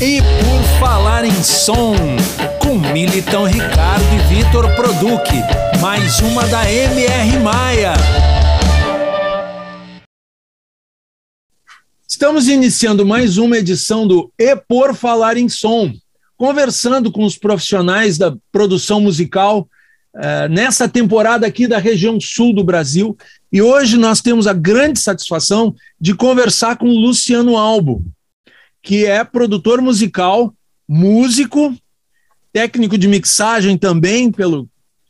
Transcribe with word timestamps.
E 0.00 0.22
por 0.22 0.78
falar 0.78 1.24
em 1.24 1.42
som, 1.42 1.92
com 2.62 2.78
Militão 2.92 3.46
Ricardo 3.46 4.04
e 4.14 4.32
Vitor 4.32 4.72
Produc, 4.76 5.28
mais 5.80 6.20
uma 6.20 6.46
da 6.46 6.70
MR 6.70 7.40
Maia. 7.40 7.94
Estamos 12.08 12.46
iniciando 12.46 13.04
mais 13.04 13.38
uma 13.38 13.58
edição 13.58 14.06
do 14.06 14.32
E 14.38 14.54
por 14.54 14.94
Falar 14.94 15.36
em 15.36 15.48
Som, 15.48 15.92
conversando 16.36 17.10
com 17.10 17.24
os 17.24 17.36
profissionais 17.36 18.16
da 18.16 18.36
produção 18.52 19.00
musical 19.00 19.68
uh, 20.14 20.48
nessa 20.48 20.88
temporada 20.88 21.44
aqui 21.44 21.66
da 21.66 21.78
região 21.78 22.20
sul 22.20 22.54
do 22.54 22.62
Brasil. 22.62 23.16
E 23.52 23.60
hoje 23.60 23.96
nós 23.96 24.20
temos 24.20 24.46
a 24.46 24.52
grande 24.52 25.00
satisfação 25.00 25.74
de 26.00 26.14
conversar 26.14 26.76
com 26.76 26.86
o 26.86 27.00
Luciano 27.00 27.56
Albo, 27.56 28.04
que 28.88 29.04
é 29.04 29.22
produtor 29.22 29.82
musical, 29.82 30.54
músico, 30.88 31.76
técnico 32.50 32.96
de 32.96 33.06
mixagem 33.06 33.76
também, 33.76 34.32
pelo 34.32 34.66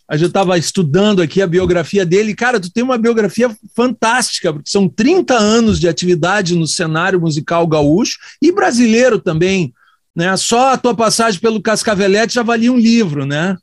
a 0.09 0.17
gente 0.17 0.29
estava 0.29 0.59
estudando 0.59 1.23
aqui 1.23 1.41
a 1.41 1.47
biografia 1.47 2.05
dele. 2.05 2.35
Cara, 2.35 2.59
tu 2.59 2.73
tem 2.73 2.83
uma 2.83 2.99
biografia 2.99 3.57
fantástica, 3.77 4.53
porque 4.53 4.69
são 4.69 4.89
30 4.89 5.33
anos 5.33 5.79
de 5.79 5.87
atividade 5.87 6.57
no 6.57 6.67
cenário 6.67 7.21
musical 7.21 7.65
gaúcho 7.69 8.19
e 8.43 8.51
brasileiro 8.51 9.21
também. 9.21 9.73
Né? 10.13 10.37
Só 10.37 10.73
a 10.73 10.77
tua 10.77 10.97
passagem 10.97 11.39
pelo 11.39 11.63
Cascavelete 11.63 12.35
já 12.35 12.43
valia 12.43 12.73
um 12.73 12.79
livro, 12.79 13.25
né? 13.27 13.57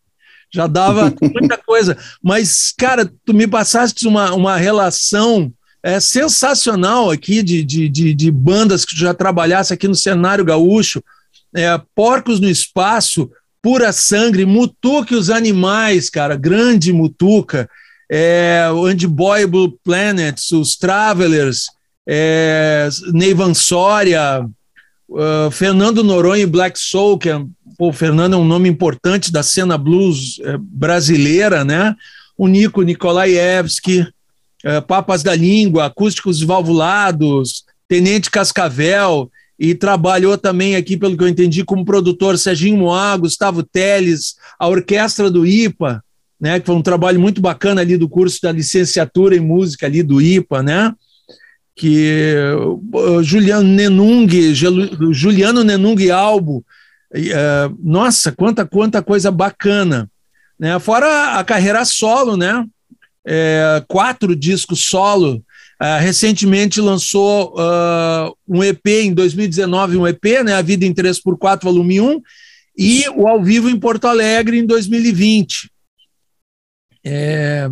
Já 0.53 0.65
dava 0.65 1.13
muita 1.19 1.57
coisa. 1.57 1.97
Mas, 2.23 2.71
cara, 2.77 3.11
tu 3.25 3.33
me 3.33 3.47
passaste 3.47 4.07
uma, 4.07 4.33
uma 4.33 4.55
relação 4.55 5.51
é, 5.85 5.99
sensacional 5.99 7.11
aqui 7.11 7.43
de, 7.43 7.63
de, 7.63 7.87
de, 7.87 8.13
de 8.15 8.31
bandas 8.31 8.83
que 8.83 8.97
já 8.97 9.13
trabalhasse 9.13 9.71
aqui 9.71 9.87
no 9.87 9.93
cenário 9.93 10.43
gaúcho. 10.43 10.99
É, 11.55 11.79
Porcos 11.93 12.39
no 12.39 12.49
Espaço, 12.49 13.29
Pura 13.61 13.91
Sangue, 13.93 14.47
Mutuca 14.47 15.13
e 15.13 15.15
os 15.15 15.29
Animais, 15.29 16.09
cara, 16.09 16.35
grande 16.35 16.91
Mutuca, 16.91 17.69
é, 18.11 18.65
Blue 19.47 19.77
Planets, 19.83 20.51
os 20.51 20.75
Travelers, 20.75 21.67
é, 22.09 22.89
Neivan 23.13 23.53
Soria, 23.53 24.43
uh, 25.07 25.51
Fernando 25.51 26.03
Noronha 26.03 26.43
e 26.43 26.47
Black 26.47 26.79
Soul, 26.79 27.19
que 27.19 27.29
é, 27.29 27.39
pô, 27.77 27.89
o 27.89 27.93
Fernando 27.93 28.33
é 28.33 28.37
um 28.37 28.45
nome 28.45 28.67
importante 28.67 29.31
da 29.31 29.43
cena 29.43 29.77
blues 29.77 30.39
é, 30.43 30.57
brasileira, 30.59 31.63
né? 31.63 31.95
O 32.35 32.47
Nico 32.47 32.81
Nikolaevski, 32.81 34.07
Papas 34.87 35.21
da 35.21 35.35
Língua, 35.35 35.85
Acústicos 35.85 36.41
Valvulados, 36.41 37.63
Tenente 37.87 38.31
Cascavel, 38.31 39.29
e 39.57 39.73
trabalhou 39.73 40.37
também 40.37 40.75
aqui, 40.75 40.97
pelo 40.97 41.17
que 41.17 41.23
eu 41.23 41.27
entendi, 41.27 41.63
como 41.63 41.85
produtor 41.85 42.37
Serginho 42.37 42.77
Moá, 42.77 43.15
Gustavo 43.15 43.63
Teles, 43.63 44.35
a 44.59 44.67
orquestra 44.67 45.31
do 45.31 45.45
IPA, 45.45 46.03
né, 46.39 46.59
que 46.59 46.65
foi 46.65 46.75
um 46.75 46.81
trabalho 46.81 47.19
muito 47.19 47.39
bacana 47.39 47.81
ali 47.81 47.97
do 47.97 48.09
curso 48.09 48.41
da 48.41 48.51
licenciatura 48.51 49.35
em 49.35 49.39
música 49.39 49.85
ali 49.85 50.03
do 50.03 50.21
IPA, 50.21 50.63
né? 50.63 50.93
Que 51.73 52.35
uh, 52.93 53.23
Juliano 53.23 53.67
Nenung, 53.67 54.27
Juliano 55.11 55.63
Nenung 55.63 56.09
Albo, 56.09 56.63
uh, 57.13 57.77
nossa, 57.81 58.31
quanta 58.31 58.65
quanta 58.65 59.01
coisa 59.01 59.29
bacana, 59.29 60.09
né? 60.57 60.77
Fora 60.79 61.37
a 61.37 61.43
carreira 61.43 61.83
solo, 61.83 62.37
né? 62.37 62.65
É, 63.27 63.83
quatro 63.87 64.35
discos 64.35 64.85
solo 64.85 65.43
Uh, 65.75 65.99
recentemente 65.99 66.79
lançou 66.79 67.53
uh, 67.53 68.33
um 68.47 68.63
EP 68.63 68.87
em 68.87 69.13
2019, 69.13 69.97
um 69.97 70.07
EP, 70.07 70.23
né, 70.45 70.53
A 70.53 70.61
Vida 70.61 70.85
em 70.85 70.93
3x4, 70.93 71.63
volume 71.63 71.99
1, 71.99 72.21
e 72.77 73.03
o 73.09 73.27
Ao 73.27 73.43
Vivo 73.43 73.69
em 73.69 73.77
Porto 73.77 74.05
Alegre 74.05 74.57
em 74.57 74.65
2020. 74.65 75.69
É, 77.05 77.69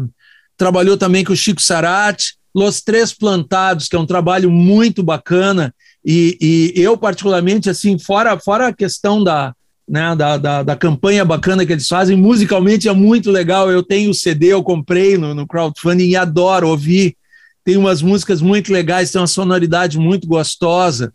trabalhou 0.57 0.97
também 0.97 1.23
com 1.23 1.31
o 1.31 1.35
Chico 1.35 1.61
Sarati, 1.61 2.35
Los 2.53 2.81
Três 2.81 3.13
Plantados, 3.13 3.87
que 3.87 3.95
é 3.95 3.99
um 3.99 4.05
trabalho 4.05 4.51
muito 4.51 5.01
bacana, 5.01 5.73
e, 6.05 6.73
e 6.75 6.81
eu, 6.81 6.97
particularmente, 6.97 7.69
assim, 7.69 7.97
fora, 7.97 8.37
fora 8.37 8.67
a 8.67 8.73
questão 8.73 9.23
da, 9.23 9.55
né, 9.87 10.15
da, 10.15 10.37
da, 10.37 10.63
da, 10.63 10.75
campanha 10.75 11.25
bacana 11.25 11.65
que 11.65 11.73
eles 11.73 11.87
fazem, 11.87 12.15
musicalmente 12.15 12.87
é 12.87 12.93
muito 12.93 13.29
legal. 13.29 13.69
Eu 13.69 13.83
tenho 13.83 14.11
o 14.11 14.13
CD, 14.13 14.47
eu 14.53 14.63
comprei 14.63 15.17
no, 15.17 15.33
no 15.33 15.47
crowdfunding 15.47 16.09
e 16.09 16.15
adoro 16.15 16.69
ouvir 16.69 17.15
tem 17.63 17.77
umas 17.77 18.01
músicas 18.01 18.41
muito 18.41 18.71
legais, 18.71 19.11
tem 19.11 19.21
uma 19.21 19.27
sonoridade 19.27 19.97
muito 19.97 20.27
gostosa. 20.27 21.13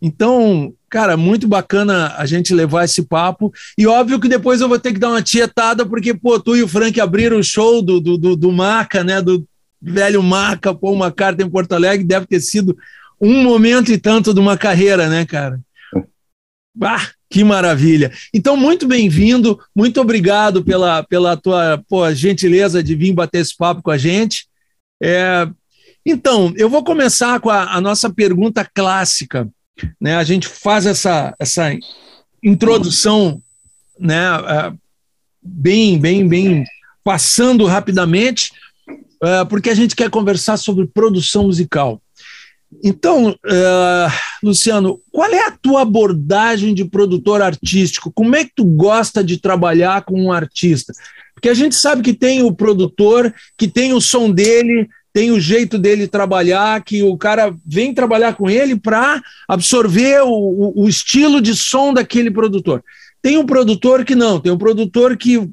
Então, 0.00 0.72
cara, 0.88 1.16
muito 1.16 1.48
bacana 1.48 2.14
a 2.16 2.26
gente 2.26 2.54
levar 2.54 2.84
esse 2.84 3.02
papo. 3.02 3.52
E 3.76 3.86
óbvio 3.86 4.20
que 4.20 4.28
depois 4.28 4.60
eu 4.60 4.68
vou 4.68 4.78
ter 4.78 4.92
que 4.92 4.98
dar 4.98 5.10
uma 5.10 5.22
tietada, 5.22 5.86
porque, 5.86 6.14
pô, 6.14 6.38
tu 6.38 6.56
e 6.56 6.62
o 6.62 6.68
Frank 6.68 7.00
abriram 7.00 7.38
o 7.38 7.44
show 7.44 7.82
do, 7.82 8.00
do, 8.00 8.18
do, 8.18 8.36
do 8.36 8.52
Maca, 8.52 9.02
né? 9.02 9.22
Do 9.22 9.44
velho 9.80 10.22
Maca, 10.22 10.74
pô, 10.74 10.92
uma 10.92 11.10
carta 11.10 11.42
em 11.42 11.50
Porto 11.50 11.72
Alegre, 11.72 12.06
deve 12.06 12.26
ter 12.26 12.40
sido 12.40 12.76
um 13.20 13.42
momento 13.42 13.90
e 13.90 13.98
tanto 13.98 14.34
de 14.34 14.40
uma 14.40 14.56
carreira, 14.56 15.08
né, 15.08 15.24
cara? 15.24 15.58
Ah, 16.82 17.08
que 17.28 17.42
maravilha. 17.42 18.12
Então, 18.32 18.56
muito 18.56 18.86
bem-vindo, 18.86 19.58
muito 19.74 20.00
obrigado 20.00 20.64
pela, 20.64 21.02
pela 21.02 21.36
tua 21.36 21.82
pô, 21.88 22.12
gentileza 22.12 22.82
de 22.82 22.94
vir 22.94 23.12
bater 23.12 23.40
esse 23.40 23.56
papo 23.56 23.82
com 23.82 23.90
a 23.90 23.98
gente. 23.98 24.46
É, 25.02 25.48
então, 26.06 26.52
eu 26.56 26.70
vou 26.70 26.82
começar 26.82 27.40
com 27.40 27.50
a, 27.50 27.74
a 27.74 27.80
nossa 27.80 28.08
pergunta 28.08 28.64
clássica. 28.64 29.48
Né? 30.00 30.16
A 30.16 30.24
gente 30.24 30.48
faz 30.48 30.86
essa, 30.86 31.34
essa 31.38 31.76
introdução 32.42 33.42
né, 33.98 34.38
uh, 34.38 34.78
bem, 35.42 35.98
bem, 35.98 36.26
bem 36.26 36.64
passando 37.02 37.66
rapidamente, 37.66 38.52
uh, 39.22 39.46
porque 39.48 39.70
a 39.70 39.74
gente 39.74 39.96
quer 39.96 40.10
conversar 40.10 40.56
sobre 40.56 40.86
produção 40.86 41.44
musical. 41.44 42.00
Então, 42.84 43.30
uh, 43.30 44.12
Luciano, 44.42 45.00
qual 45.10 45.30
é 45.32 45.46
a 45.46 45.50
tua 45.50 45.82
abordagem 45.82 46.74
de 46.74 46.84
produtor 46.84 47.40
artístico? 47.40 48.12
Como 48.12 48.36
é 48.36 48.44
que 48.44 48.52
tu 48.54 48.64
gosta 48.64 49.24
de 49.24 49.38
trabalhar 49.38 50.04
com 50.04 50.20
um 50.20 50.30
artista? 50.30 50.92
Porque 51.34 51.48
a 51.48 51.54
gente 51.54 51.74
sabe 51.74 52.02
que 52.02 52.12
tem 52.12 52.42
o 52.42 52.52
produtor 52.52 53.32
que 53.56 53.66
tem 53.66 53.92
o 53.92 54.00
som 54.00 54.30
dele, 54.30 54.88
tem 55.12 55.30
o 55.30 55.40
jeito 55.40 55.78
dele 55.78 56.06
trabalhar, 56.06 56.82
que 56.84 57.02
o 57.02 57.16
cara 57.16 57.54
vem 57.66 57.94
trabalhar 57.94 58.34
com 58.34 58.50
ele 58.50 58.76
para 58.76 59.20
absorver 59.48 60.22
o, 60.22 60.72
o, 60.76 60.88
estilo 60.88 61.40
de 61.40 61.56
som 61.56 61.94
daquele 61.94 62.30
produtor. 62.30 62.84
Tem 63.22 63.38
um 63.38 63.46
produtor 63.46 64.04
que 64.04 64.14
não, 64.14 64.38
tem 64.38 64.52
um 64.52 64.58
produtor 64.58 65.16
que 65.16 65.48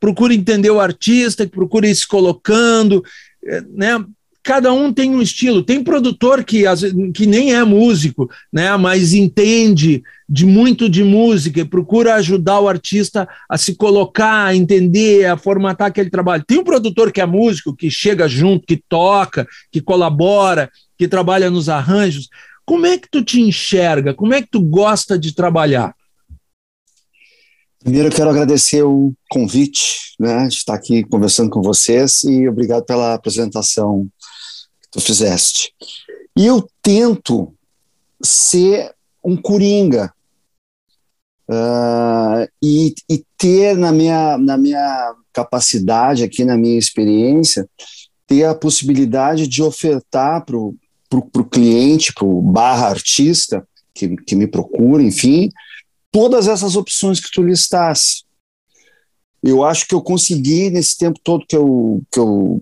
procura 0.00 0.32
entender 0.32 0.70
o 0.70 0.80
artista, 0.80 1.44
que 1.44 1.52
procura 1.52 1.88
ir 1.88 1.94
se 1.94 2.06
colocando, 2.06 3.04
eh, 3.44 3.62
né? 3.70 4.04
Cada 4.46 4.72
um 4.72 4.92
tem 4.92 5.10
um 5.10 5.20
estilo. 5.20 5.60
Tem 5.60 5.82
produtor 5.82 6.44
que, 6.44 6.62
que 7.12 7.26
nem 7.26 7.52
é 7.52 7.64
músico, 7.64 8.30
né, 8.52 8.76
mas 8.76 9.12
entende 9.12 10.04
de 10.28 10.46
muito 10.46 10.88
de 10.88 11.02
música 11.02 11.60
e 11.60 11.64
procura 11.64 12.14
ajudar 12.14 12.60
o 12.60 12.68
artista 12.68 13.28
a 13.50 13.58
se 13.58 13.74
colocar, 13.74 14.44
a 14.44 14.54
entender, 14.54 15.26
a 15.26 15.36
formatar 15.36 15.88
aquele 15.88 16.10
trabalho. 16.10 16.44
Tem 16.46 16.58
um 16.58 16.64
produtor 16.64 17.10
que 17.10 17.20
é 17.20 17.26
músico, 17.26 17.74
que 17.74 17.90
chega 17.90 18.28
junto, 18.28 18.68
que 18.68 18.80
toca, 18.88 19.48
que 19.72 19.80
colabora, 19.80 20.70
que 20.96 21.08
trabalha 21.08 21.50
nos 21.50 21.68
arranjos. 21.68 22.28
Como 22.64 22.86
é 22.86 22.96
que 22.96 23.10
tu 23.10 23.24
te 23.24 23.40
enxerga? 23.40 24.14
Como 24.14 24.32
é 24.32 24.40
que 24.40 24.48
tu 24.48 24.60
gosta 24.60 25.18
de 25.18 25.34
trabalhar? 25.34 25.92
Primeiro, 27.80 28.08
eu 28.08 28.12
quero 28.12 28.30
agradecer 28.30 28.82
o 28.82 29.12
convite, 29.30 30.14
né, 30.18 30.48
de 30.48 30.54
estar 30.54 30.74
aqui 30.74 31.04
conversando 31.04 31.50
com 31.50 31.62
vocês 31.62 32.24
e 32.24 32.48
obrigado 32.48 32.84
pela 32.84 33.14
apresentação 33.14 34.08
tu 34.96 35.02
fizeste. 35.02 35.72
E 36.36 36.46
eu 36.46 36.68
tento 36.82 37.54
ser 38.22 38.94
um 39.24 39.36
coringa 39.36 40.12
uh, 41.48 42.48
e, 42.62 42.94
e, 43.08 43.24
ter 43.36 43.76
na 43.76 43.92
minha, 43.92 44.38
na 44.38 44.56
minha 44.56 45.14
capacidade 45.32 46.24
aqui, 46.24 46.44
na 46.44 46.56
minha 46.56 46.78
experiência, 46.78 47.68
ter 48.26 48.44
a 48.44 48.54
possibilidade 48.54 49.46
de 49.46 49.62
ofertar 49.62 50.44
para 50.44 50.56
o 50.56 51.44
cliente, 51.50 52.12
para 52.12 52.24
o 52.24 52.40
barra 52.40 52.88
artista 52.88 53.66
que, 53.94 54.16
que 54.16 54.34
me 54.34 54.46
procura, 54.46 55.02
enfim, 55.02 55.50
todas 56.10 56.48
essas 56.48 56.76
opções 56.76 57.20
que 57.20 57.30
tu 57.32 57.42
listaste. 57.42 58.24
Eu 59.42 59.62
acho 59.62 59.86
que 59.86 59.94
eu 59.94 60.02
consegui, 60.02 60.70
nesse 60.70 60.96
tempo 60.96 61.20
todo 61.22 61.46
que 61.46 61.56
eu, 61.56 62.02
que 62.10 62.18
eu 62.18 62.60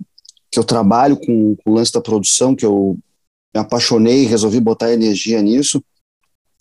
que 0.54 0.58
eu 0.60 0.64
trabalho 0.64 1.16
com, 1.16 1.56
com 1.56 1.70
o 1.70 1.74
lance 1.74 1.92
da 1.92 2.00
produção, 2.00 2.54
que 2.54 2.64
eu 2.64 2.96
me 3.54 3.60
apaixonei 3.60 4.24
resolvi 4.24 4.60
botar 4.60 4.92
energia 4.92 5.42
nisso. 5.42 5.82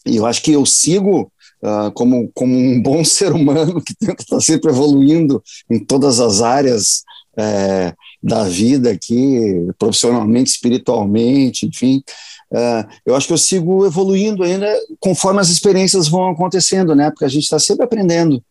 E 0.05 0.17
eu 0.17 0.25
acho 0.25 0.41
que 0.41 0.51
eu 0.51 0.65
sigo 0.65 1.31
uh, 1.63 1.91
como, 1.93 2.29
como 2.33 2.55
um 2.55 2.81
bom 2.81 3.03
ser 3.05 3.31
humano 3.31 3.81
que 3.81 3.95
tenta 3.95 4.23
estar 4.23 4.41
sempre 4.41 4.71
evoluindo 4.71 5.41
em 5.69 5.79
todas 5.79 6.19
as 6.19 6.41
áreas 6.41 7.03
é, 7.37 7.93
da 8.21 8.43
vida 8.43 8.91
aqui, 8.91 9.67
profissionalmente, 9.77 10.51
espiritualmente, 10.51 11.65
enfim. 11.65 12.03
Uh, 12.51 12.85
eu 13.05 13.15
acho 13.15 13.25
que 13.25 13.33
eu 13.33 13.37
sigo 13.37 13.85
evoluindo 13.85 14.43
ainda 14.43 14.67
conforme 14.99 15.39
as 15.39 15.49
experiências 15.49 16.07
vão 16.07 16.29
acontecendo, 16.29 16.93
né? 16.93 17.09
Porque 17.09 17.25
a 17.25 17.29
gente 17.29 17.43
está 17.43 17.57
sempre 17.57 17.85
aprendendo, 17.85 18.43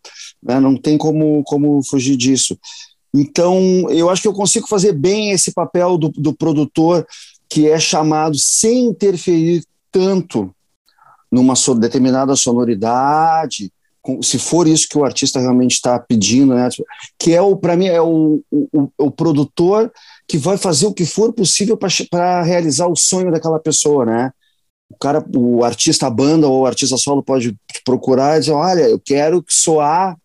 né? 0.42 0.58
não 0.58 0.76
tem 0.76 0.98
como, 0.98 1.44
como 1.44 1.80
fugir 1.84 2.16
disso. 2.16 2.58
Então, 3.14 3.86
eu 3.90 4.08
acho 4.08 4.22
que 4.22 4.28
eu 4.28 4.32
consigo 4.32 4.66
fazer 4.66 4.92
bem 4.92 5.32
esse 5.32 5.52
papel 5.52 5.98
do, 5.98 6.08
do 6.10 6.32
produtor 6.32 7.06
que 7.48 7.68
é 7.68 7.78
chamado 7.78 8.36
sem 8.38 8.86
interferir 8.86 9.64
tanto 9.90 10.50
numa 11.30 11.54
determinada 11.78 12.34
sonoridade, 12.34 13.70
se 14.22 14.38
for 14.38 14.66
isso 14.66 14.88
que 14.88 14.98
o 14.98 15.04
artista 15.04 15.38
realmente 15.38 15.72
está 15.72 15.98
pedindo, 15.98 16.54
né? 16.54 16.68
Que 17.18 17.34
é 17.34 17.40
o 17.40 17.56
para 17.56 17.76
mim 17.76 17.86
é 17.86 18.00
o, 18.00 18.42
o, 18.50 18.88
o, 18.98 19.10
produtor 19.10 19.92
que 20.26 20.36
vai 20.36 20.56
fazer 20.56 20.86
o 20.86 20.94
que 20.94 21.06
for 21.06 21.32
possível 21.32 21.78
para 22.10 22.42
realizar 22.42 22.88
o 22.88 22.96
sonho 22.96 23.30
daquela 23.30 23.60
pessoa, 23.60 24.04
né? 24.04 24.32
O 24.90 24.96
cara, 24.98 25.24
o 25.34 25.64
artista 25.64 26.06
a 26.06 26.10
banda 26.10 26.48
ou 26.48 26.62
o 26.62 26.66
artista 26.66 26.96
solo 26.96 27.22
pode 27.22 27.56
procurar 27.84 28.36
e 28.36 28.40
dizer, 28.40 28.52
olha, 28.52 28.82
eu 28.82 28.98
quero 28.98 29.44
soar 29.48 30.16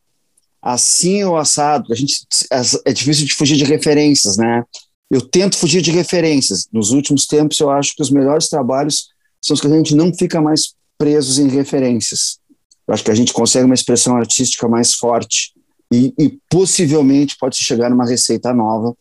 assim 0.73 1.23
ou 1.23 1.37
assado. 1.37 1.91
A 1.91 1.95
gente 1.95 2.25
é, 2.51 2.89
é 2.89 2.93
difícil 2.93 3.25
de 3.25 3.33
fugir 3.33 3.57
de 3.57 3.63
referências, 3.63 4.37
né? 4.37 4.63
Eu 5.09 5.21
tento 5.21 5.57
fugir 5.57 5.81
de 5.81 5.91
referências. 5.91 6.67
Nos 6.71 6.91
últimos 6.91 7.25
tempos, 7.25 7.59
eu 7.59 7.69
acho 7.69 7.95
que 7.95 8.01
os 8.01 8.09
melhores 8.09 8.49
trabalhos 8.49 9.09
são 9.41 9.53
os 9.53 9.61
que 9.61 9.67
a 9.67 9.69
gente 9.69 9.95
não 9.95 10.13
fica 10.13 10.41
mais 10.41 10.73
presos 10.97 11.39
em 11.39 11.47
referências 11.47 12.39
eu 12.87 12.93
acho 12.93 13.03
que 13.03 13.11
a 13.11 13.15
gente 13.15 13.33
consegue 13.33 13.65
uma 13.65 13.75
expressão 13.75 14.15
artística 14.15 14.67
mais 14.67 14.93
forte 14.93 15.51
e, 15.93 16.13
e 16.17 16.39
possivelmente 16.49 17.35
pode 17.37 17.57
chegar 17.57 17.89
numa 17.89 18.07
receita 18.07 18.53
nova 18.53 18.95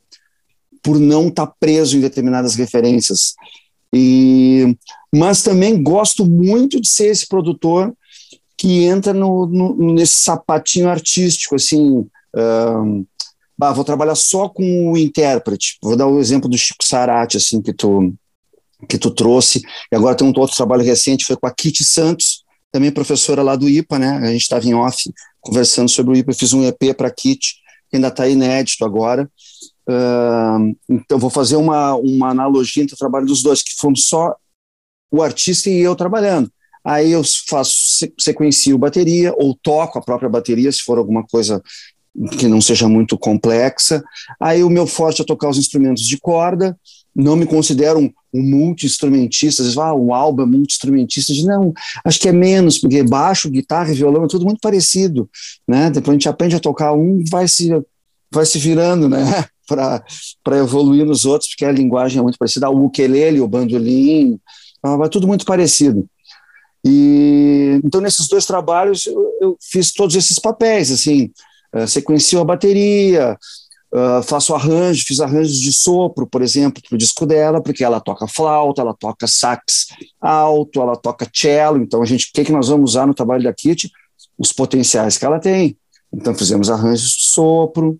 por 0.82 0.98
não 0.98 1.28
estar 1.28 1.46
tá 1.46 1.54
preso 1.58 1.96
em 1.96 2.00
determinadas 2.00 2.56
referências. 2.56 3.34
E, 3.94 4.76
mas 5.14 5.42
também 5.42 5.80
gosto 5.80 6.26
muito 6.26 6.80
de 6.80 6.88
ser 6.88 7.06
esse 7.06 7.26
produtor 7.28 7.94
que 8.56 8.84
entra 8.84 9.12
no, 9.12 9.46
no 9.46 9.92
nesse 9.92 10.14
sapatinho 10.18 10.88
artístico, 10.88 11.54
assim, 11.54 12.06
um, 12.34 13.06
bah, 13.56 13.72
vou 13.72 13.84
trabalhar 13.84 14.14
só 14.14 14.48
com 14.48 14.92
o 14.92 14.96
intérprete. 14.96 15.78
Vou 15.82 15.96
dar 15.96 16.06
o 16.06 16.18
exemplo 16.18 16.48
do 16.48 16.56
Chico 16.56 16.84
Sarati, 16.84 17.36
assim, 17.36 17.60
que 17.60 17.72
tu, 17.72 18.14
que 18.88 18.98
tu 18.98 19.10
trouxe. 19.10 19.62
E 19.92 19.96
agora 19.96 20.14
tem 20.14 20.26
um 20.26 20.32
outro 20.36 20.56
trabalho 20.56 20.82
recente, 20.82 21.24
foi 21.24 21.36
com 21.36 21.46
a 21.46 21.50
Kitty 21.50 21.84
Santos, 21.84 22.44
também 22.72 22.90
professora 22.90 23.42
lá 23.42 23.56
do 23.56 23.68
IPA, 23.68 23.98
né? 23.98 24.18
A 24.18 24.32
gente 24.32 24.42
estava 24.42 24.66
em 24.66 24.74
off 24.74 25.10
conversando 25.40 25.88
sobre 25.88 26.12
o 26.12 26.16
IPA, 26.16 26.32
eu 26.32 26.36
fiz 26.36 26.52
um 26.52 26.64
EP 26.64 26.96
para 26.96 27.10
Kit, 27.10 27.56
que 27.90 27.96
ainda 27.96 28.08
está 28.08 28.28
inédito 28.28 28.84
agora. 28.84 29.30
Então, 30.88 31.18
vou 31.18 31.30
fazer 31.30 31.56
uma, 31.56 31.94
uma 31.94 32.30
analogia 32.30 32.82
entre 32.82 32.94
o 32.94 32.98
trabalho 32.98 33.26
dos 33.26 33.42
dois, 33.42 33.62
que 33.62 33.74
fomos 33.78 34.08
só 34.08 34.34
o 35.10 35.22
artista 35.22 35.70
e 35.70 35.78
eu 35.78 35.94
trabalhando. 35.94 36.50
Aí 36.86 37.10
eu 37.10 37.22
faço, 37.48 38.06
sequencio 38.16 38.78
bateria, 38.78 39.34
ou 39.36 39.58
toco 39.60 39.98
a 39.98 40.02
própria 40.02 40.28
bateria, 40.28 40.70
se 40.70 40.82
for 40.82 40.98
alguma 40.98 41.26
coisa 41.26 41.60
que 42.38 42.46
não 42.46 42.60
seja 42.60 42.88
muito 42.88 43.18
complexa. 43.18 44.04
Aí 44.40 44.62
o 44.62 44.70
meu 44.70 44.86
forte 44.86 45.20
é 45.20 45.24
tocar 45.24 45.48
os 45.48 45.58
instrumentos 45.58 46.04
de 46.04 46.16
corda, 46.16 46.78
não 47.14 47.34
me 47.34 47.44
considero 47.44 47.98
um, 47.98 48.10
um 48.32 48.42
multi-instrumentista, 48.42 49.62
às 49.62 49.66
vezes, 49.66 49.78
ah, 49.78 49.94
um 49.94 50.14
álbum 50.14 50.42
é 50.42 50.46
multi-instrumentista, 50.46 51.32
não, 51.44 51.72
acho 52.04 52.20
que 52.20 52.28
é 52.28 52.32
menos, 52.32 52.78
porque 52.78 53.02
baixo, 53.02 53.50
guitarra 53.50 53.90
e 53.90 53.94
violão 53.94 54.24
é 54.24 54.28
tudo 54.28 54.44
muito 54.44 54.60
parecido, 54.60 55.28
né, 55.66 55.90
depois 55.90 56.10
a 56.10 56.18
gente 56.18 56.28
aprende 56.28 56.56
a 56.56 56.60
tocar 56.60 56.92
um, 56.92 57.24
vai 57.30 57.48
se, 57.48 57.70
vai 58.30 58.44
se 58.44 58.58
virando, 58.58 59.08
né, 59.08 59.46
para 59.66 60.58
evoluir 60.58 61.06
nos 61.06 61.24
outros, 61.24 61.48
porque 61.50 61.64
a 61.64 61.72
linguagem 61.72 62.18
é 62.18 62.22
muito 62.22 62.38
parecida, 62.38 62.68
o 62.68 62.84
ukulele, 62.84 63.40
o 63.40 63.48
bandolim, 63.48 64.38
ah, 64.82 64.96
vai 64.96 65.08
tudo 65.08 65.26
muito 65.26 65.44
parecido. 65.44 66.06
E, 66.86 67.80
então, 67.84 68.00
nesses 68.00 68.28
dois 68.28 68.46
trabalhos, 68.46 69.06
eu, 69.06 69.32
eu 69.40 69.56
fiz 69.60 69.92
todos 69.92 70.14
esses 70.14 70.38
papéis, 70.38 70.92
assim, 70.92 71.30
uh, 71.74 71.86
sequencio 71.86 72.40
a 72.40 72.44
bateria, 72.44 73.36
Uh, 73.94 74.20
faço 74.22 74.52
arranjo, 74.52 75.06
fiz 75.06 75.20
arranjos 75.20 75.58
de 75.58 75.72
sopro, 75.72 76.26
por 76.26 76.42
exemplo, 76.42 76.82
para 76.82 76.96
o 76.96 76.98
disco 76.98 77.24
dela, 77.24 77.62
porque 77.62 77.84
ela 77.84 78.00
toca 78.00 78.26
flauta, 78.26 78.82
ela 78.82 78.92
toca 78.92 79.28
sax 79.28 79.86
alto, 80.20 80.82
ela 80.82 80.96
toca 80.96 81.26
cello, 81.32 81.80
então 81.80 82.02
a 82.02 82.04
gente, 82.04 82.26
o 82.26 82.32
que, 82.34 82.44
que 82.44 82.52
nós 82.52 82.68
vamos 82.68 82.90
usar 82.90 83.06
no 83.06 83.14
trabalho 83.14 83.44
da 83.44 83.54
Kit? 83.54 83.90
Os 84.36 84.52
potenciais 84.52 85.16
que 85.16 85.24
ela 85.24 85.38
tem. 85.38 85.78
Então 86.12 86.34
fizemos 86.34 86.68
arranjos 86.68 87.10
de 87.10 87.26
sopro, 87.26 87.96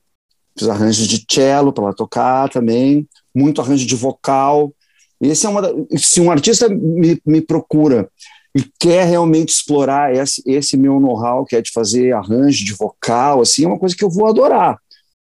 fiz 0.58 0.68
arranjos 0.68 1.06
de 1.06 1.24
cello 1.30 1.72
para 1.72 1.84
ela 1.84 1.94
tocar 1.94 2.50
também, 2.50 3.08
muito 3.34 3.60
arranjo 3.60 3.86
de 3.86 3.96
vocal. 3.96 4.74
Esse 5.20 5.46
é 5.46 5.48
uma 5.48 5.62
se 5.96 6.20
um 6.20 6.30
artista 6.30 6.68
me, 6.68 7.18
me 7.24 7.40
procura 7.40 8.10
e 8.56 8.64
quer 8.80 9.04
realmente 9.04 9.50
explorar 9.50 10.14
esse, 10.14 10.42
esse 10.46 10.76
meu 10.76 10.98
know-how, 10.98 11.44
que 11.44 11.56
é 11.56 11.60
de 11.60 11.70
fazer 11.70 12.12
arranjo 12.14 12.64
de 12.64 12.72
vocal, 12.72 13.42
assim, 13.42 13.64
é 13.64 13.68
uma 13.68 13.78
coisa 13.78 13.94
que 13.94 14.02
eu 14.02 14.10
vou 14.10 14.26
adorar 14.26 14.78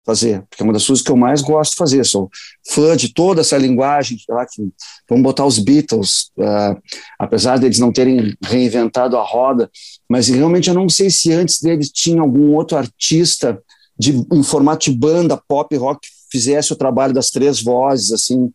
fazer, 0.07 0.41
porque 0.49 0.63
é 0.63 0.65
uma 0.65 0.71
das 0.71 0.87
coisas 0.87 1.03
que 1.03 1.11
eu 1.11 1.17
mais 1.17 1.41
gosto 1.41 1.71
de 1.71 1.77
fazer. 1.77 2.05
Sou 2.05 2.29
fã 2.69 2.95
de 2.95 3.13
toda 3.13 3.41
essa 3.41 3.57
linguagem, 3.57 4.17
lá 4.29 4.45
que 4.45 4.69
vamos 5.09 5.21
botar 5.21 5.45
os 5.45 5.59
Beatles, 5.59 6.31
uh, 6.37 6.81
apesar 7.19 7.59
deles 7.59 7.77
não 7.77 7.91
terem 7.91 8.33
reinventado 8.41 9.17
a 9.17 9.21
roda, 9.21 9.69
mas 10.09 10.29
realmente 10.29 10.69
eu 10.69 10.73
não 10.73 10.87
sei 10.87 11.09
se 11.09 11.33
antes 11.33 11.59
deles 11.59 11.91
tinha 11.91 12.21
algum 12.21 12.55
outro 12.55 12.77
artista 12.77 13.61
de, 13.99 14.13
em 14.31 14.43
formato 14.43 14.89
de 14.89 14.97
banda 14.97 15.35
pop 15.45 15.75
rock 15.75 16.07
que 16.07 16.13
fizesse 16.31 16.71
o 16.71 16.77
trabalho 16.77 17.13
das 17.13 17.29
três 17.29 17.61
vozes 17.61 18.13
assim 18.13 18.49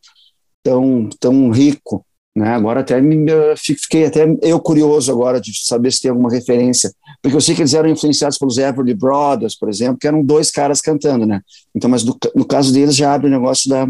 tão 0.63 1.11
tão 1.21 1.51
rico. 1.51 2.07
Né? 2.35 2.49
Agora 2.49 2.81
até 2.81 3.01
me, 3.01 3.27
fiquei 3.57 4.07
até 4.07 4.27
eu 4.41 4.59
curioso 4.59 5.13
agora 5.13 5.41
de 5.41 5.53
saber 5.65 5.93
se 5.93 6.01
tem 6.01 6.11
alguma 6.11 6.31
referência, 6.31 6.93
porque 7.21 7.37
eu 7.37 7.41
sei 7.41 7.55
que 7.55 7.61
eles 7.61 7.75
eram 7.75 7.91
influenciados 7.91 8.39
pelos 8.39 8.57
Everly 8.57 8.95
Brothers, 8.95 9.55
por 9.55 9.69
exemplo, 9.69 9.99
que 9.99 10.07
eram 10.07 10.25
dois 10.25 10.51
caras 10.51 10.81
cantando, 10.81 11.27
né? 11.27 11.43
Então, 11.75 11.91
mas 11.91 12.03
do, 12.03 12.17
no 12.35 12.47
caso 12.47 12.73
deles 12.73 12.97
já 12.97 13.13
abre 13.13 13.27
o 13.27 13.31
negócio 13.31 13.69
da 13.69 13.87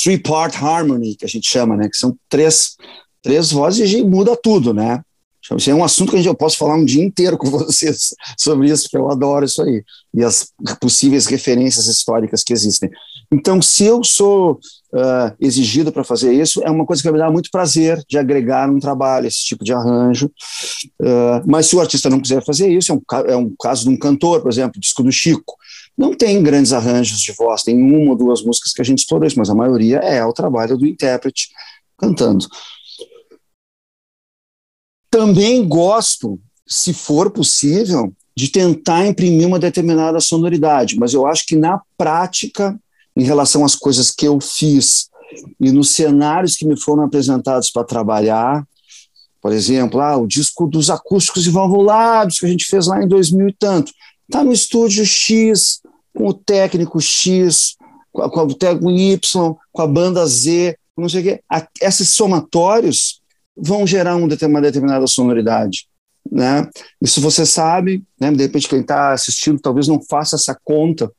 three-part 0.00 0.56
harmony, 0.56 1.16
que 1.16 1.24
a 1.24 1.28
gente 1.28 1.48
chama, 1.48 1.76
né? 1.76 1.88
Que 1.88 1.96
são 1.96 2.16
três, 2.28 2.76
três 3.20 3.50
vozes 3.50 3.92
e 3.92 4.04
muda 4.04 4.36
tudo, 4.36 4.72
né? 4.72 5.02
Isso 5.56 5.70
é 5.70 5.74
um 5.74 5.84
assunto 5.84 6.12
que 6.12 6.28
eu 6.28 6.34
posso 6.34 6.58
falar 6.58 6.76
um 6.76 6.84
dia 6.84 7.02
inteiro 7.02 7.38
com 7.38 7.48
vocês 7.50 8.14
sobre 8.36 8.70
isso, 8.70 8.84
porque 8.84 8.98
eu 8.98 9.10
adoro 9.10 9.44
isso 9.44 9.62
aí, 9.62 9.82
e 10.14 10.22
as 10.22 10.52
possíveis 10.80 11.26
referências 11.26 11.86
históricas 11.86 12.44
que 12.44 12.52
existem. 12.52 12.90
Então, 13.32 13.60
se 13.60 13.84
eu 13.84 14.04
sou 14.04 14.60
uh, 14.92 15.34
exigido 15.40 15.92
para 15.92 16.04
fazer 16.04 16.32
isso, 16.32 16.62
é 16.62 16.70
uma 16.70 16.86
coisa 16.86 17.02
que 17.02 17.10
me 17.10 17.18
dar 17.18 17.30
muito 17.30 17.50
prazer 17.50 18.02
de 18.08 18.18
agregar 18.18 18.70
um 18.70 18.78
trabalho, 18.78 19.26
esse 19.26 19.44
tipo 19.44 19.64
de 19.64 19.72
arranjo. 19.72 20.30
Uh, 21.00 21.42
mas 21.46 21.66
se 21.66 21.76
o 21.76 21.80
artista 21.80 22.10
não 22.10 22.20
quiser 22.20 22.44
fazer 22.44 22.68
isso, 22.68 22.92
é 22.92 22.94
um, 22.94 23.02
é 23.26 23.36
um 23.36 23.54
caso 23.60 23.84
de 23.84 23.90
um 23.90 23.98
cantor, 23.98 24.42
por 24.42 24.50
exemplo, 24.50 24.74
o 24.76 24.80
disco 24.80 25.02
do 25.02 25.12
Chico. 25.12 25.56
Não 25.96 26.14
tem 26.14 26.42
grandes 26.42 26.72
arranjos 26.72 27.20
de 27.20 27.32
voz, 27.32 27.62
tem 27.62 27.76
uma 27.76 28.10
ou 28.10 28.16
duas 28.16 28.42
músicas 28.42 28.72
que 28.72 28.80
a 28.80 28.84
gente 28.84 29.00
explorou 29.00 29.26
isso, 29.26 29.38
mas 29.38 29.50
a 29.50 29.54
maioria 29.54 29.98
é 29.98 30.24
o 30.24 30.32
trabalho 30.32 30.76
do 30.76 30.86
intérprete 30.86 31.48
cantando. 31.96 32.46
Também 35.10 35.66
gosto, 35.66 36.38
se 36.66 36.92
for 36.92 37.30
possível, 37.30 38.12
de 38.36 38.48
tentar 38.48 39.04
imprimir 39.04 39.48
uma 39.48 39.58
determinada 39.58 40.20
sonoridade, 40.20 40.96
mas 40.96 41.12
eu 41.12 41.26
acho 41.26 41.44
que 41.44 41.56
na 41.56 41.82
prática, 41.96 42.78
em 43.18 43.24
relação 43.24 43.64
às 43.64 43.74
coisas 43.74 44.12
que 44.12 44.26
eu 44.26 44.40
fiz 44.40 45.08
e 45.60 45.72
nos 45.72 45.90
cenários 45.90 46.56
que 46.56 46.64
me 46.64 46.80
foram 46.80 47.02
apresentados 47.02 47.68
para 47.68 47.84
trabalhar, 47.84 48.64
por 49.42 49.52
exemplo, 49.52 50.00
ah, 50.00 50.16
o 50.16 50.26
disco 50.26 50.68
dos 50.68 50.88
acústicos 50.88 51.44
e 51.44 51.50
valvulados 51.50 52.38
que 52.38 52.46
a 52.46 52.48
gente 52.48 52.64
fez 52.64 52.86
lá 52.86 53.02
em 53.02 53.08
2000 53.08 53.48
e 53.48 53.52
tanto, 53.52 53.92
está 54.22 54.44
no 54.44 54.52
estúdio 54.52 55.04
X, 55.04 55.80
com 56.14 56.28
o 56.28 56.32
técnico 56.32 57.00
X, 57.00 57.76
com, 58.12 58.22
a, 58.22 58.30
com 58.30 58.40
o 58.40 58.54
técnico 58.54 58.90
Y, 58.90 59.54
com 59.72 59.82
a 59.82 59.86
banda 59.86 60.24
Z, 60.24 60.76
não 60.96 61.08
sei 61.08 61.20
o 61.20 61.24
quê. 61.24 61.40
esses 61.82 62.10
somatórios 62.10 63.20
vão 63.56 63.86
gerar 63.86 64.14
uma 64.16 64.28
determinada 64.28 65.06
sonoridade. 65.08 65.88
Né? 66.30 66.68
Isso 67.00 67.20
você 67.20 67.44
sabe, 67.44 68.04
né? 68.20 68.30
de 68.30 68.42
repente 68.42 68.68
quem 68.68 68.80
está 68.80 69.12
assistindo 69.12 69.60
talvez 69.60 69.88
não 69.88 70.00
faça 70.00 70.36
essa 70.36 70.56
conta, 70.62 71.10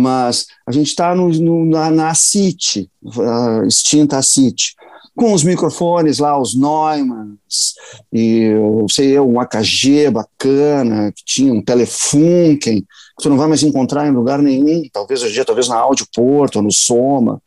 mas 0.00 0.46
a 0.66 0.72
gente 0.72 0.86
está 0.86 1.14
na, 1.14 1.90
na 1.90 2.14
CIT, 2.14 2.90
uh, 3.04 3.66
extinta 3.66 4.22
CIT, 4.22 4.74
com 5.14 5.34
os 5.34 5.44
microfones 5.44 6.18
lá, 6.18 6.40
os 6.40 6.54
Neumanns, 6.54 7.74
e 8.10 8.44
eu 8.44 8.86
sei 8.88 9.10
eu, 9.10 9.28
um 9.28 9.38
AKG 9.38 10.10
bacana, 10.10 11.12
que 11.12 11.22
tinha 11.24 11.52
um 11.52 11.62
Telefunken, 11.62 12.80
que 12.80 13.22
tu 13.22 13.28
não 13.28 13.36
vai 13.36 13.46
mais 13.46 13.62
encontrar 13.62 14.08
em 14.08 14.12
lugar 14.12 14.40
nenhum, 14.40 14.82
talvez 14.90 15.22
hoje 15.22 15.34
dia, 15.34 15.44
talvez 15.44 15.68
na 15.68 15.76
Audio 15.76 16.06
Porto, 16.14 16.56
ou 16.56 16.62
no 16.62 16.72
Soma, 16.72 17.42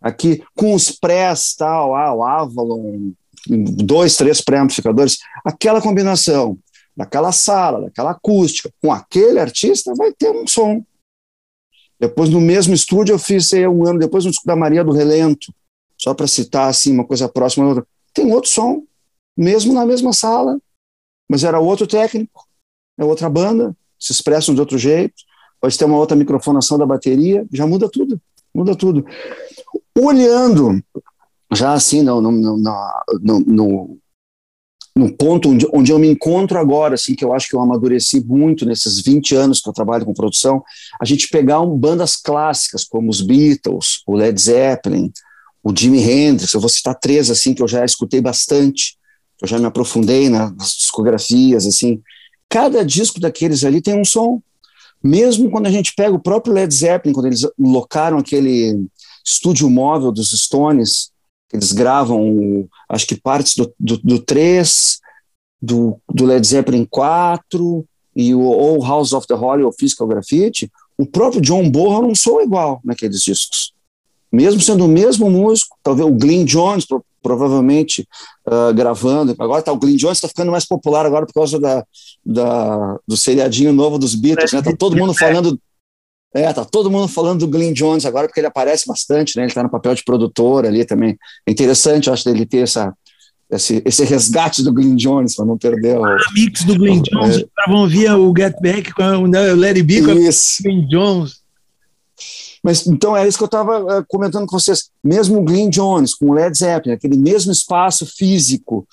aqui 0.00 0.42
com 0.54 0.74
os 0.74 0.92
prés, 0.92 1.54
tal, 1.58 1.96
ah, 1.96 2.14
o 2.14 2.22
Avalon, 2.22 3.10
dois, 3.48 4.16
três 4.16 4.40
pré-amplificadores, 4.40 5.18
aquela 5.44 5.80
combinação 5.80 6.56
daquela 6.96 7.32
sala, 7.32 7.82
daquela 7.82 8.12
acústica, 8.12 8.70
com 8.80 8.92
aquele 8.92 9.40
artista, 9.40 9.92
vai 9.96 10.12
ter 10.12 10.30
um 10.30 10.46
som. 10.46 10.82
Depois, 11.98 12.28
no 12.28 12.40
mesmo 12.40 12.74
estúdio, 12.74 13.14
eu 13.14 13.18
fiz 13.18 13.48
sei, 13.48 13.66
um 13.66 13.86
ano 13.86 13.98
depois 13.98 14.26
um 14.26 14.30
disco 14.30 14.46
da 14.46 14.54
Maria 14.54 14.84
do 14.84 14.92
Relento, 14.92 15.52
só 15.96 16.12
para 16.12 16.26
citar 16.26 16.68
assim 16.68 16.92
uma 16.92 17.04
coisa 17.04 17.28
próxima 17.28 17.66
outra. 17.66 17.86
Tem 18.12 18.30
outro 18.32 18.50
som, 18.50 18.82
mesmo 19.36 19.72
na 19.72 19.84
mesma 19.86 20.12
sala, 20.12 20.58
mas 21.28 21.42
era 21.42 21.58
outro 21.58 21.86
técnico, 21.86 22.46
é 22.98 23.04
outra 23.04 23.28
banda, 23.28 23.76
se 23.98 24.12
expressam 24.12 24.54
de 24.54 24.60
outro 24.60 24.78
jeito, 24.78 25.14
pode 25.60 25.76
ter 25.76 25.84
uma 25.84 25.98
outra 25.98 26.16
microfonação 26.16 26.78
da 26.78 26.86
bateria, 26.86 27.46
já 27.52 27.66
muda 27.66 27.88
tudo, 27.88 28.20
muda 28.54 28.76
tudo. 28.76 29.04
Olhando, 29.98 30.82
já 31.52 31.72
assim, 31.72 32.02
no, 32.02 32.20
no, 32.20 32.32
no, 32.32 33.40
no, 33.46 33.98
no 34.96 35.14
ponto 35.14 35.50
onde, 35.50 35.68
onde 35.74 35.92
eu 35.92 35.98
me 35.98 36.08
encontro 36.08 36.58
agora, 36.58 36.94
assim, 36.94 37.14
que 37.14 37.22
eu 37.22 37.34
acho 37.34 37.50
que 37.50 37.54
eu 37.54 37.60
amadureci 37.60 38.18
muito 38.24 38.64
nesses 38.64 39.02
20 39.02 39.34
anos 39.34 39.60
que 39.60 39.68
eu 39.68 39.72
trabalho 39.72 40.06
com 40.06 40.14
produção, 40.14 40.64
a 40.98 41.04
gente 41.04 41.28
pegar 41.28 41.60
um, 41.60 41.76
bandas 41.76 42.16
clássicas 42.16 42.82
como 42.82 43.10
os 43.10 43.20
Beatles, 43.20 44.02
o 44.06 44.16
Led 44.16 44.40
Zeppelin, 44.40 45.12
o 45.62 45.70
Jimi 45.76 46.00
Hendrix, 46.00 46.54
eu 46.54 46.60
vou 46.60 46.70
citar 46.70 46.94
três 46.94 47.30
assim 47.30 47.52
que 47.52 47.62
eu 47.62 47.68
já 47.68 47.84
escutei 47.84 48.22
bastante, 48.22 48.96
eu 49.42 49.46
já 49.46 49.58
me 49.58 49.66
aprofundei 49.66 50.30
nas 50.30 50.74
discografias, 50.78 51.66
assim. 51.66 52.00
Cada 52.48 52.82
disco 52.82 53.20
daqueles 53.20 53.64
ali 53.64 53.82
tem 53.82 54.00
um 54.00 54.04
som. 54.04 54.40
Mesmo 55.04 55.50
quando 55.50 55.66
a 55.66 55.70
gente 55.70 55.92
pega 55.94 56.14
o 56.14 56.22
próprio 56.22 56.54
Led 56.54 56.74
Zeppelin, 56.74 57.12
quando 57.12 57.26
eles 57.26 57.42
locaram 57.58 58.16
aquele 58.16 58.86
estúdio 59.22 59.68
móvel 59.68 60.10
dos 60.10 60.30
Stones, 60.30 61.10
eles 61.56 61.72
gravam, 61.72 62.68
acho 62.88 63.06
que 63.06 63.20
partes 63.20 63.56
do, 63.56 63.72
do, 63.78 63.98
do 63.98 64.18
3, 64.18 65.00
do, 65.60 65.96
do 66.12 66.24
Led 66.24 66.46
Zeppelin 66.46 66.84
4 66.84 67.84
e 68.14 68.34
o 68.34 68.40
ou 68.40 68.82
House 68.82 69.12
of 69.12 69.26
the 69.26 69.34
Holy 69.34 69.62
ou 69.62 69.72
Physical 69.72 70.06
Graffiti, 70.06 70.70
o 70.96 71.04
próprio 71.04 71.40
John 71.40 71.68
Bonham 71.68 72.02
não 72.02 72.14
soa 72.14 72.42
igual 72.42 72.80
naqueles 72.84 73.20
discos 73.20 73.76
mesmo 74.36 74.60
sendo 74.60 74.84
o 74.84 74.88
mesmo 74.88 75.30
músico, 75.30 75.76
talvez 75.82 76.06
o 76.06 76.12
Glyn 76.12 76.44
Jones, 76.44 76.84
pro, 76.84 77.04
provavelmente 77.22 78.06
uh, 78.46 78.72
gravando. 78.74 79.34
Agora 79.38 79.62
tá, 79.62 79.72
o 79.72 79.78
Glyn 79.78 79.96
Jones 79.96 80.18
está 80.18 80.28
ficando 80.28 80.50
mais 80.50 80.66
popular 80.66 81.06
agora 81.06 81.26
por 81.26 81.32
causa 81.32 81.58
da, 81.58 81.84
da, 82.24 82.98
do 83.06 83.16
seriadinho 83.16 83.72
novo 83.72 83.98
dos 83.98 84.14
Beatles, 84.14 84.52
né? 84.52 84.62
Tá 84.62 84.72
todo 84.76 84.96
mundo 84.96 85.14
falando. 85.14 85.58
É, 86.34 86.52
tá 86.52 86.64
todo 86.64 86.90
mundo 86.90 87.08
falando 87.08 87.40
do 87.40 87.48
Glyn 87.48 87.72
Jones 87.72 88.04
agora, 88.04 88.26
porque 88.26 88.40
ele 88.40 88.46
aparece 88.46 88.86
bastante, 88.86 89.36
né? 89.36 89.42
Ele 89.42 89.50
está 89.50 89.62
no 89.62 89.70
papel 89.70 89.94
de 89.94 90.04
produtor 90.04 90.66
ali 90.66 90.84
também. 90.84 91.16
É 91.46 91.50
interessante, 91.50 92.08
eu 92.08 92.12
acho, 92.12 92.24
dele 92.24 92.44
ter 92.44 92.58
essa, 92.58 92.92
esse, 93.50 93.82
esse 93.84 94.04
resgate 94.04 94.62
do 94.62 94.72
Glyn 94.72 94.96
Jones, 94.96 95.34
para 95.34 95.46
não 95.46 95.56
perder 95.56 95.98
o. 95.98 96.02
o 96.02 96.16
mix 96.34 96.64
do 96.64 96.76
Glyn 96.76 97.00
Jones, 97.02 97.38
é. 97.38 97.70
vão 97.70 97.88
via 97.88 98.16
o 98.16 98.34
Get 98.36 98.54
Back 98.60 98.92
com 98.92 99.02
o 99.02 99.26
Larry 99.30 99.82
B 99.82 100.02
com 100.02 100.10
o 100.10 100.14
Glyn 100.14 100.88
Jones. 100.88 101.46
Mas 102.62 102.84
então 102.84 103.16
é 103.16 103.28
isso 103.28 103.38
que 103.38 103.44
eu 103.44 103.46
estava 103.46 103.80
uh, 103.80 103.90
eh, 103.92 104.04
comentando 104.08 104.44
com 104.44 104.58
vocês. 104.58 104.90
Mesmo 105.02 105.38
o 105.38 105.44
Glyn 105.44 105.70
Jones, 105.70 106.12
com 106.12 106.30
o 106.30 106.34
Led 106.34 106.58
Zeppelin, 106.58 106.96
aquele 106.96 107.16
mesmo 107.16 107.52
espaço 107.52 108.04
físico, 108.04 108.84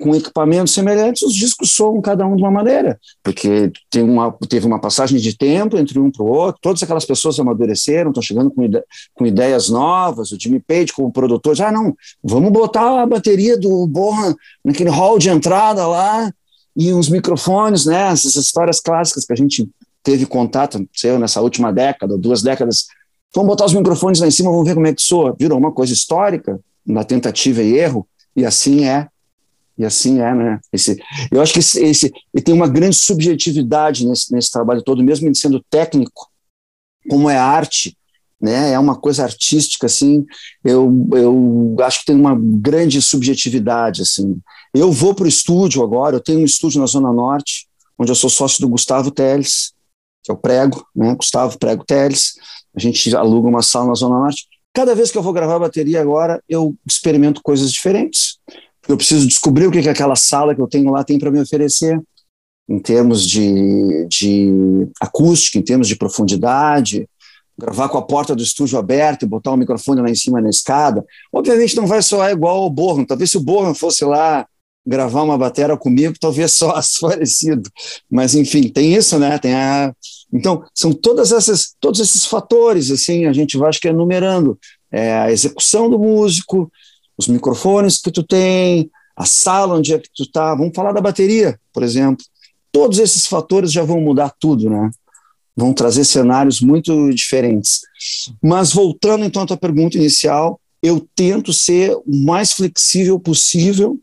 com 0.00 0.14
equipamentos 0.14 0.74
semelhantes, 0.74 1.22
os 1.22 1.34
discos 1.34 1.72
soam 1.72 2.00
cada 2.00 2.26
um 2.26 2.36
de 2.36 2.42
uma 2.42 2.50
maneira, 2.50 2.98
porque 3.22 3.72
tem 3.90 4.02
uma, 4.02 4.30
teve 4.48 4.66
uma 4.66 4.80
passagem 4.80 5.18
de 5.18 5.36
tempo 5.36 5.78
entre 5.78 5.98
um 5.98 6.10
para 6.10 6.22
o 6.22 6.28
outro, 6.28 6.60
todas 6.60 6.82
aquelas 6.82 7.04
pessoas 7.04 7.38
amadureceram, 7.38 8.10
estão 8.10 8.22
chegando 8.22 8.50
com, 8.50 8.62
ide 8.62 8.82
com 9.14 9.26
ideias 9.26 9.68
novas, 9.68 10.32
o 10.32 10.40
Jimmy 10.40 10.60
Page 10.60 10.92
como 10.92 11.10
produtor, 11.10 11.56
já 11.56 11.68
ah, 11.68 11.72
não, 11.72 11.94
vamos 12.22 12.52
botar 12.52 13.02
a 13.02 13.06
bateria 13.06 13.58
do 13.58 13.86
Bohan 13.86 14.34
naquele 14.64 14.90
hall 14.90 15.18
de 15.18 15.30
entrada 15.30 15.86
lá, 15.86 16.30
e 16.76 16.92
uns 16.92 17.08
microfones, 17.08 17.86
né, 17.86 18.12
essas 18.12 18.36
histórias 18.36 18.80
clássicas 18.80 19.24
que 19.24 19.32
a 19.32 19.36
gente 19.36 19.66
teve 20.02 20.26
contato, 20.26 20.86
sei 20.92 21.16
nessa 21.18 21.40
última 21.40 21.72
década, 21.72 22.18
duas 22.18 22.42
décadas, 22.42 22.86
Vamos 23.36 23.50
botar 23.50 23.66
os 23.66 23.74
microfones 23.74 24.18
lá 24.18 24.26
em 24.26 24.30
cima, 24.30 24.50
vamos 24.50 24.66
ver 24.66 24.74
como 24.74 24.86
é 24.86 24.94
que 24.94 25.02
soa. 25.02 25.36
Virou 25.38 25.58
uma 25.58 25.70
coisa 25.70 25.92
histórica, 25.92 26.58
uma 26.86 27.04
tentativa 27.04 27.62
e 27.62 27.76
erro, 27.76 28.08
e 28.34 28.46
assim 28.46 28.86
é. 28.86 29.08
E 29.78 29.84
assim 29.84 30.20
é, 30.20 30.34
né? 30.34 30.60
Esse, 30.72 30.98
eu 31.30 31.40
acho 31.40 31.52
que 31.52 31.58
esse, 31.58 31.82
esse 31.82 32.12
tem 32.44 32.54
uma 32.54 32.68
grande 32.68 32.96
subjetividade 32.96 34.06
nesse, 34.06 34.32
nesse 34.32 34.50
trabalho 34.50 34.82
todo, 34.82 35.02
mesmo 35.02 35.26
ele 35.26 35.34
sendo 35.34 35.62
técnico, 35.68 36.28
como 37.08 37.28
é 37.28 37.36
arte, 37.36 37.96
né? 38.40 38.72
É 38.72 38.78
uma 38.78 38.96
coisa 38.96 39.22
artística, 39.22 39.86
assim. 39.86 40.24
Eu, 40.64 40.90
eu 41.12 41.76
acho 41.80 42.00
que 42.00 42.06
tem 42.06 42.16
uma 42.16 42.36
grande 42.38 43.00
subjetividade, 43.02 44.02
assim. 44.02 44.38
Eu 44.74 44.90
vou 44.90 45.14
para 45.14 45.24
o 45.24 45.28
estúdio 45.28 45.82
agora, 45.82 46.16
eu 46.16 46.20
tenho 46.20 46.40
um 46.40 46.44
estúdio 46.44 46.80
na 46.80 46.86
Zona 46.86 47.12
Norte, 47.12 47.66
onde 47.98 48.10
eu 48.10 48.16
sou 48.16 48.30
sócio 48.30 48.60
do 48.60 48.68
Gustavo 48.68 49.10
Teles, 49.10 49.72
que 50.22 50.30
é 50.30 50.34
o 50.34 50.38
Prego, 50.38 50.86
né? 50.94 51.14
Gustavo 51.14 51.58
Prego 51.58 51.84
Teles 51.84 52.34
a 52.76 52.80
gente 52.80 53.16
aluga 53.16 53.48
uma 53.48 53.62
sala 53.62 53.86
na 53.88 53.94
Zona 53.94 54.18
Norte. 54.18 54.46
Cada 54.74 54.94
vez 54.94 55.10
que 55.10 55.16
eu 55.16 55.22
vou 55.22 55.32
gravar 55.32 55.58
bateria 55.58 56.00
agora, 56.00 56.42
eu 56.46 56.76
experimento 56.86 57.40
coisas 57.42 57.72
diferentes. 57.72 58.35
Eu 58.88 58.96
preciso 58.96 59.26
descobrir 59.26 59.66
o 59.66 59.70
que, 59.70 59.82
que 59.82 59.88
aquela 59.88 60.16
sala 60.16 60.54
que 60.54 60.60
eu 60.60 60.68
tenho 60.68 60.90
lá 60.90 61.02
tem 61.04 61.18
para 61.18 61.30
me 61.30 61.40
oferecer, 61.40 62.00
em 62.68 62.78
termos 62.78 63.26
de, 63.26 64.06
de 64.08 64.88
acústica, 65.00 65.58
em 65.58 65.62
termos 65.62 65.88
de 65.88 65.96
profundidade, 65.96 67.08
gravar 67.58 67.88
com 67.88 67.98
a 67.98 68.02
porta 68.02 68.34
do 68.34 68.42
estúdio 68.42 68.78
aberta 68.78 69.24
e 69.24 69.28
botar 69.28 69.52
o 69.52 69.56
microfone 69.56 70.00
lá 70.00 70.10
em 70.10 70.14
cima 70.14 70.40
na 70.40 70.50
escada. 70.50 71.04
Obviamente 71.32 71.76
não 71.76 71.86
vai 71.86 72.02
soar 72.02 72.30
igual 72.30 72.62
ao 72.62 72.70
Borro. 72.70 73.06
Talvez 73.06 73.30
se 73.30 73.36
o 73.36 73.42
Borro 73.42 73.74
fosse 73.74 74.04
lá 74.04 74.46
gravar 74.86 75.22
uma 75.22 75.38
bateria 75.38 75.76
comigo, 75.76 76.14
talvez 76.20 76.52
só 76.54 76.74
parecido. 77.00 77.70
Mas 78.10 78.34
enfim, 78.34 78.68
tem 78.68 78.94
isso, 78.94 79.18
né? 79.18 79.38
Tem 79.38 79.54
a 79.54 79.92
então, 80.32 80.64
são 80.74 80.92
todas 80.92 81.32
essas, 81.32 81.74
todos 81.80 82.00
esses 82.00 82.26
fatores, 82.26 82.90
assim, 82.90 83.26
a 83.26 83.32
gente 83.32 83.56
vai, 83.56 83.68
acho 83.68 83.80
que, 83.80 83.88
enumerando. 83.88 84.58
É 84.90 85.14
a 85.14 85.32
execução 85.32 85.90
do 85.90 85.98
músico, 85.98 86.70
os 87.16 87.28
microfones 87.28 87.98
que 87.98 88.10
tu 88.10 88.22
tem, 88.22 88.90
a 89.16 89.24
sala 89.24 89.76
onde 89.76 89.94
é 89.94 89.98
que 89.98 90.10
tu 90.14 90.30
tá. 90.30 90.54
Vamos 90.54 90.74
falar 90.74 90.92
da 90.92 91.00
bateria, 91.00 91.58
por 91.72 91.82
exemplo. 91.82 92.24
Todos 92.70 92.98
esses 92.98 93.26
fatores 93.26 93.72
já 93.72 93.82
vão 93.82 94.00
mudar 94.00 94.34
tudo, 94.38 94.68
né? 94.68 94.90
Vão 95.56 95.72
trazer 95.72 96.04
cenários 96.04 96.60
muito 96.60 97.10
diferentes. 97.14 97.80
Mas 98.42 98.72
voltando 98.72 99.24
então 99.24 99.42
à 99.42 99.46
tua 99.46 99.56
pergunta 99.56 99.96
inicial, 99.96 100.60
eu 100.82 101.06
tento 101.14 101.52
ser 101.52 101.96
o 101.96 102.14
mais 102.14 102.52
flexível 102.52 103.18
possível 103.18 103.98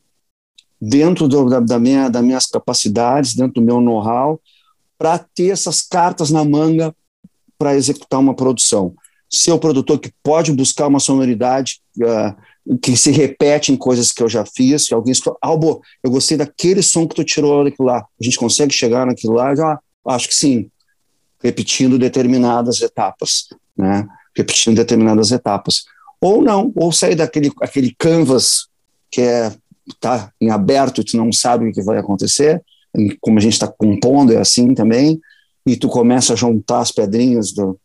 dentro 0.82 1.28
do, 1.28 1.48
da, 1.48 1.60
da 1.60 1.80
minha, 1.80 2.10
das 2.10 2.24
minhas 2.24 2.46
capacidades, 2.48 3.36
dentro 3.36 3.62
do 3.62 3.66
meu 3.66 3.80
know-how, 3.80 4.42
para 4.98 5.18
ter 5.20 5.50
essas 5.50 5.82
cartas 5.82 6.32
na 6.32 6.44
manga 6.44 6.94
para 7.58 7.76
executar 7.76 8.20
uma 8.20 8.34
produção. 8.34 8.94
Ser 9.30 9.52
o 9.52 9.60
produtor 9.60 10.00
que 10.00 10.12
pode 10.22 10.52
buscar 10.52 10.88
uma 10.88 11.00
sonoridade 11.00 11.82
uh, 12.00 12.36
que 12.82 12.96
se 12.96 13.12
repete 13.12 13.72
em 13.72 13.76
coisas 13.76 14.12
que 14.12 14.24
eu 14.24 14.30
já 14.30 14.46
fiz, 14.46 14.88
que 14.88 14.94
alguém 14.94 15.12
escutou, 15.12 15.38
Albo, 15.42 15.82
eu 16.02 16.10
gostei 16.10 16.38
daquele 16.38 16.82
som 16.82 17.08
que 17.08 17.16
tu 17.16 17.24
tirou 17.24 17.64
daquilo 17.64 17.88
lá, 17.88 18.00
a 18.00 18.24
gente 18.24 18.38
consegue 18.38 18.74
chegar 18.74 19.06
naquilo 19.06 19.34
lá? 19.34 19.54
Já, 19.54 19.80
acho 20.08 20.30
que 20.30 20.36
sim, 20.36 20.70
repetindo 21.42 22.00
determinadas 22.00 22.82
etapas, 22.82 23.50
né? 23.78 24.08
repetindo 24.36 24.76
determinadas 24.76 25.32
etapas. 25.32 25.84
Ou 26.22 26.42
não, 26.42 26.72
ou 26.76 26.92
sair 26.92 27.16
daquele 27.16 27.52
aquele 27.62 27.94
canvas 27.98 28.68
que 29.12 29.22
é 29.22 29.54
tá 30.00 30.32
em 30.40 30.50
aberto 30.50 31.02
e 31.02 31.04
tu 31.04 31.18
não 31.18 31.32
sabe 31.32 31.68
o 31.68 31.74
que 31.74 31.82
vai 31.82 31.98
acontecer, 31.98 32.64
como 33.20 33.38
a 33.38 33.42
gente 33.42 33.54
está 33.54 33.68
compondo, 33.68 34.32
é 34.32 34.38
assim 34.38 34.74
também, 34.74 35.20
e 35.66 35.76
tu 35.76 35.90
começa 35.90 36.34
a 36.34 36.36
juntar 36.36 36.80
as 36.80 36.92
pedrinhas 36.92 37.52
do, 37.52 37.78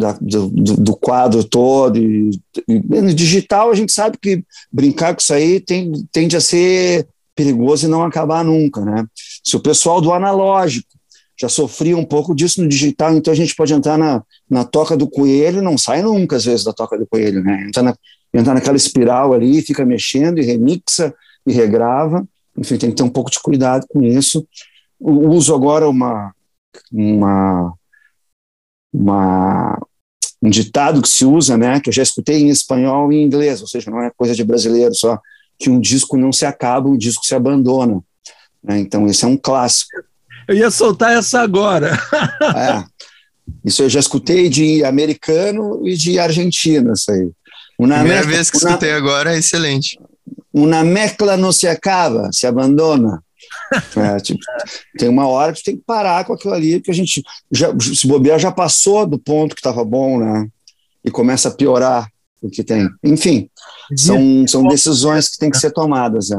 da, 0.00 0.12
do, 0.20 0.48
do, 0.48 0.96
quadro 0.96 1.44
todo. 1.44 1.98
E, 1.98 2.30
e, 2.66 2.78
no 2.78 3.14
digital, 3.14 3.70
a 3.70 3.74
gente 3.74 3.92
sabe 3.92 4.18
que 4.20 4.44
brincar 4.72 5.14
com 5.14 5.20
isso 5.20 5.32
aí 5.32 5.60
tem, 5.60 5.92
tende 6.10 6.36
a 6.36 6.40
ser 6.40 7.06
perigoso 7.34 7.86
e 7.86 7.88
não 7.88 8.02
acabar 8.02 8.44
nunca. 8.44 8.80
Né? 8.80 9.06
Se 9.44 9.56
o 9.56 9.60
pessoal 9.60 10.00
do 10.00 10.12
analógico 10.12 10.88
já 11.40 11.48
sofria 11.48 11.96
um 11.96 12.04
pouco 12.04 12.34
disso 12.34 12.60
no 12.60 12.68
digital, 12.68 13.14
então 13.14 13.32
a 13.32 13.36
gente 13.36 13.54
pode 13.54 13.72
entrar 13.72 13.96
na, 13.96 14.22
na 14.48 14.64
toca 14.64 14.96
do 14.96 15.08
coelho, 15.08 15.62
não 15.62 15.78
sai 15.78 16.02
nunca 16.02 16.36
às 16.36 16.44
vezes 16.44 16.64
da 16.64 16.72
toca 16.72 16.98
do 16.98 17.06
coelho, 17.06 17.42
né? 17.42 17.66
Entrar, 17.68 17.82
na, 17.82 17.94
entrar 18.34 18.54
naquela 18.54 18.76
espiral 18.76 19.32
ali, 19.32 19.62
fica 19.62 19.86
mexendo 19.86 20.38
e 20.38 20.44
remixa 20.44 21.14
e 21.46 21.52
regrava 21.52 22.26
enfim, 22.56 22.76
tem 22.76 22.90
que 22.90 22.96
ter 22.96 23.02
um 23.02 23.10
pouco 23.10 23.30
de 23.30 23.40
cuidado 23.40 23.86
com 23.88 24.02
isso. 24.02 24.46
Uso 24.98 25.54
agora 25.54 25.88
uma, 25.88 26.34
uma, 26.92 27.74
uma, 28.92 29.78
um 30.42 30.48
ditado 30.48 31.02
que 31.02 31.08
se 31.08 31.24
usa, 31.24 31.56
né, 31.56 31.80
que 31.80 31.90
eu 31.90 31.92
já 31.92 32.02
escutei 32.02 32.40
em 32.40 32.48
espanhol 32.48 33.12
e 33.12 33.16
em 33.16 33.22
inglês, 33.22 33.60
ou 33.60 33.66
seja, 33.66 33.90
não 33.90 34.02
é 34.02 34.10
coisa 34.16 34.34
de 34.34 34.42
brasileiro 34.42 34.94
só, 34.94 35.18
que 35.58 35.68
um 35.68 35.78
disco 35.78 36.16
não 36.16 36.32
se 36.32 36.46
acaba, 36.46 36.88
um 36.88 36.96
disco 36.96 37.24
se 37.24 37.34
abandona. 37.34 38.00
Né? 38.64 38.78
Então, 38.78 39.06
esse 39.06 39.24
é 39.24 39.28
um 39.28 39.36
clássico. 39.36 39.90
Eu 40.48 40.56
ia 40.56 40.70
soltar 40.70 41.12
essa 41.12 41.40
agora. 41.40 41.92
é, 42.56 42.84
isso 43.64 43.82
eu 43.82 43.88
já 43.90 44.00
escutei 44.00 44.48
de 44.48 44.82
americano 44.84 45.86
e 45.86 45.94
de 45.94 46.18
argentino, 46.18 46.92
isso 46.92 47.10
aí. 47.10 47.30
Uma 47.78 47.98
Primeira 47.98 48.26
vez 48.26 48.50
que 48.50 48.56
escutei 48.56 48.92
agora 48.92 49.34
é 49.34 49.38
excelente. 49.38 49.98
Uma 50.52 50.82
mezcla 50.82 51.36
não 51.36 51.52
se 51.52 51.66
acaba, 51.68 52.30
se 52.32 52.46
abandona. 52.46 53.22
É, 53.96 54.16
tipo, 54.18 54.40
tem 54.98 55.08
uma 55.08 55.26
hora 55.28 55.52
que 55.52 55.62
tem 55.62 55.76
que 55.76 55.84
parar 55.86 56.24
com 56.24 56.32
aquilo 56.32 56.54
ali, 56.54 56.78
porque 56.78 56.90
a 56.90 56.94
gente, 56.94 57.22
já, 57.52 57.68
se 57.78 58.06
bobear, 58.06 58.38
já 58.38 58.50
passou 58.50 59.06
do 59.06 59.18
ponto 59.18 59.54
que 59.54 59.60
estava 59.60 59.84
bom, 59.84 60.18
né? 60.18 60.48
E 61.04 61.10
começa 61.10 61.48
a 61.48 61.52
piorar 61.52 62.08
o 62.42 62.50
que 62.50 62.64
tem. 62.64 62.88
Enfim, 63.02 63.48
são, 63.96 64.46
são 64.48 64.66
decisões 64.66 65.28
que 65.28 65.38
têm 65.38 65.50
que 65.50 65.58
ser 65.58 65.70
tomadas. 65.70 66.30
É. 66.30 66.36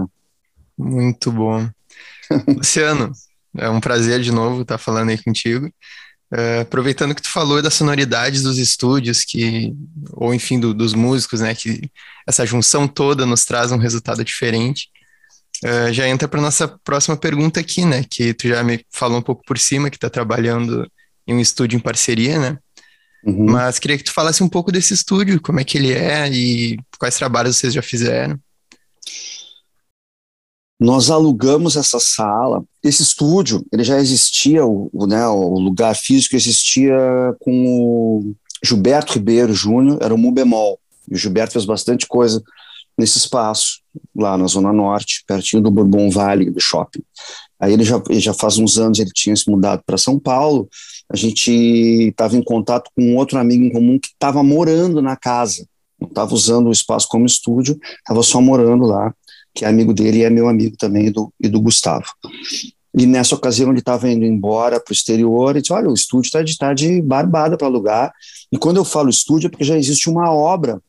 Muito 0.77 1.31
bom. 1.31 1.69
Luciano, 2.47 3.11
é 3.57 3.69
um 3.69 3.79
prazer 3.79 4.21
de 4.21 4.31
novo 4.31 4.61
estar 4.61 4.77
falando 4.77 5.09
aí 5.09 5.21
contigo. 5.21 5.71
Uh, 6.33 6.61
aproveitando 6.61 7.13
que 7.13 7.21
tu 7.21 7.29
falou 7.29 7.61
das 7.61 7.73
sonoridades 7.73 8.41
dos 8.41 8.57
estúdios, 8.57 9.25
que, 9.25 9.75
ou 10.13 10.33
enfim, 10.33 10.59
do, 10.59 10.73
dos 10.73 10.93
músicos, 10.93 11.41
né, 11.41 11.53
que 11.53 11.91
essa 12.25 12.45
junção 12.45 12.87
toda 12.87 13.25
nos 13.25 13.43
traz 13.43 13.71
um 13.71 13.77
resultado 13.77 14.23
diferente. 14.23 14.89
Uh, 15.63 15.93
já 15.93 16.07
entra 16.07 16.27
para 16.27 16.41
nossa 16.41 16.67
próxima 16.83 17.15
pergunta 17.15 17.59
aqui, 17.59 17.85
né, 17.85 18.03
que 18.09 18.33
tu 18.33 18.47
já 18.47 18.63
me 18.63 18.83
falou 18.89 19.19
um 19.19 19.21
pouco 19.21 19.43
por 19.45 19.59
cima, 19.59 19.91
que 19.91 19.97
está 19.97 20.09
trabalhando 20.09 20.89
em 21.27 21.35
um 21.35 21.39
estúdio 21.39 21.77
em 21.77 21.79
parceria, 21.79 22.39
né, 22.39 22.57
uhum. 23.23 23.45
mas 23.51 23.77
queria 23.77 23.95
que 23.95 24.03
tu 24.03 24.11
falasse 24.11 24.41
um 24.43 24.49
pouco 24.49 24.71
desse 24.71 24.91
estúdio, 24.91 25.39
como 25.39 25.59
é 25.59 25.63
que 25.63 25.77
ele 25.77 25.93
é 25.93 26.27
e 26.31 26.79
quais 26.97 27.15
trabalhos 27.15 27.57
vocês 27.57 27.75
já 27.75 27.81
fizeram. 27.83 28.39
Nós 30.79 31.11
alugamos 31.11 31.75
essa 31.75 31.99
sala. 31.99 32.63
Esse 32.83 33.03
estúdio, 33.03 33.63
ele 33.71 33.83
já 33.83 33.99
existia, 33.99 34.65
o, 34.65 34.89
né, 35.07 35.27
o 35.27 35.59
lugar 35.59 35.95
físico 35.95 36.35
existia 36.35 36.97
com 37.39 37.67
o 37.67 38.35
Gilberto 38.63 39.13
Ribeiro 39.13 39.53
Júnior, 39.53 39.99
era 40.01 40.11
o 40.11 40.17
Mubemol. 40.17 40.79
E 41.07 41.13
o 41.13 41.17
Gilberto 41.19 41.53
fez 41.53 41.65
bastante 41.65 42.07
coisa 42.07 42.41
nesse 43.01 43.17
espaço, 43.17 43.81
lá 44.15 44.37
na 44.37 44.47
Zona 44.47 44.71
Norte, 44.71 45.23
pertinho 45.27 45.61
do 45.61 45.71
Bourbon 45.71 46.09
Vale, 46.09 46.49
do 46.49 46.59
shopping. 46.59 47.01
Aí 47.59 47.73
ele 47.73 47.83
já, 47.83 48.01
ele 48.09 48.19
já 48.19 48.33
faz 48.33 48.57
uns 48.57 48.77
anos 48.77 48.99
ele 48.99 49.11
tinha 49.13 49.35
se 49.35 49.49
mudado 49.49 49.83
para 49.85 49.97
São 49.97 50.17
Paulo. 50.17 50.69
A 51.09 51.15
gente 51.15 51.51
estava 52.09 52.37
em 52.37 52.43
contato 52.43 52.89
com 52.95 53.03
um 53.03 53.17
outro 53.17 53.37
amigo 53.37 53.63
em 53.63 53.71
comum 53.71 53.99
que 53.99 54.07
estava 54.07 54.41
morando 54.41 55.01
na 55.01 55.15
casa, 55.15 55.67
não 55.99 56.07
estava 56.07 56.33
usando 56.33 56.67
o 56.67 56.71
espaço 56.71 57.07
como 57.07 57.25
estúdio, 57.25 57.77
estava 57.99 58.23
só 58.23 58.41
morando 58.41 58.85
lá 58.85 59.13
que 59.53 59.65
é 59.65 59.67
amigo 59.67 59.93
dele 59.93 60.19
e 60.19 60.23
é 60.23 60.29
meu 60.29 60.47
amigo 60.47 60.75
também, 60.77 61.07
e 61.07 61.11
do, 61.11 61.33
e 61.39 61.47
do 61.47 61.61
Gustavo. 61.61 62.05
E 62.97 63.05
nessa 63.05 63.35
ocasião 63.35 63.69
ele 63.69 63.79
estava 63.79 64.09
indo 64.09 64.25
embora 64.25 64.79
para 64.79 64.91
o 64.91 64.93
exterior 64.93 65.55
e 65.55 65.61
disse: 65.61 65.73
Olha, 65.73 65.89
o 65.89 65.93
estúdio 65.93 66.27
está 66.27 66.41
de, 66.41 66.57
tá 66.57 66.73
de 66.73 67.01
barbada 67.01 67.57
para 67.57 67.67
alugar. 67.67 68.13
E 68.51 68.57
quando 68.57 68.77
eu 68.77 68.85
falo 68.85 69.09
estúdio 69.09 69.47
é 69.47 69.49
porque 69.49 69.63
já 69.63 69.77
existe 69.77 70.09
uma 70.09 70.31
obra 70.31 70.81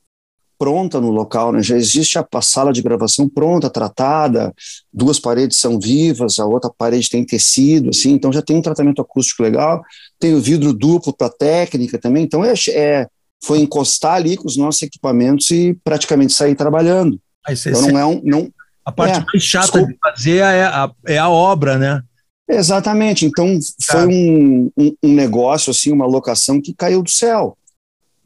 pronta 0.62 1.00
no 1.00 1.10
local, 1.10 1.50
né? 1.50 1.60
já 1.60 1.76
existe 1.76 2.16
a, 2.20 2.24
a 2.32 2.40
sala 2.40 2.72
de 2.72 2.80
gravação 2.80 3.28
pronta, 3.28 3.68
tratada, 3.68 4.54
duas 4.92 5.18
paredes 5.18 5.58
são 5.58 5.76
vivas, 5.76 6.38
a 6.38 6.46
outra 6.46 6.70
parede 6.78 7.10
tem 7.10 7.24
tecido, 7.24 7.88
assim, 7.90 8.12
então 8.12 8.32
já 8.32 8.40
tem 8.40 8.54
um 8.54 8.62
tratamento 8.62 9.02
acústico 9.02 9.42
legal, 9.42 9.82
tem 10.20 10.34
o 10.34 10.40
vidro 10.40 10.72
duplo 10.72 11.12
para 11.12 11.28
técnica 11.28 11.98
também, 11.98 12.22
então 12.22 12.44
é, 12.44 12.54
é, 12.68 13.08
foi 13.44 13.58
encostar 13.58 14.14
ali 14.14 14.36
com 14.36 14.46
os 14.46 14.56
nossos 14.56 14.80
equipamentos 14.82 15.50
e 15.50 15.76
praticamente 15.82 16.32
sair 16.32 16.54
trabalhando. 16.54 17.18
Mas 17.44 17.66
então 17.66 17.82
não 17.82 17.98
é 17.98 18.06
um. 18.06 18.22
Não, 18.22 18.48
a 18.84 18.92
parte 18.92 19.18
é, 19.18 19.24
mais 19.24 19.42
chata 19.42 19.64
desculpa. 19.64 19.92
de 19.92 19.98
fazer 19.98 20.36
é 20.36 20.62
a, 20.62 20.92
é 21.08 21.18
a 21.18 21.28
obra, 21.28 21.76
né? 21.76 22.00
Exatamente. 22.48 23.26
Então 23.26 23.58
foi 23.84 24.06
um, 24.06 24.70
um, 24.78 24.96
um, 25.02 25.12
negócio, 25.12 25.72
assim, 25.72 25.90
uma 25.90 26.06
locação 26.06 26.60
que 26.60 26.72
caiu 26.72 27.02
do 27.02 27.10
céu, 27.10 27.58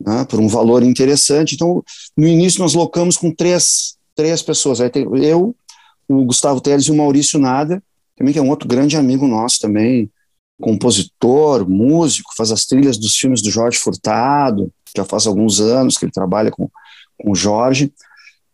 né, 0.00 0.24
por 0.24 0.40
um 0.40 0.48
valor 0.48 0.82
interessante. 0.82 1.54
Então, 1.54 1.82
no 2.16 2.26
início 2.26 2.60
nós 2.60 2.74
locamos 2.74 3.16
com 3.16 3.32
três, 3.32 3.96
três 4.14 4.42
pessoas. 4.42 4.80
Aí 4.80 4.90
tem 4.90 5.06
eu, 5.22 5.54
o 6.08 6.24
Gustavo 6.24 6.60
Teles 6.60 6.86
e 6.86 6.90
o 6.90 6.96
Maurício 6.96 7.38
Nada, 7.38 7.82
também 8.16 8.32
que 8.32 8.38
é 8.38 8.42
um 8.42 8.50
outro 8.50 8.68
grande 8.68 8.96
amigo 8.96 9.26
nosso 9.26 9.60
também, 9.60 10.10
compositor, 10.60 11.68
músico, 11.68 12.34
faz 12.36 12.50
as 12.50 12.64
trilhas 12.64 12.96
dos 12.96 13.14
filmes 13.16 13.42
do 13.42 13.50
Jorge 13.50 13.78
Furtado, 13.78 14.72
já 14.96 15.04
faz 15.04 15.26
alguns 15.26 15.60
anos 15.60 15.98
que 15.98 16.06
ele 16.06 16.12
trabalha 16.12 16.50
com, 16.50 16.70
com 17.18 17.32
o 17.32 17.34
Jorge. 17.34 17.92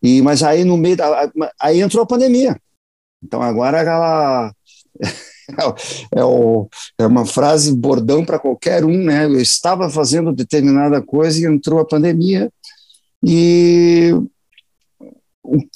E, 0.01 0.21
mas 0.21 0.43
aí 0.43 0.65
no 0.65 0.75
meio 0.75 0.97
da, 0.97 1.31
aí 1.59 1.79
entrou 1.79 2.03
a 2.03 2.07
pandemia. 2.07 2.59
Então 3.23 3.41
agora 3.41 3.79
ela 3.79 4.53
é, 6.15 6.23
o, 6.23 6.67
é 6.97 7.05
uma 7.05 7.25
frase 7.25 7.75
bordão 7.75 8.25
para 8.25 8.39
qualquer 8.39 8.83
um, 8.83 9.03
né? 9.03 9.25
Eu 9.25 9.39
estava 9.39 9.89
fazendo 9.89 10.33
determinada 10.33 11.01
coisa 11.01 11.39
e 11.39 11.45
entrou 11.45 11.79
a 11.79 11.85
pandemia 11.85 12.51
e 13.25 14.11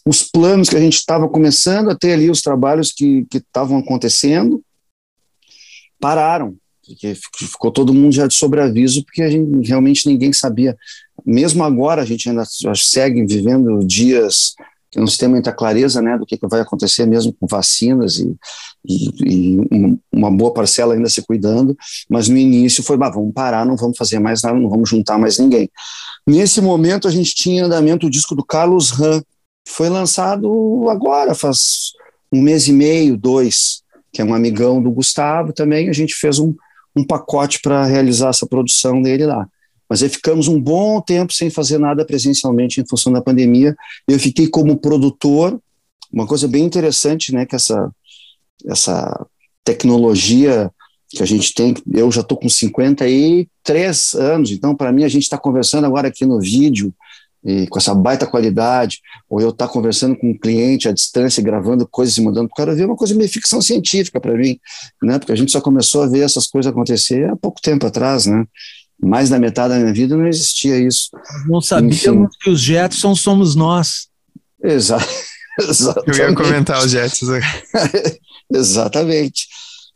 os 0.05 0.23
planos 0.23 0.69
que 0.69 0.77
a 0.77 0.79
gente 0.79 0.95
estava 0.95 1.27
começando 1.27 1.89
a 1.89 1.95
ter 1.95 2.13
ali, 2.13 2.29
os 2.29 2.41
trabalhos 2.41 2.91
que 2.91 3.25
estavam 3.33 3.77
acontecendo, 3.77 4.63
pararam 5.99 6.55
porque 6.87 7.15
ficou 7.35 7.71
todo 7.71 7.93
mundo 7.93 8.13
já 8.13 8.27
de 8.27 8.33
sobreaviso, 8.33 9.03
porque 9.03 9.21
a 9.21 9.29
gente, 9.29 9.67
realmente 9.67 10.07
ninguém 10.07 10.31
sabia. 10.31 10.77
Mesmo 11.25 11.63
agora, 11.63 12.01
a 12.01 12.05
gente 12.05 12.29
ainda 12.29 12.43
segue 12.75 13.25
vivendo 13.25 13.85
dias 13.85 14.55
que 14.91 14.99
não 14.99 15.07
se 15.07 15.17
tem 15.17 15.27
muita 15.27 15.51
clareza 15.51 16.01
né, 16.01 16.17
do 16.17 16.25
que, 16.25 16.37
vai 16.43 16.61
acontecer 16.61 17.05
mesmo 17.05 17.33
com 17.33 17.45
vacinas 17.47 18.19
e, 18.19 18.35
e, 18.85 19.09
e, 19.19 19.97
uma 20.11 20.31
boa 20.31 20.53
parcela 20.53 20.93
ainda 20.93 21.09
se 21.09 21.21
cuidando, 21.21 21.75
mas 22.09 22.29
no 22.29 22.37
início 22.37 22.83
foi, 22.83 22.97
bah, 22.97 23.09
vamos 23.09 23.33
parar, 23.33 23.65
não 23.65 23.75
vamos 23.75 23.97
fazer 23.97 24.19
mais 24.19 24.41
nada, 24.41 24.57
não 24.57 24.69
vamos 24.69 24.89
juntar 24.89 25.17
mais 25.17 25.37
ninguém. 25.37 25.69
Nesse 26.25 26.61
momento 26.61 27.07
a 27.07 27.11
gente 27.11 27.35
tinha 27.35 27.61
em 27.61 27.65
andamento 27.65 28.07
o 28.07 28.09
disco 28.09 28.35
do 28.35 28.43
Carlos 28.43 28.91
Ram, 28.91 29.21
que 29.21 29.71
foi 29.71 29.89
lançado 29.89 30.89
agora, 30.89 31.35
faz 31.35 31.91
um 32.31 32.41
mês 32.41 32.67
e 32.67 32.73
meio, 32.73 33.17
dois, 33.17 33.81
que 34.11 34.21
é 34.21 34.25
um 34.25 34.33
amigão 34.33 34.81
do 34.81 34.91
Gustavo 34.91 35.53
também, 35.53 35.89
a 35.89 35.93
gente 35.93 36.15
fez 36.15 36.39
um, 36.39 36.53
um 36.95 37.03
pacote 37.03 37.59
para 37.61 37.85
realizar 37.85 38.29
essa 38.29 38.47
produção 38.47 39.01
dele 39.01 39.25
lá. 39.25 39.47
Mas 39.89 40.03
aí 40.03 40.09
ficamos 40.09 40.47
um 40.47 40.59
bom 40.59 41.01
tempo 41.01 41.33
sem 41.33 41.49
fazer 41.49 41.77
nada 41.77 42.05
presencialmente 42.05 42.81
em 42.81 42.87
função 42.87 43.11
da 43.11 43.21
pandemia. 43.21 43.75
Eu 44.07 44.19
fiquei 44.19 44.47
como 44.47 44.77
produtor, 44.77 45.59
uma 46.11 46.27
coisa 46.27 46.47
bem 46.47 46.63
interessante, 46.63 47.33
né, 47.33 47.45
que 47.45 47.55
essa, 47.55 47.91
essa 48.65 49.25
tecnologia 49.63 50.71
que 51.09 51.23
a 51.23 51.25
gente 51.25 51.53
tem, 51.53 51.73
eu 51.93 52.11
já 52.11 52.21
estou 52.21 52.37
com 52.37 52.49
53 52.49 54.13
anos, 54.15 54.51
então 54.51 54.75
para 54.75 54.91
mim 54.91 55.05
a 55.05 55.07
gente 55.07 55.23
está 55.23 55.37
conversando 55.37 55.85
agora 55.85 56.09
aqui 56.09 56.25
no 56.25 56.39
vídeo, 56.39 56.93
com 57.69 57.79
essa 57.79 57.95
baita 57.95 58.27
qualidade, 58.27 58.99
ou 59.29 59.39
eu 59.39 59.49
estar 59.49 59.67
tá 59.67 59.73
conversando 59.73 60.17
com 60.17 60.31
um 60.31 60.37
cliente 60.37 60.89
à 60.89 60.91
distância, 60.91 61.41
gravando 61.41 61.87
coisas 61.87 62.17
e 62.17 62.21
mandando 62.21 62.49
para 62.49 62.53
o 62.53 62.65
cara 62.65 62.75
ver, 62.75 62.85
uma 62.85 62.95
coisa 62.95 63.15
meio 63.15 63.29
ficção 63.29 63.61
científica 63.61 64.19
para 64.19 64.33
mim, 64.33 64.59
né? 65.01 65.17
Porque 65.17 65.31
a 65.31 65.35
gente 65.35 65.51
só 65.51 65.61
começou 65.61 66.03
a 66.03 66.07
ver 66.07 66.21
essas 66.21 66.47
coisas 66.47 66.71
acontecer 66.71 67.29
há 67.29 67.35
pouco 67.35 67.61
tempo 67.61 67.85
atrás, 67.85 68.25
né? 68.25 68.45
Mais 68.99 69.29
da 69.29 69.39
metade 69.39 69.73
da 69.73 69.79
minha 69.79 69.93
vida 69.93 70.17
não 70.17 70.27
existia 70.27 70.77
isso. 70.79 71.09
Não 71.47 71.61
sabíamos 71.61 71.97
Enfim. 72.03 72.27
que 72.41 72.49
os 72.49 72.59
Jetsons 72.59 73.21
somos 73.21 73.55
nós. 73.55 74.07
Exato. 75.59 76.03
Eu 76.07 76.15
ia 76.15 76.35
comentar 76.35 76.83
os 76.83 76.91
Jetsons. 76.91 77.43
Exatamente. 78.51 79.47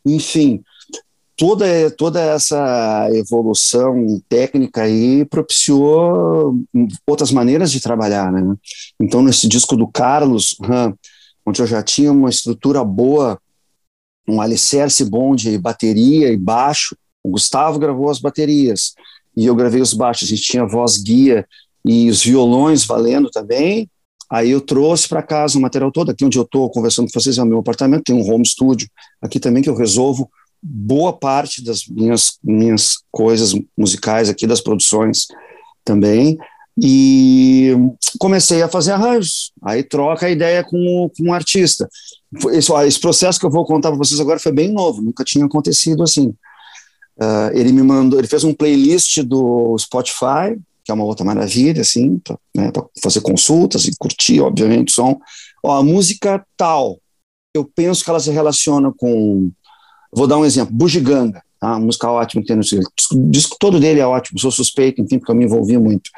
Enfim, 0.04 0.62
toda, 1.36 1.90
toda 1.90 2.20
essa 2.20 3.08
evolução 3.12 4.22
técnica 4.28 4.82
aí 4.82 5.24
propiciou 5.24 6.56
outras 7.06 7.32
maneiras 7.32 7.72
de 7.72 7.80
trabalhar, 7.80 8.30
né? 8.30 8.54
Então, 9.00 9.22
nesse 9.22 9.48
disco 9.48 9.76
do 9.76 9.88
Carlos, 9.88 10.56
onde 11.44 11.60
eu 11.60 11.66
já 11.66 11.82
tinha 11.82 12.12
uma 12.12 12.30
estrutura 12.30 12.84
boa, 12.84 13.40
um 14.28 14.40
alicerce 14.40 15.04
bom 15.04 15.34
de 15.34 15.58
bateria 15.58 16.32
e 16.32 16.36
baixo, 16.36 16.96
o 17.22 17.30
Gustavo 17.30 17.78
gravou 17.78 18.10
as 18.10 18.18
baterias 18.18 18.94
e 19.36 19.46
eu 19.46 19.54
gravei 19.54 19.80
os 19.80 19.94
baixos, 19.94 20.28
a 20.28 20.34
gente 20.34 20.42
tinha 20.42 20.66
voz 20.66 20.98
guia 20.98 21.46
e 21.84 22.08
os 22.10 22.22
violões 22.22 22.84
valendo 22.84 23.30
também, 23.30 23.88
Aí 24.32 24.50
eu 24.50 24.62
trouxe 24.62 25.06
para 25.06 25.22
casa 25.22 25.58
o 25.58 25.60
material 25.60 25.92
todo, 25.92 26.10
aqui 26.10 26.24
onde 26.24 26.38
eu 26.38 26.42
estou 26.44 26.70
conversando 26.70 27.04
com 27.04 27.20
vocês 27.20 27.36
é 27.36 27.42
o 27.42 27.46
meu 27.46 27.58
apartamento, 27.58 28.04
tem 28.04 28.16
um 28.16 28.32
home 28.32 28.46
studio 28.46 28.88
aqui 29.20 29.38
também 29.38 29.62
que 29.62 29.68
eu 29.68 29.76
resolvo 29.76 30.30
boa 30.62 31.12
parte 31.12 31.62
das 31.62 31.86
minhas, 31.86 32.38
minhas 32.42 33.00
coisas 33.10 33.52
musicais 33.76 34.30
aqui, 34.30 34.46
das 34.46 34.62
produções 34.62 35.26
também, 35.84 36.38
e 36.82 37.76
comecei 38.18 38.62
a 38.62 38.68
fazer 38.68 38.92
arranjos, 38.92 39.52
aí 39.62 39.82
troca 39.82 40.24
a 40.24 40.30
ideia 40.30 40.64
com 40.64 40.78
o, 40.78 41.10
com 41.10 41.28
o 41.28 41.34
artista. 41.34 41.86
Esse, 42.52 42.72
esse 42.86 43.00
processo 43.00 43.38
que 43.38 43.44
eu 43.44 43.50
vou 43.50 43.66
contar 43.66 43.90
para 43.90 43.98
vocês 43.98 44.18
agora 44.18 44.38
foi 44.38 44.52
bem 44.52 44.72
novo, 44.72 45.02
nunca 45.02 45.24
tinha 45.24 45.44
acontecido 45.44 46.02
assim. 46.02 46.34
Uh, 47.22 47.56
ele 47.56 47.72
me 47.72 47.82
mandou, 47.82 48.18
ele 48.18 48.26
fez 48.26 48.42
um 48.42 48.54
playlist 48.54 49.18
do 49.22 49.76
Spotify, 49.78 50.58
que 50.84 50.90
é 50.90 50.94
uma 50.94 51.04
outra 51.04 51.24
maravilha, 51.24 51.82
assim, 51.82 52.18
para 52.18 52.36
né, 52.56 52.72
fazer 53.02 53.20
consultas 53.20 53.84
e 53.84 53.96
curtir, 53.96 54.40
obviamente, 54.40 54.90
o 54.90 54.92
som. 54.92 55.20
Ó, 55.62 55.78
a 55.78 55.82
música 55.82 56.44
tal, 56.56 56.98
eu 57.54 57.64
penso 57.64 58.02
que 58.02 58.10
ela 58.10 58.20
se 58.20 58.30
relaciona 58.30 58.92
com 58.96 59.50
Vou 60.14 60.26
dar 60.26 60.36
um 60.36 60.44
exemplo, 60.44 60.74
Bugiganga, 60.74 61.42
tá? 61.58 61.78
música 61.78 62.10
ótima 62.10 62.42
que 62.42 62.48
tem 62.48 62.56
no 62.56 62.62
disco. 62.62 62.92
Disco 63.30 63.56
todo 63.58 63.80
dele 63.80 64.00
é 64.00 64.06
ótimo, 64.06 64.38
sou 64.38 64.50
suspeito, 64.50 65.00
enfim, 65.00 65.18
porque 65.18 65.32
eu 65.32 65.36
me 65.36 65.44
envolvi 65.44 65.78
muito. 65.78 66.10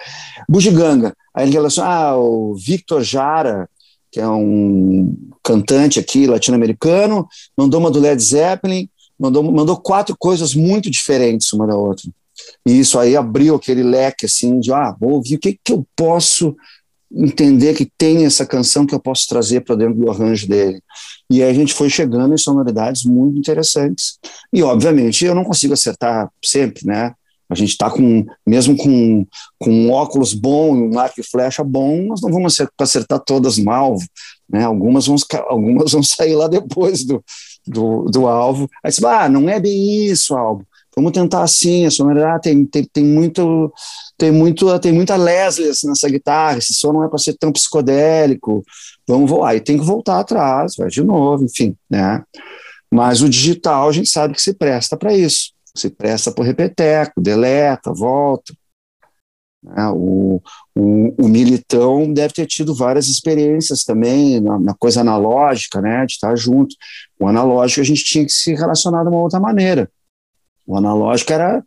Bugiganga, 0.48 1.14
aí 1.32 1.44
ele 1.44 1.52
relaciona, 1.52 1.88
ah, 1.88 2.16
o 2.16 2.56
Victor 2.56 3.04
Jara 3.04 3.68
que 4.14 4.20
é 4.20 4.28
um 4.28 5.12
cantante 5.42 5.98
aqui 5.98 6.24
latino-americano, 6.24 7.26
mandou 7.58 7.80
uma 7.80 7.90
do 7.90 7.98
Led 7.98 8.22
Zeppelin, 8.22 8.88
mandou, 9.24 9.42
mandou 9.42 9.76
quatro 9.76 10.14
coisas 10.18 10.54
muito 10.54 10.90
diferentes 10.90 11.52
uma 11.52 11.66
da 11.66 11.76
outra. 11.76 12.10
E 12.66 12.78
isso 12.78 12.98
aí 12.98 13.16
abriu 13.16 13.54
aquele 13.54 13.82
leque 13.82 14.26
assim 14.26 14.60
de, 14.60 14.72
ah, 14.72 14.94
vou 15.00 15.12
ouvir 15.12 15.36
o 15.36 15.38
que, 15.38 15.58
que 15.62 15.72
eu 15.72 15.86
posso 15.96 16.54
entender 17.16 17.74
que 17.74 17.90
tem 17.96 18.24
essa 18.24 18.44
canção 18.44 18.84
que 18.84 18.94
eu 18.94 18.98
posso 18.98 19.28
trazer 19.28 19.60
para 19.60 19.76
dentro 19.76 19.94
do 19.94 20.10
arranjo 20.10 20.48
dele. 20.48 20.82
E 21.30 21.42
aí 21.42 21.50
a 21.50 21.54
gente 21.54 21.72
foi 21.72 21.88
chegando 21.88 22.34
em 22.34 22.38
sonoridades 22.38 23.04
muito 23.04 23.38
interessantes. 23.38 24.18
E, 24.52 24.62
obviamente, 24.62 25.24
eu 25.24 25.34
não 25.34 25.44
consigo 25.44 25.72
acertar 25.72 26.28
sempre, 26.44 26.84
né? 26.84 27.14
A 27.48 27.54
gente 27.54 27.70
está 27.70 27.88
com, 27.88 28.26
mesmo 28.44 28.76
com, 28.76 29.24
com 29.60 29.70
um 29.70 29.92
óculos 29.92 30.34
bom 30.34 30.74
e 30.76 30.82
um 30.82 30.98
arco 30.98 31.20
e 31.20 31.22
flecha 31.22 31.62
bom, 31.62 32.02
nós 32.06 32.20
não 32.20 32.32
vamos 32.32 32.58
acertar 32.78 33.20
todas 33.20 33.64
alvo, 33.64 34.04
né? 34.48 34.64
Algumas 34.64 35.06
vão, 35.06 35.16
algumas 35.46 35.92
vão 35.92 36.02
sair 36.02 36.34
lá 36.34 36.48
depois 36.48 37.04
do, 37.04 37.22
do, 37.66 38.04
do 38.04 38.26
alvo. 38.26 38.68
Aí 38.82 38.92
você 38.92 39.04
ah, 39.06 39.28
não 39.28 39.48
é 39.48 39.58
bem 39.60 40.06
isso, 40.06 40.34
alvo. 40.34 40.66
Vamos 40.96 41.12
tentar 41.12 41.42
assim, 41.42 41.84
a 41.86 41.90
sonoridade 41.90 42.42
tem, 42.42 42.64
tem, 42.64 42.84
tem 42.84 43.04
muito 43.04 43.72
tem 44.16 44.30
muito 44.30 44.78
tem 44.78 44.92
muita 44.92 45.16
Leslie 45.16 45.66
nessa 45.66 46.08
guitarra, 46.08 46.58
esse 46.58 46.72
som 46.72 46.92
não 46.92 47.02
é 47.02 47.08
para 47.08 47.18
ser 47.18 47.34
tão 47.34 47.50
psicodélico. 47.50 48.64
Vamos 49.06 49.28
voar, 49.28 49.56
e 49.56 49.60
tem 49.60 49.76
que 49.76 49.84
voltar 49.84 50.20
atrás, 50.20 50.76
vai 50.78 50.88
de 50.88 51.02
novo, 51.02 51.44
enfim, 51.44 51.76
né? 51.90 52.22
Mas 52.92 53.22
o 53.22 53.28
digital 53.28 53.88
a 53.88 53.92
gente 53.92 54.08
sabe 54.08 54.34
que 54.34 54.42
se 54.42 54.54
presta 54.54 54.96
para 54.96 55.12
isso. 55.12 55.52
Se 55.74 55.90
presta 55.90 56.30
para 56.30 56.42
o 56.42 56.46
repeteco, 56.46 57.20
deleta, 57.20 57.92
volta. 57.92 58.54
Né? 59.64 59.88
O, 59.88 60.42
o, 60.74 61.24
o, 61.24 61.28
Militão 61.28 62.12
deve 62.12 62.34
ter 62.34 62.46
tido 62.46 62.74
várias 62.74 63.08
experiências 63.08 63.82
também 63.82 64.40
na, 64.40 64.58
na, 64.58 64.74
coisa 64.74 65.00
analógica, 65.00 65.80
né, 65.80 66.04
de 66.04 66.12
estar 66.12 66.36
junto. 66.36 66.76
O 67.18 67.26
analógico 67.26 67.80
a 67.80 67.84
gente 67.84 68.04
tinha 68.04 68.24
que 68.24 68.32
se 68.32 68.54
relacionar 68.54 69.02
de 69.02 69.08
uma 69.08 69.20
outra 69.20 69.40
maneira. 69.40 69.90
O 70.66 70.76
analógico 70.76 71.32
era 71.32 71.64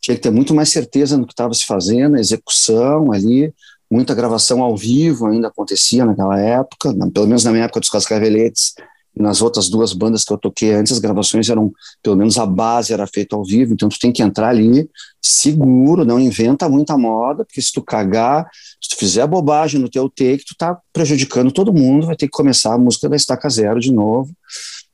tinha 0.00 0.16
que 0.16 0.22
ter 0.22 0.30
muito 0.30 0.54
mais 0.54 0.68
certeza 0.68 1.16
no 1.16 1.26
que 1.26 1.32
estava 1.32 1.52
se 1.54 1.64
fazendo, 1.64 2.16
a 2.16 2.20
execução 2.20 3.12
ali, 3.12 3.52
muita 3.90 4.14
gravação 4.14 4.62
ao 4.62 4.76
vivo 4.76 5.26
ainda 5.26 5.48
acontecia 5.48 6.04
naquela 6.04 6.38
época, 6.38 6.92
na, 6.92 7.10
pelo 7.10 7.26
menos 7.26 7.44
na 7.44 7.52
minha 7.52 7.64
época 7.64 7.80
dos 7.80 7.88
Cascaveletes 7.88 8.74
nas 9.18 9.40
outras 9.40 9.68
duas 9.68 9.92
bandas 9.92 10.24
que 10.24 10.32
eu 10.32 10.36
toquei 10.36 10.74
antes, 10.74 10.92
as 10.92 10.98
gravações 10.98 11.48
eram, 11.48 11.72
pelo 12.02 12.16
menos 12.16 12.36
a 12.36 12.44
base 12.44 12.92
era 12.92 13.06
feita 13.06 13.34
ao 13.34 13.44
vivo, 13.44 13.72
então 13.72 13.88
tu 13.88 13.98
tem 13.98 14.12
que 14.12 14.22
entrar 14.22 14.48
ali 14.48 14.88
seguro, 15.22 16.04
não 16.04 16.20
inventa 16.20 16.68
muita 16.68 16.98
moda, 16.98 17.44
porque 17.44 17.62
se 17.62 17.72
tu 17.72 17.82
cagar, 17.82 18.48
se 18.80 18.90
tu 18.90 18.96
fizer 18.96 19.26
bobagem 19.26 19.80
no 19.80 19.88
teu 19.88 20.08
take, 20.08 20.44
tu 20.46 20.54
tá 20.56 20.78
prejudicando 20.92 21.50
todo 21.50 21.72
mundo, 21.72 22.06
vai 22.06 22.16
ter 22.16 22.26
que 22.26 22.36
começar 22.36 22.74
a 22.74 22.78
música 22.78 23.08
da 23.08 23.16
estaca 23.16 23.48
zero 23.48 23.80
de 23.80 23.90
novo, 23.90 24.30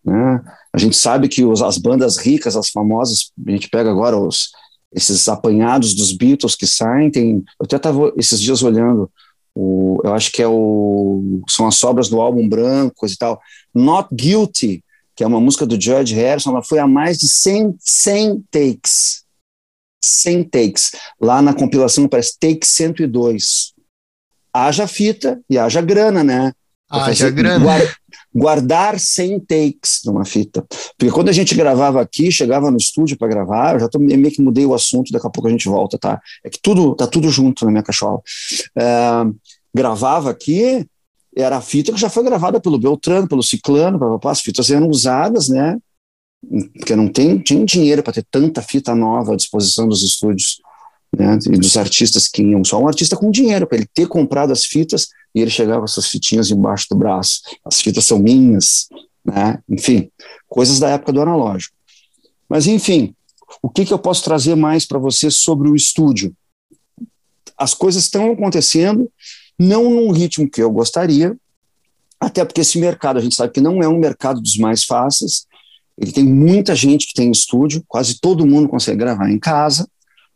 né? 0.04 0.40
A 0.72 0.78
gente 0.78 0.96
sabe 0.96 1.28
que 1.28 1.44
os, 1.44 1.61
as 1.61 1.76
bandas 1.76 2.16
ricas, 2.16 2.56
as 2.56 2.70
famosas, 2.70 3.30
a 3.46 3.50
gente 3.50 3.68
pega 3.68 3.90
agora 3.90 4.16
os, 4.16 4.50
esses 4.94 5.28
apanhados 5.28 5.94
dos 5.94 6.12
Beatles 6.12 6.54
que 6.54 6.66
saem, 6.66 7.11
tem, 7.11 7.37
eu 7.61 7.64
até 7.64 7.76
estava 7.76 8.12
esses 8.16 8.40
dias 8.40 8.62
olhando, 8.62 9.11
o, 9.54 10.00
eu 10.02 10.14
acho 10.14 10.32
que 10.32 10.42
é 10.42 10.48
o, 10.48 11.42
são 11.48 11.66
as 11.66 11.76
sobras 11.76 12.08
do 12.08 12.20
álbum 12.20 12.48
branco 12.48 13.06
e 13.06 13.16
tal, 13.16 13.40
Not 13.74 14.08
Guilty, 14.14 14.82
que 15.14 15.24
é 15.24 15.26
uma 15.26 15.40
música 15.40 15.66
do 15.66 15.80
George 15.80 16.14
Harrison, 16.14 16.50
ela 16.50 16.62
foi 16.62 16.78
a 16.78 16.87
mais 16.87 17.18
de 17.18 17.28
100, 17.28 17.76
100 17.78 18.44
takes, 18.50 19.24
100 20.02 20.44
takes, 20.44 20.92
lá 21.20 21.40
na 21.42 21.54
compilação 21.54 22.08
parece 22.08 22.38
Take 22.38 22.66
102, 22.66 23.72
haja 24.52 24.87
fita 24.87 25.40
e 25.48 25.58
haja 25.58 25.80
grana, 25.80 26.24
né? 26.24 26.52
Haja 26.90 27.30
grana. 27.30 27.64
Guarda, 27.64 27.94
guardar 28.35 28.98
100 28.98 29.40
takes 29.40 30.00
numa 30.04 30.24
fita. 30.24 30.64
Porque 30.98 31.12
quando 31.12 31.28
a 31.28 31.32
gente 31.32 31.54
gravava 31.54 32.00
aqui, 32.00 32.30
chegava 32.30 32.70
no 32.70 32.76
estúdio 32.76 33.16
para 33.16 33.28
gravar, 33.28 33.74
eu 33.74 33.80
já 33.80 33.88
tô, 33.88 33.98
meio 33.98 34.30
que 34.30 34.42
mudei 34.42 34.64
o 34.64 34.74
assunto, 34.74 35.12
daqui 35.12 35.26
a 35.26 35.30
pouco 35.30 35.48
a 35.48 35.50
gente 35.50 35.68
volta, 35.68 35.98
tá? 35.98 36.20
É 36.44 36.50
que 36.50 36.58
tudo 36.61 36.94
tá 36.94 37.06
tudo 37.06 37.28
junto 37.30 37.64
na 37.64 37.70
minha 37.70 37.82
cachola. 37.82 38.20
É, 38.76 38.85
gravava 39.74 40.30
aqui, 40.30 40.87
era 41.37 41.57
a 41.57 41.62
fita 41.62 41.92
que 41.92 42.01
já 42.01 42.11
foi 42.11 42.23
gravada 42.23 42.61
pelo 42.61 42.79
Beltrano, 42.79 43.29
pelo 43.29 43.42
Ciclano, 43.42 43.99
papapá, 43.99 44.33
as 44.33 44.40
fitas 44.40 44.71
eram 44.71 44.88
usadas, 44.88 45.49
né? 45.49 45.79
Porque 46.77 46.95
não 46.97 47.09
tem, 47.09 47.38
tinha 47.38 47.64
dinheiro 47.64 48.03
para 48.03 48.12
ter 48.12 48.27
tanta 48.31 48.61
fita 48.61 48.95
nova 48.95 49.33
à 49.33 49.37
disposição 49.37 49.88
dos 49.88 50.03
estúdios. 50.03 50.61
Né, 51.14 51.38
e 51.51 51.59
dos 51.59 51.77
artistas 51.77 52.27
que 52.27 52.42
iam, 52.42 52.64
só 52.64 52.81
um 52.81 52.88
artista 52.88 53.18
com 53.18 53.31
dinheiro, 53.31 53.66
para 53.66 53.77
ele 53.77 53.87
ter 53.92 54.09
comprado 54.09 54.51
as 54.51 54.64
fitas 54.64 55.09
e 55.35 55.42
ele 55.42 55.51
chegava 55.51 55.81
com 55.81 55.85
essas 55.85 56.07
fitinhas 56.07 56.51
embaixo 56.51 56.87
do 56.90 56.97
braço. 56.97 57.42
As 57.66 57.83
fitas 57.83 58.07
são 58.07 58.18
minhas, 58.18 58.88
né? 59.23 59.59
Enfim, 59.68 60.11
coisas 60.49 60.79
da 60.79 60.88
época 60.88 61.12
do 61.12 61.21
analógico. 61.21 61.75
Mas, 62.49 62.66
enfim, 62.66 63.14
o 63.61 63.68
que, 63.68 63.85
que 63.85 63.92
eu 63.92 63.99
posso 63.99 64.25
trazer 64.25 64.55
mais 64.55 64.87
para 64.87 64.99
você 64.99 65.31
sobre 65.31 65.68
o 65.68 65.77
estúdio? 65.77 66.35
As 67.59 67.75
coisas 67.75 68.05
estão 68.05 68.33
acontecendo, 68.33 69.11
não 69.62 69.90
num 69.90 70.11
ritmo 70.11 70.48
que 70.48 70.62
eu 70.62 70.70
gostaria, 70.70 71.37
até 72.20 72.44
porque 72.44 72.61
esse 72.61 72.79
mercado, 72.79 73.18
a 73.18 73.22
gente 73.22 73.35
sabe 73.35 73.53
que 73.53 73.61
não 73.61 73.83
é 73.83 73.88
um 73.88 73.98
mercado 73.98 74.40
dos 74.40 74.57
mais 74.57 74.85
fáceis, 74.85 75.46
ele 75.98 76.12
tem 76.12 76.25
muita 76.25 76.75
gente 76.75 77.07
que 77.07 77.14
tem 77.14 77.31
estúdio, 77.31 77.85
quase 77.87 78.20
todo 78.20 78.46
mundo 78.46 78.68
consegue 78.68 78.98
gravar 78.98 79.31
em 79.31 79.38
casa, 79.38 79.87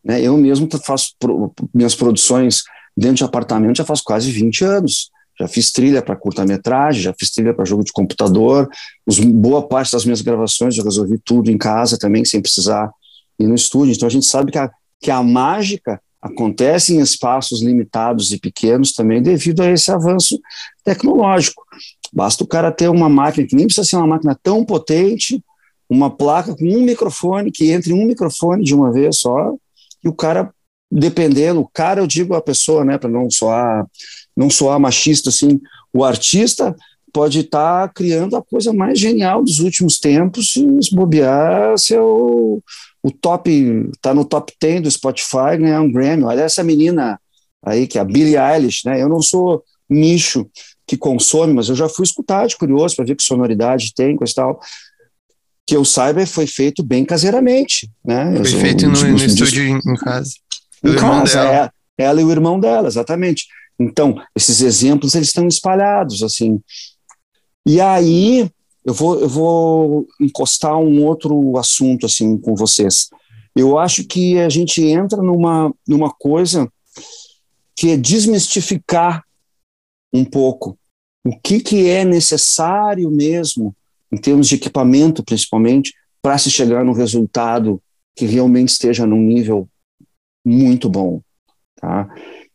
né? 0.03 0.21
Eu 0.21 0.37
mesmo 0.37 0.67
faço 0.83 1.13
pro, 1.19 1.51
minhas 1.73 1.93
produções 1.93 2.63
dentro 2.95 3.17
de 3.17 3.23
apartamento 3.25 3.77
já 3.77 3.85
faz 3.85 4.01
quase 4.01 4.31
20 4.31 4.63
anos. 4.63 5.11
Já 5.39 5.47
fiz 5.47 5.71
trilha 5.71 6.01
para 6.01 6.15
curta-metragem, 6.15 7.03
já 7.03 7.13
fiz 7.13 7.29
trilha 7.29 7.53
para 7.53 7.65
jogo 7.65 7.83
de 7.83 7.91
computador. 7.91 8.67
Os, 9.05 9.19
boa 9.19 9.67
parte 9.67 9.91
das 9.91 10.03
minhas 10.03 10.21
gravações 10.21 10.75
eu 10.75 10.83
resolvi 10.83 11.19
tudo 11.23 11.51
em 11.51 11.57
casa 11.57 11.97
também, 11.97 12.25
sem 12.25 12.41
precisar 12.41 12.89
ir 13.37 13.45
no 13.45 13.53
estúdio. 13.53 13.93
Então 13.93 14.07
a 14.07 14.11
gente 14.11 14.25
sabe 14.25 14.51
que 14.51 14.57
a, 14.57 14.71
que 14.99 15.11
a 15.11 15.21
mágica 15.21 16.01
acontece 16.21 16.95
em 16.95 16.99
espaços 16.99 17.61
limitados 17.61 18.31
e 18.31 18.39
pequenos 18.39 18.91
também 18.91 19.21
devido 19.21 19.61
a 19.61 19.71
esse 19.71 19.91
avanço 19.91 20.39
tecnológico. 20.83 21.63
Basta 22.13 22.43
o 22.43 22.47
cara 22.47 22.71
ter 22.71 22.89
uma 22.89 23.09
máquina 23.09 23.47
que 23.47 23.55
nem 23.55 23.65
precisa 23.65 23.87
ser 23.87 23.97
uma 23.97 24.07
máquina 24.07 24.37
tão 24.41 24.65
potente, 24.65 25.43
uma 25.89 26.09
placa 26.09 26.55
com 26.55 26.65
um 26.65 26.81
microfone 26.81 27.51
que 27.51 27.71
entre 27.71 27.93
um 27.93 28.05
microfone 28.05 28.63
de 28.63 28.73
uma 28.73 28.91
vez 28.91 29.17
só, 29.17 29.53
e 30.03 30.07
o 30.07 30.13
cara 30.13 30.51
dependendo, 30.91 31.59
o 31.59 31.67
cara, 31.67 32.01
eu 32.01 32.07
digo 32.07 32.33
a 32.33 32.41
pessoa, 32.41 32.83
né, 32.83 32.97
para 32.97 33.09
não 33.09 33.29
soar, 33.29 33.85
não 34.35 34.49
soar 34.49 34.79
machista, 34.79 35.29
assim, 35.29 35.59
o 35.93 36.03
artista 36.03 36.75
pode 37.11 37.39
estar 37.39 37.87
tá 37.87 37.93
criando 37.93 38.35
a 38.35 38.41
coisa 38.41 38.73
mais 38.73 38.99
genial 38.99 39.43
dos 39.43 39.59
últimos 39.59 39.99
tempos 39.99 40.55
e 40.55 40.83
se 40.83 40.95
bobear, 40.95 41.77
se 41.77 41.93
é 41.93 42.01
o, 43.03 43.11
top, 43.11 43.91
tá 44.01 44.13
no 44.13 44.25
top 44.25 44.53
10 44.59 44.81
do 44.81 44.91
Spotify, 44.91 45.57
ganhar 45.59 45.81
um 45.81 45.91
Grammy. 45.91 46.23
Olha 46.23 46.41
essa 46.41 46.63
menina 46.63 47.19
aí, 47.63 47.87
que 47.87 47.97
é 47.97 48.01
a 48.01 48.05
Billie 48.05 48.37
Eilish, 48.37 48.85
né, 48.85 49.01
eu 49.01 49.09
não 49.09 49.21
sou 49.21 49.63
nicho 49.89 50.47
que 50.85 50.95
consome, 50.95 51.53
mas 51.53 51.69
eu 51.69 51.75
já 51.75 51.89
fui 51.89 52.03
escutar 52.03 52.47
de 52.47 52.55
curioso 52.55 52.95
para 52.95 53.05
ver 53.05 53.15
que 53.15 53.23
sonoridade 53.23 53.93
tem, 53.93 54.15
coisa 54.15 54.31
e 54.31 54.35
tal 54.35 54.59
que 55.67 55.75
eu 55.75 55.83
saiba 55.83 56.25
foi 56.25 56.47
feito 56.47 56.81
bem 56.81 57.03
caseiramente, 57.03 57.91
né? 58.03 58.37
Foi 58.37 58.61
feito 58.61 58.87
no, 58.87 59.03
no 59.03 59.17
estúdio 59.17 59.61
em 59.65 59.95
casa. 59.97 60.31
Em 60.81 60.95
casa, 60.95 61.43
é, 61.43 61.69
ela 61.97 62.21
e 62.21 62.23
o 62.23 62.31
irmão 62.31 62.57
dela, 62.57 62.87
exatamente. 62.87 63.45
Então, 63.77 64.15
esses 64.33 64.61
exemplos, 64.61 65.13
eles 65.13 65.27
estão 65.27 65.45
espalhados, 65.45 66.23
assim. 66.23 66.61
E 67.65 67.81
aí, 67.81 68.49
eu 68.87 68.93
vou, 68.93 69.19
eu 69.19 69.27
vou 69.27 70.07
encostar 70.17 70.77
um 70.77 71.03
outro 71.05 71.57
assunto, 71.57 72.05
assim, 72.05 72.37
com 72.37 72.55
vocês. 72.55 73.09
Eu 73.53 73.77
acho 73.77 74.05
que 74.05 74.39
a 74.39 74.47
gente 74.47 74.81
entra 74.81 75.21
numa, 75.21 75.73
numa 75.85 76.09
coisa 76.09 76.71
que 77.75 77.91
é 77.91 77.97
desmistificar 77.97 79.25
um 80.13 80.23
pouco 80.23 80.79
o 81.25 81.37
que, 81.37 81.59
que 81.59 81.89
é 81.89 82.05
necessário 82.05 83.11
mesmo, 83.11 83.75
em 84.09 84.15
termos 84.15 84.47
de 84.47 84.55
equipamento, 84.55 85.21
principalmente, 85.21 85.93
para 86.21 86.37
se 86.37 86.49
chegar 86.49 86.85
no 86.85 86.93
resultado 86.93 87.81
que 88.15 88.25
realmente 88.25 88.69
esteja 88.69 89.05
num 89.05 89.21
nível 89.21 89.67
muito 90.45 90.89
bom, 90.89 91.21
tá? 91.75 92.07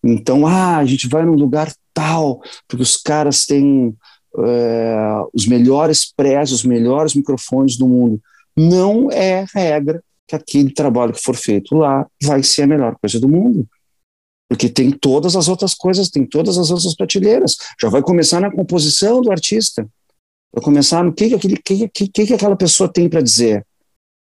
Então, 0.02 0.46
ah, 0.46 0.78
a 0.78 0.84
gente 0.86 1.06
vai 1.06 1.26
num 1.26 1.34
lugar 1.34 1.70
tal, 1.92 2.40
porque 2.66 2.82
os 2.82 2.96
caras 2.96 3.44
têm 3.44 3.94
é, 4.38 4.96
os 5.32 5.46
melhores 5.46 6.12
prés, 6.14 6.52
os 6.52 6.64
melhores 6.64 7.14
microfones 7.14 7.76
do 7.76 7.88
mundo. 7.88 8.20
Não 8.56 9.10
é 9.10 9.44
regra 9.54 10.02
que 10.26 10.36
aquele 10.36 10.72
trabalho 10.72 11.12
que 11.12 11.22
for 11.22 11.36
feito 11.36 11.74
lá 11.76 12.06
vai 12.22 12.42
ser 12.42 12.62
a 12.62 12.66
melhor 12.66 12.96
coisa 13.00 13.18
do 13.20 13.28
mundo. 13.28 13.66
Porque 14.48 14.68
tem 14.68 14.90
todas 14.90 15.34
as 15.34 15.48
outras 15.48 15.74
coisas, 15.74 16.10
tem 16.10 16.26
todas 16.26 16.58
as 16.58 16.70
outras 16.70 16.94
prateleiras. 16.94 17.56
Já 17.80 17.88
vai 17.88 18.02
começar 18.02 18.40
na 18.40 18.50
composição 18.50 19.22
do 19.22 19.30
artista. 19.30 19.88
Vai 20.52 20.62
começar 20.62 21.02
no 21.02 21.12
que, 21.12 21.28
que, 21.28 21.34
aquele, 21.34 21.56
que, 21.56 21.88
que, 21.88 22.26
que 22.26 22.34
aquela 22.34 22.56
pessoa 22.56 22.92
tem 22.92 23.08
para 23.08 23.22
dizer. 23.22 23.66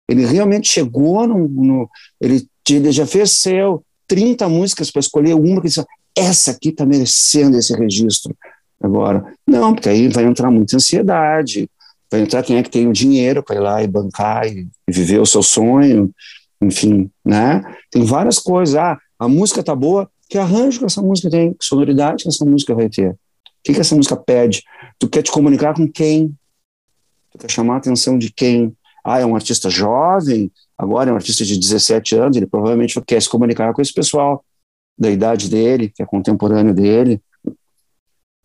Ele 0.10 0.26
realmente 0.26 0.68
chegou 0.68 1.28
no, 1.28 1.48
no, 1.48 1.90
ele 2.20 2.48
ele 2.74 2.92
já 2.92 3.06
fez 3.06 3.32
seu 3.32 3.86
30 4.08 4.50
músicas 4.50 4.90
para 4.90 5.00
escolher 5.00 5.36
uma 5.36 5.62
que 5.62 5.68
disse, 5.68 5.86
essa 6.16 6.52
aqui 6.52 6.70
está 6.70 6.86
merecendo 6.86 7.58
esse 7.58 7.76
registro 7.76 8.36
agora. 8.82 9.35
Não, 9.48 9.74
porque 9.74 9.90
aí 9.90 10.08
vai 10.08 10.26
entrar 10.26 10.50
muita 10.50 10.76
ansiedade, 10.76 11.70
vai 12.12 12.22
entrar 12.22 12.44
quem 12.44 12.58
é 12.58 12.64
que 12.64 12.70
tem 12.70 12.88
o 12.88 12.94
dinheiro 12.94 13.44
para 13.44 13.56
ir 13.56 13.60
lá 13.60 13.84
e 13.84 13.88
bancar 13.88 14.48
e, 14.48 14.68
viver 14.88 15.20
o 15.20 15.26
seu 15.26 15.44
sonho, 15.44 16.12
enfim, 16.62 17.10
né? 17.24 17.62
Tem 17.92 18.04
várias 18.04 18.40
coisas. 18.40 18.76
Ah, 18.76 18.98
a 19.20 19.28
música 19.28 19.64
tá 19.64 19.76
boa, 19.76 20.10
que 20.30 20.38
arranjo 20.38 20.80
que 20.80 20.86
essa 20.86 21.02
música 21.02 21.30
tem, 21.30 21.54
que 21.54 21.66
sonoridade 21.66 22.24
que 22.24 22.30
essa 22.30 22.46
música 22.46 22.74
vai 22.74 22.90
ter. 22.90 23.12
O 23.12 23.18
que, 23.64 23.74
que 23.74 23.82
essa 23.82 23.96
música 23.96 24.16
pede? 24.16 24.64
Tu 25.00 25.08
quer 25.10 25.22
te 25.22 25.32
comunicar 25.32 25.74
com 25.74 25.88
quem? 25.88 26.34
Tu 27.32 27.38
quer 27.40 27.52
chamar 27.52 27.76
a 27.76 27.78
atenção 27.78 28.18
de 28.18 28.32
quem? 28.32 28.76
Ah, 29.04 29.20
é 29.20 29.26
um 29.26 29.36
artista 29.36 29.70
jovem, 29.70 30.52
agora 30.78 31.10
é 31.10 31.14
um 31.14 31.16
artista 31.16 31.46
de 31.46 31.60
17 31.60 32.16
anos, 32.16 32.38
ele 32.38 32.48
provavelmente 32.48 33.00
quer 33.02 33.22
se 33.22 33.30
comunicar 33.30 33.74
com 33.74 33.82
esse 33.82 33.94
pessoal 33.94 34.44
da 34.98 35.12
idade 35.12 35.50
dele, 35.50 35.92
que 35.94 36.02
é 36.02 36.06
contemporâneo 36.06 36.74
dele. 36.74 37.22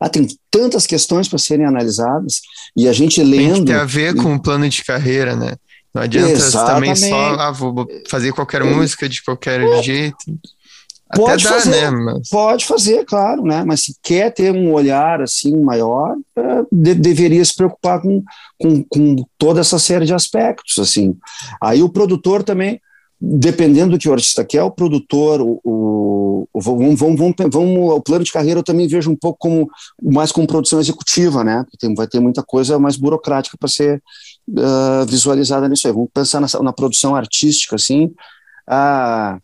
Ah, 0.00 0.08
tem 0.08 0.26
tantas 0.50 0.86
questões 0.86 1.28
para 1.28 1.38
serem 1.38 1.66
analisadas 1.66 2.40
e 2.76 2.88
a 2.88 2.92
gente 2.92 3.22
lendo. 3.22 3.54
Tem 3.54 3.64
que 3.64 3.72
ter 3.72 3.78
a 3.78 3.84
ver 3.84 4.14
com 4.14 4.34
o 4.34 4.40
plano 4.40 4.68
de 4.68 4.82
carreira, 4.82 5.36
né? 5.36 5.56
Não 5.92 6.02
adianta 6.02 6.66
também 6.66 6.94
só, 6.94 7.34
ah, 7.34 7.50
vou 7.50 7.86
fazer 8.08 8.32
qualquer 8.32 8.62
é. 8.62 8.64
música 8.64 9.08
de 9.08 9.22
qualquer 9.22 9.60
é. 9.60 9.82
jeito. 9.82 10.16
Até 11.10 11.22
pode 11.22 11.44
dá, 11.44 11.50
fazer, 11.50 11.90
né? 11.90 11.90
Mas... 11.90 12.28
Pode 12.28 12.64
fazer, 12.64 13.04
claro, 13.04 13.42
né? 13.42 13.64
Mas 13.66 13.82
se 13.82 13.96
quer 14.00 14.32
ter 14.32 14.52
um 14.52 14.72
olhar 14.72 15.20
assim 15.20 15.60
maior, 15.60 16.16
é, 16.36 16.42
de, 16.70 16.94
deveria 16.94 17.44
se 17.44 17.54
preocupar 17.54 18.00
com, 18.00 18.22
com, 18.56 18.84
com 18.84 19.16
toda 19.36 19.60
essa 19.60 19.78
série 19.78 20.06
de 20.06 20.14
aspectos, 20.14 20.78
assim. 20.78 21.16
Aí 21.60 21.82
o 21.82 21.88
produtor 21.88 22.44
também, 22.44 22.80
dependendo 23.20 23.92
do 23.92 23.98
que 23.98 24.08
o 24.08 24.12
artista 24.12 24.44
quer, 24.44 24.62
o 24.62 24.70
produtor, 24.70 25.42
o, 25.42 25.60
o, 25.62 26.48
o 26.52 26.60
vamos, 26.60 26.98
vamos, 26.98 27.34
vamos, 27.50 27.92
o 27.92 28.00
plano 28.00 28.24
de 28.24 28.32
carreira 28.32 28.60
eu 28.60 28.64
também 28.64 28.88
vejo 28.88 29.10
um 29.10 29.16
pouco 29.16 29.38
como 29.38 29.70
mais 30.02 30.32
como 30.32 30.46
produção 30.46 30.80
executiva, 30.80 31.44
né? 31.44 31.64
Tem, 31.78 31.94
vai 31.94 32.06
ter 32.06 32.18
muita 32.18 32.42
coisa 32.42 32.78
mais 32.78 32.96
burocrática 32.96 33.58
para 33.58 33.68
ser 33.68 34.02
uh, 34.48 35.06
visualizada 35.06 35.68
nisso 35.68 35.86
aí. 35.86 35.92
Vamos 35.92 36.08
pensar 36.14 36.40
na, 36.40 36.46
na 36.62 36.72
produção 36.72 37.14
artística, 37.14 37.76
assim. 37.76 38.06
Uh, 38.66 39.38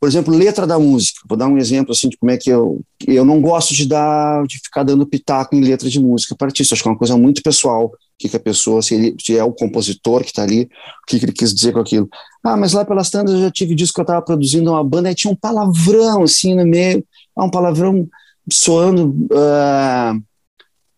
por 0.00 0.08
exemplo, 0.08 0.32
letra 0.32 0.66
da 0.66 0.78
música. 0.78 1.20
Vou 1.28 1.36
dar 1.36 1.48
um 1.48 1.58
exemplo 1.58 1.90
assim 1.92 2.08
de 2.08 2.16
como 2.16 2.30
é 2.30 2.38
que 2.38 2.50
eu 2.50 2.80
eu 3.06 3.24
não 3.24 3.40
gosto 3.40 3.74
de 3.74 3.86
dar 3.86 4.46
de 4.46 4.58
ficar 4.58 4.84
dando 4.84 5.06
pitaco 5.06 5.56
em 5.56 5.60
letra 5.60 5.90
de 5.90 6.00
música 6.00 6.36
para 6.36 6.46
artista. 6.46 6.74
Acho 6.74 6.82
que 6.82 6.88
é 6.88 6.92
uma 6.92 6.98
coisa 6.98 7.16
muito 7.16 7.42
pessoal. 7.42 7.92
Que, 8.20 8.28
que 8.28 8.36
a 8.36 8.40
pessoa, 8.40 8.82
se, 8.82 8.94
ele, 8.94 9.16
se 9.18 9.34
é 9.34 9.42
o 9.42 9.52
compositor 9.52 10.20
que 10.20 10.28
está 10.28 10.42
ali, 10.42 10.64
o 10.64 11.06
que, 11.06 11.18
que 11.18 11.24
ele 11.24 11.32
quis 11.32 11.54
dizer 11.54 11.72
com 11.72 11.80
aquilo. 11.80 12.06
Ah, 12.44 12.54
mas 12.54 12.74
lá 12.74 12.84
pelas 12.84 13.08
tantas 13.08 13.34
eu 13.34 13.40
já 13.40 13.50
tive 13.50 13.74
disco 13.74 13.94
que 13.94 14.00
eu 14.00 14.04
estava 14.04 14.20
produzindo 14.20 14.70
uma 14.70 14.84
banda 14.84 15.10
e 15.10 15.14
tinha 15.14 15.32
um 15.32 15.36
palavrão 15.36 16.22
assim 16.22 16.54
no 16.54 16.66
meio, 16.66 17.02
ah, 17.34 17.44
um 17.44 17.50
palavrão 17.50 18.06
soando 18.52 19.08
uh, 19.32 20.22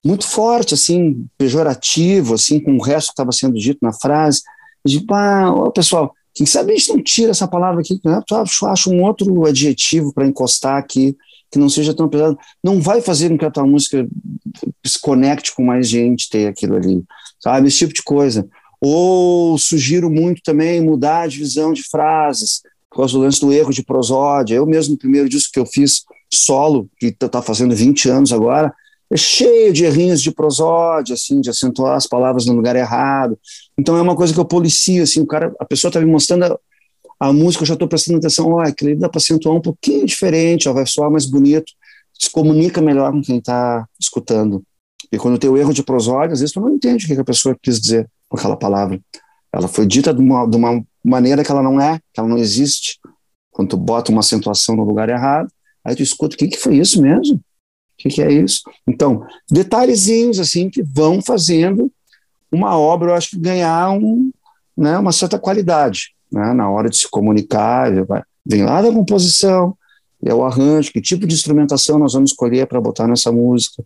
muito 0.04 0.26
forte, 0.26 0.74
assim, 0.74 1.26
pejorativo, 1.38 2.34
assim, 2.34 2.58
com 2.58 2.76
o 2.76 2.82
resto 2.82 3.08
que 3.08 3.12
estava 3.12 3.30
sendo 3.30 3.54
dito 3.54 3.78
na 3.80 3.92
frase. 3.92 4.42
Digo, 4.84 5.14
ah, 5.14 5.70
pessoal, 5.72 6.12
quem 6.34 6.46
sabe 6.46 6.72
a 6.72 6.76
gente 6.76 6.88
não 6.88 7.02
tira 7.02 7.30
essa 7.30 7.46
palavra 7.46 7.80
aqui, 7.80 8.00
né? 8.04 8.20
tu 8.26 8.66
acha 8.66 8.90
um 8.90 9.02
outro 9.02 9.44
adjetivo 9.46 10.12
para 10.12 10.26
encostar 10.26 10.78
aqui 10.78 11.16
que 11.50 11.58
não 11.58 11.68
seja 11.68 11.92
tão 11.92 12.08
pesado. 12.08 12.38
Não 12.64 12.80
vai 12.80 13.02
fazer 13.02 13.28
com 13.28 13.36
que 13.36 13.44
a 13.44 13.50
tua 13.50 13.66
música 13.66 14.08
se 14.84 14.98
conecte 14.98 15.54
com 15.54 15.62
mais 15.62 15.86
gente 15.86 16.30
ter 16.30 16.48
aquilo 16.48 16.76
ali, 16.76 17.04
sabe? 17.38 17.68
Esse 17.68 17.78
tipo 17.78 17.92
de 17.92 18.02
coisa. 18.02 18.48
Ou 18.80 19.58
sugiro 19.58 20.10
muito 20.10 20.40
também 20.42 20.80
mudar 20.80 21.22
a 21.22 21.26
divisão 21.26 21.72
de 21.72 21.82
frases, 21.82 22.62
por 22.90 22.96
causa 22.96 23.12
do 23.12 23.20
lance 23.20 23.40
do 23.40 23.52
erro 23.52 23.70
de 23.70 23.84
prosódia. 23.84 24.54
Eu 24.54 24.66
mesmo, 24.66 24.92
no 24.92 24.98
primeiro 24.98 25.28
disco 25.28 25.52
que 25.52 25.60
eu 25.60 25.66
fiz 25.66 26.04
solo, 26.32 26.88
que 26.98 27.06
está 27.06 27.42
fazendo 27.42 27.76
20 27.76 28.08
anos 28.08 28.32
agora, 28.32 28.72
cheio 29.16 29.72
de 29.72 29.84
errinhos 29.84 30.22
de 30.22 30.30
prosódia, 30.30 31.14
assim, 31.14 31.40
de 31.40 31.50
acentuar 31.50 31.96
as 31.96 32.06
palavras 32.06 32.46
no 32.46 32.54
lugar 32.54 32.76
errado. 32.76 33.38
Então 33.78 33.96
é 33.96 34.02
uma 34.02 34.16
coisa 34.16 34.32
que 34.32 34.40
eu 34.40 34.44
policio, 34.44 35.02
assim, 35.02 35.20
o 35.20 35.26
cara, 35.26 35.54
a 35.58 35.64
pessoa 35.64 35.88
está 35.88 36.00
me 36.00 36.06
mostrando 36.06 36.44
a, 36.44 36.58
a, 37.20 37.32
música, 37.32 37.62
eu 37.62 37.66
já 37.66 37.74
estou 37.74 37.88
prestando 37.88 38.18
atenção, 38.18 38.50
ó, 38.52 38.60
aquele 38.60 38.94
dá 38.94 39.08
para 39.08 39.18
acentuar 39.18 39.54
um 39.54 39.60
pouquinho 39.60 40.06
diferente, 40.06 40.68
ó, 40.68 40.72
vai 40.72 40.86
soar 40.86 41.10
mais 41.10 41.26
bonito, 41.26 41.72
se 42.18 42.30
comunica 42.30 42.80
melhor 42.80 43.12
com 43.12 43.22
quem 43.22 43.38
está 43.38 43.86
escutando. 44.00 44.62
E 45.10 45.18
quando 45.18 45.38
tem 45.38 45.50
o 45.50 45.56
erro 45.56 45.74
de 45.74 45.82
prosódia, 45.82 46.32
às 46.32 46.40
vezes 46.40 46.52
tu 46.52 46.60
não 46.60 46.70
entende 46.70 47.04
o 47.04 47.08
que 47.08 47.20
a 47.20 47.24
pessoa 47.24 47.56
quis 47.60 47.80
dizer 47.80 48.08
com 48.28 48.38
aquela 48.38 48.56
palavra. 48.56 49.00
Ela 49.52 49.68
foi 49.68 49.86
dita 49.86 50.14
de 50.14 50.20
uma, 50.20 50.46
de 50.46 50.56
uma 50.56 50.82
maneira 51.04 51.44
que 51.44 51.50
ela 51.50 51.62
não 51.62 51.78
é, 51.80 51.98
que 52.12 52.18
ela 52.18 52.28
não 52.28 52.38
existe. 52.38 52.98
Quando 53.50 53.70
tu 53.70 53.76
bota 53.76 54.10
uma 54.10 54.20
acentuação 54.20 54.74
no 54.74 54.84
lugar 54.84 55.10
errado, 55.10 55.48
aí 55.84 55.94
tu 55.94 56.02
escuta, 56.02 56.34
o 56.34 56.38
que, 56.38 56.48
que 56.48 56.56
foi 56.56 56.76
isso 56.76 57.02
mesmo? 57.02 57.38
Que, 58.02 58.08
que 58.08 58.22
é 58.22 58.32
isso? 58.32 58.62
Então, 58.86 59.24
detalhezinhos 59.50 60.38
assim 60.38 60.68
que 60.68 60.82
vão 60.82 61.22
fazendo 61.22 61.90
uma 62.50 62.76
obra, 62.76 63.10
eu 63.10 63.14
acho 63.14 63.30
que 63.30 63.38
ganhar 63.38 63.90
um, 63.90 64.30
né, 64.76 64.98
uma 64.98 65.12
certa 65.12 65.38
qualidade 65.38 66.14
né, 66.30 66.52
na 66.52 66.68
hora 66.68 66.90
de 66.90 66.96
se 66.96 67.08
comunicar. 67.08 67.90
Vem 68.44 68.64
lá 68.64 68.82
da 68.82 68.92
composição, 68.92 69.76
é 70.24 70.34
o 70.34 70.44
arranjo, 70.44 70.92
que 70.92 71.00
tipo 71.00 71.26
de 71.26 71.34
instrumentação 71.34 71.98
nós 71.98 72.12
vamos 72.12 72.30
escolher 72.30 72.66
para 72.66 72.80
botar 72.80 73.06
nessa 73.06 73.30
música. 73.30 73.82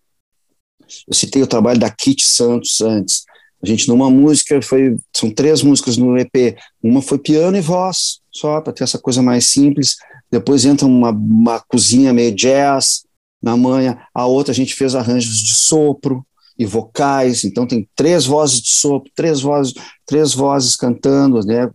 Eu 1.06 1.14
citei 1.14 1.42
o 1.42 1.46
trabalho 1.46 1.78
da 1.78 1.90
Kit 1.90 2.24
Santos 2.24 2.80
antes. 2.80 3.24
A 3.62 3.66
gente, 3.66 3.88
numa 3.88 4.10
música, 4.10 4.60
foi, 4.62 4.96
são 5.14 5.30
três 5.30 5.62
músicas 5.62 5.96
no 5.96 6.16
EP. 6.18 6.56
Uma 6.82 7.02
foi 7.02 7.18
piano 7.18 7.56
e 7.56 7.60
voz, 7.60 8.20
só 8.30 8.60
para 8.60 8.72
ter 8.72 8.84
essa 8.84 8.98
coisa 8.98 9.22
mais 9.22 9.48
simples. 9.48 9.96
Depois 10.30 10.64
entra 10.64 10.86
uma, 10.86 11.10
uma 11.10 11.60
cozinha 11.60 12.12
meio 12.12 12.34
jazz, 12.34 13.05
na 13.42 13.56
manha, 13.56 13.98
a 14.14 14.26
outra 14.26 14.52
a 14.52 14.54
gente 14.54 14.74
fez 14.74 14.94
arranjos 14.94 15.38
de 15.38 15.54
sopro 15.54 16.24
e 16.58 16.64
vocais, 16.64 17.44
então 17.44 17.66
tem 17.66 17.86
três 17.94 18.24
vozes 18.24 18.60
de 18.60 18.70
sopro, 18.70 19.10
três 19.14 19.40
vozes, 19.40 19.74
três 20.06 20.32
vozes 20.32 20.74
cantando, 20.74 21.40
né, 21.40 21.70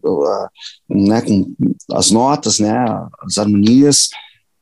né 0.90 1.22
com 1.22 1.54
as 1.94 2.10
notas, 2.10 2.60
né, 2.60 2.74
as 3.24 3.38
harmonias. 3.38 4.10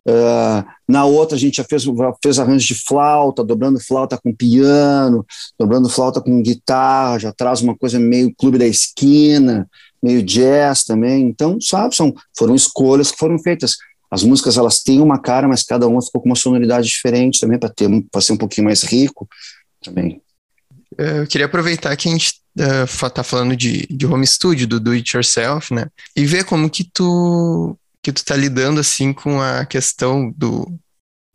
Uh, 0.08 0.66
na 0.88 1.06
outra 1.06 1.36
a 1.36 1.40
gente 1.40 1.58
já 1.58 1.64
fez, 1.64 1.84
fez 2.22 2.40
arranjos 2.40 2.64
de 2.64 2.76
flauta, 2.76 3.44
dobrando 3.44 3.80
flauta 3.80 4.18
com 4.18 4.34
piano, 4.34 5.26
dobrando 5.58 5.88
flauta 5.88 6.20
com 6.20 6.42
guitarra, 6.42 7.20
já 7.20 7.32
traz 7.32 7.62
uma 7.62 7.78
coisa 7.78 8.00
meio 8.00 8.34
clube 8.36 8.58
da 8.58 8.66
esquina, 8.66 9.70
meio 10.02 10.24
jazz 10.24 10.84
também. 10.84 11.24
Então, 11.24 11.60
sabe, 11.62 11.96
são, 11.96 12.14
foram 12.38 12.56
escolhas 12.56 13.12
que 13.12 13.18
foram 13.18 13.38
feitas. 13.38 13.76
As 14.12 14.24
músicas 14.24 14.58
elas 14.58 14.80
têm 14.80 15.02
uma 15.02 15.19
cara, 15.19 15.48
mas 15.48 15.63
cada 15.63 15.88
uma 15.88 16.02
ficou 16.02 16.22
com 16.22 16.30
uma 16.30 16.36
sonoridade 16.36 16.88
diferente 16.88 17.39
também 17.39 17.60
para 17.60 17.69
ter 17.69 17.89
para 18.12 18.22
ser 18.22 18.34
um 18.34 18.38
pouquinho 18.38 18.65
mais 18.65 18.84
rico 18.84 19.28
também. 19.84 20.22
É, 20.98 21.19
eu 21.19 21.28
queria 21.28 21.45
aproveitar 21.45 21.95
que 21.95 22.10
a 22.10 22.12
gente 22.12 22.41
uh, 22.58 23.24
falando 23.24 23.56
de, 23.56 23.86
de 23.88 24.06
home 24.06 24.26
studio, 24.26 24.67
do 24.67 24.80
do 24.80 24.91
it 24.91 25.15
yourself, 25.15 25.74
né? 25.74 25.88
E 26.15 26.26
ver 26.26 26.43
como 26.43 26.69
que 26.69 26.84
tu 26.84 27.78
que 28.02 28.12
tu 28.12 28.24
tá 28.24 28.36
lidando 28.36 28.80
assim 28.80 29.13
com 29.13 29.41
a 29.41 29.65
questão 29.65 30.32
do, 30.36 30.67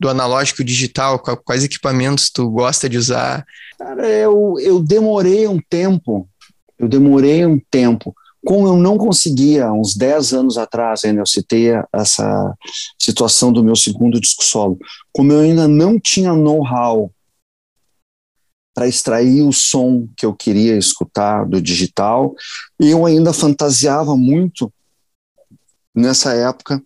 do 0.00 0.08
analógico 0.08 0.64
digital, 0.64 1.18
quais 1.18 1.62
equipamentos 1.62 2.30
tu 2.30 2.50
gosta 2.50 2.88
de 2.88 2.96
usar? 2.96 3.44
Cara, 3.78 4.08
eu, 4.08 4.56
eu 4.58 4.82
demorei 4.82 5.46
um 5.46 5.60
tempo, 5.60 6.28
eu 6.78 6.88
demorei 6.88 7.44
um 7.44 7.60
tempo 7.70 8.14
como 8.44 8.68
eu 8.68 8.76
não 8.76 8.98
conseguia, 8.98 9.72
uns 9.72 9.96
10 9.96 10.32
anos 10.34 10.58
atrás, 10.58 11.04
ainda 11.04 11.20
eu 11.20 11.26
citei 11.26 11.68
essa 11.92 12.54
situação 12.98 13.52
do 13.52 13.64
meu 13.64 13.76
segundo 13.76 14.20
disco 14.20 14.44
solo, 14.44 14.78
como 15.12 15.32
eu 15.32 15.40
ainda 15.40 15.66
não 15.66 15.98
tinha 15.98 16.32
know-how 16.32 17.10
para 18.74 18.88
extrair 18.88 19.42
o 19.42 19.52
som 19.52 20.08
que 20.16 20.26
eu 20.26 20.34
queria 20.34 20.76
escutar 20.76 21.46
do 21.46 21.62
digital, 21.62 22.34
eu 22.78 23.06
ainda 23.06 23.32
fantasiava 23.32 24.16
muito 24.16 24.72
nessa 25.94 26.34
época 26.34 26.82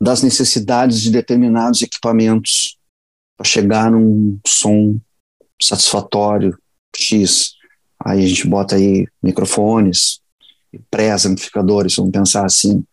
das 0.00 0.22
necessidades 0.22 1.00
de 1.00 1.10
determinados 1.10 1.82
equipamentos 1.82 2.78
para 3.36 3.44
chegar 3.44 3.90
num 3.90 4.38
som 4.46 5.00
satisfatório 5.60 6.56
X. 6.94 7.55
Aí 8.04 8.24
a 8.24 8.26
gente 8.26 8.46
bota 8.46 8.76
aí 8.76 9.06
microfones, 9.22 10.20
pré-amplificadores, 10.90 11.96
vamos 11.96 12.12
pensar 12.12 12.44
assim, 12.44 12.84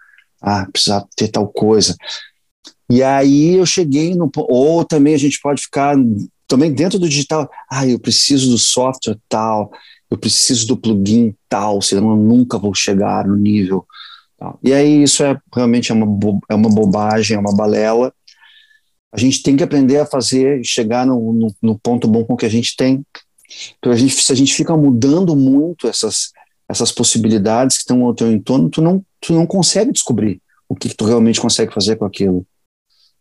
ah, 0.42 0.68
precisa 0.72 1.06
ter 1.16 1.28
tal 1.28 1.48
coisa. 1.48 1.96
E 2.90 3.02
aí 3.02 3.56
eu 3.56 3.66
cheguei 3.66 4.16
no. 4.16 4.30
Ou 4.36 4.84
também 4.86 5.14
a 5.16 5.18
gente 5.18 5.40
pode 5.42 5.62
ficar 5.62 5.96
também 6.48 6.72
dentro 6.72 7.00
do 7.00 7.10
digital, 7.10 7.50
ah, 7.70 7.88
eu 7.88 8.00
preciso 8.00 8.52
do 8.52 8.58
software 8.58 9.18
tal, 9.28 9.72
eu 10.10 10.18
preciso 10.18 10.68
do 10.68 10.78
plugin 10.78 11.34
tal, 11.50 11.82
senão 11.82 12.12
eu 12.12 12.18
nunca 12.18 12.58
vou 12.60 12.76
chegar 12.76 13.26
no 13.26 13.36
nível. 13.36 13.86
Tal. 14.38 14.60
E 14.62 14.74
aí 14.74 15.04
isso 15.04 15.24
é 15.24 15.36
realmente 15.54 15.92
é 15.92 15.96
uma, 15.96 16.06
é 16.50 16.56
uma 16.56 16.70
bobagem, 16.70 17.36
é 17.36 17.40
uma 17.40 17.56
balela. 17.56 18.14
A 19.12 19.18
gente 19.18 19.42
tem 19.42 19.56
que 19.56 19.64
aprender 19.64 19.98
a 19.98 20.06
fazer, 20.06 20.62
chegar 20.64 21.06
no, 21.06 21.34
no, 21.34 21.56
no 21.62 21.80
ponto 21.80 22.08
bom 22.08 22.24
com 22.26 22.36
que 22.36 22.46
a 22.46 22.50
gente 22.50 22.76
tem. 22.76 23.04
Então, 23.78 23.92
a 23.92 23.96
gente, 23.96 24.14
se 24.22 24.32
a 24.32 24.36
gente 24.36 24.54
fica 24.54 24.76
mudando 24.76 25.36
muito 25.36 25.88
essas, 25.88 26.32
essas 26.68 26.92
possibilidades 26.92 27.78
que 27.78 27.84
estão 27.84 28.04
ao 28.06 28.14
teu 28.14 28.32
entorno, 28.32 28.70
tu 28.70 28.82
não, 28.82 29.04
tu 29.20 29.34
não 29.34 29.46
consegue 29.46 29.92
descobrir 29.92 30.42
o 30.68 30.76
que, 30.76 30.90
que 30.90 30.96
tu 30.96 31.06
realmente 31.06 31.40
consegue 31.40 31.74
fazer 31.74 31.96
com 31.96 32.06
aquilo. 32.06 32.46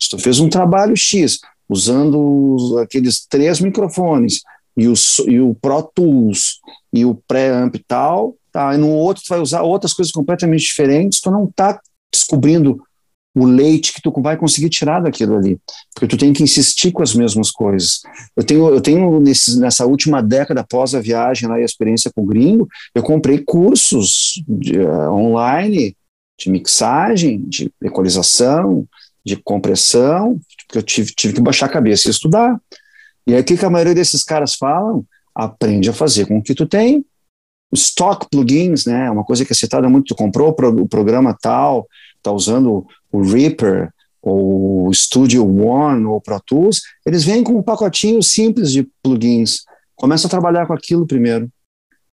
Se 0.01 0.09
tu 0.09 0.19
fez 0.19 0.41
um 0.41 0.49
trabalho 0.49 0.97
X, 0.97 1.41
usando 1.69 2.79
aqueles 2.83 3.25
três 3.27 3.61
microfones 3.61 4.41
e 4.77 4.89
o, 4.89 4.95
e 5.27 5.41
o 5.41 5.55
Pro 5.55 5.83
Tools 5.83 6.61
e 6.93 7.05
o 7.05 7.15
pré-amp 7.15 7.75
e 7.77 7.79
tal, 7.79 8.37
tá? 8.51 8.75
E 8.75 8.79
no 8.79 8.91
outro 8.91 9.23
tu 9.23 9.29
vai 9.29 9.41
usar 9.41 9.63
outras 9.63 9.93
coisas 9.93 10.13
completamente 10.13 10.63
diferentes, 10.63 11.21
tu 11.21 11.31
não 11.31 11.45
está 11.45 11.81
descobrindo 12.13 12.83
o 13.35 13.47
leite 13.47 13.95
que 13.95 14.03
tu 14.03 14.13
vai 14.21 14.37
conseguir 14.37 14.69
tirar 14.69 15.01
daquilo 15.01 15.37
ali, 15.37 15.59
porque 15.95 16.07
tu 16.07 16.19
tem 16.19 16.33
que 16.33 16.43
insistir 16.43 16.93
com 16.93 17.03
as 17.03 17.15
mesmas 17.15 17.51
coisas. 17.51 18.03
Eu 18.37 18.45
tenho, 18.45 18.69
eu 18.69 18.81
tenho 18.81 19.21
nesse, 19.21 19.59
nessa 19.59 19.87
última 19.87 20.23
década 20.23 20.61
após 20.61 20.95
a 20.95 21.01
viagem 21.01 21.49
lá 21.49 21.59
e 21.59 21.63
a 21.63 21.65
experiência 21.65 22.11
com 22.15 22.23
o 22.23 22.27
gringo, 22.27 22.69
eu 22.95 23.03
comprei 23.03 23.39
cursos 23.39 24.43
de, 24.47 24.79
uh, 24.79 25.11
online 25.11 25.97
de 26.39 26.51
mixagem, 26.51 27.41
de 27.47 27.71
equalização, 27.83 28.87
de 29.25 29.37
compressão, 29.37 30.41
porque 30.67 30.79
eu 30.79 30.83
tive, 30.83 31.13
tive 31.15 31.35
que 31.35 31.41
baixar 31.41 31.67
a 31.67 31.73
cabeça 31.73 32.09
e 32.09 32.11
estudar. 32.11 32.61
E 33.27 33.35
aí 33.35 33.41
o 33.41 33.45
que, 33.45 33.57
que 33.57 33.65
a 33.65 33.71
maioria 33.71 33.95
desses 33.95 34.25
caras 34.25 34.55
falam? 34.55 35.05
Aprende 35.35 35.89
a 35.89 35.93
fazer 35.93 36.27
com 36.27 36.39
o 36.39 36.43
que 36.43 36.55
tu 36.55 36.67
tem. 36.67 37.05
Stock 37.73 38.27
plugins, 38.31 38.85
né? 38.85 39.11
Uma 39.11 39.25
coisa 39.25 39.45
que 39.45 39.53
é 39.53 39.57
citada 39.57 39.89
muito, 39.89 40.09
tu 40.09 40.15
comprou 40.15 40.51
o 40.51 40.89
programa 40.89 41.37
tal, 41.41 41.87
tá 42.23 42.33
usando 42.33 42.87
o 43.13 43.23
Reaper, 43.23 43.91
ou 44.23 44.89
o 44.89 44.95
Studio 44.95 45.45
One, 45.45 46.05
ou 46.05 46.21
Pro 46.21 46.41
Tools, 46.41 46.81
eles 47.05 47.25
vêm 47.25 47.43
com 47.43 47.59
um 47.59 47.63
pacotinho 47.63 48.23
simples 48.23 48.73
de 48.73 48.89
plugins. 49.03 49.65
Começa 49.97 50.27
a 50.27 50.31
trabalhar 50.31 50.67
com 50.67 50.73
aquilo 50.73 51.07
primeiro 51.07 51.51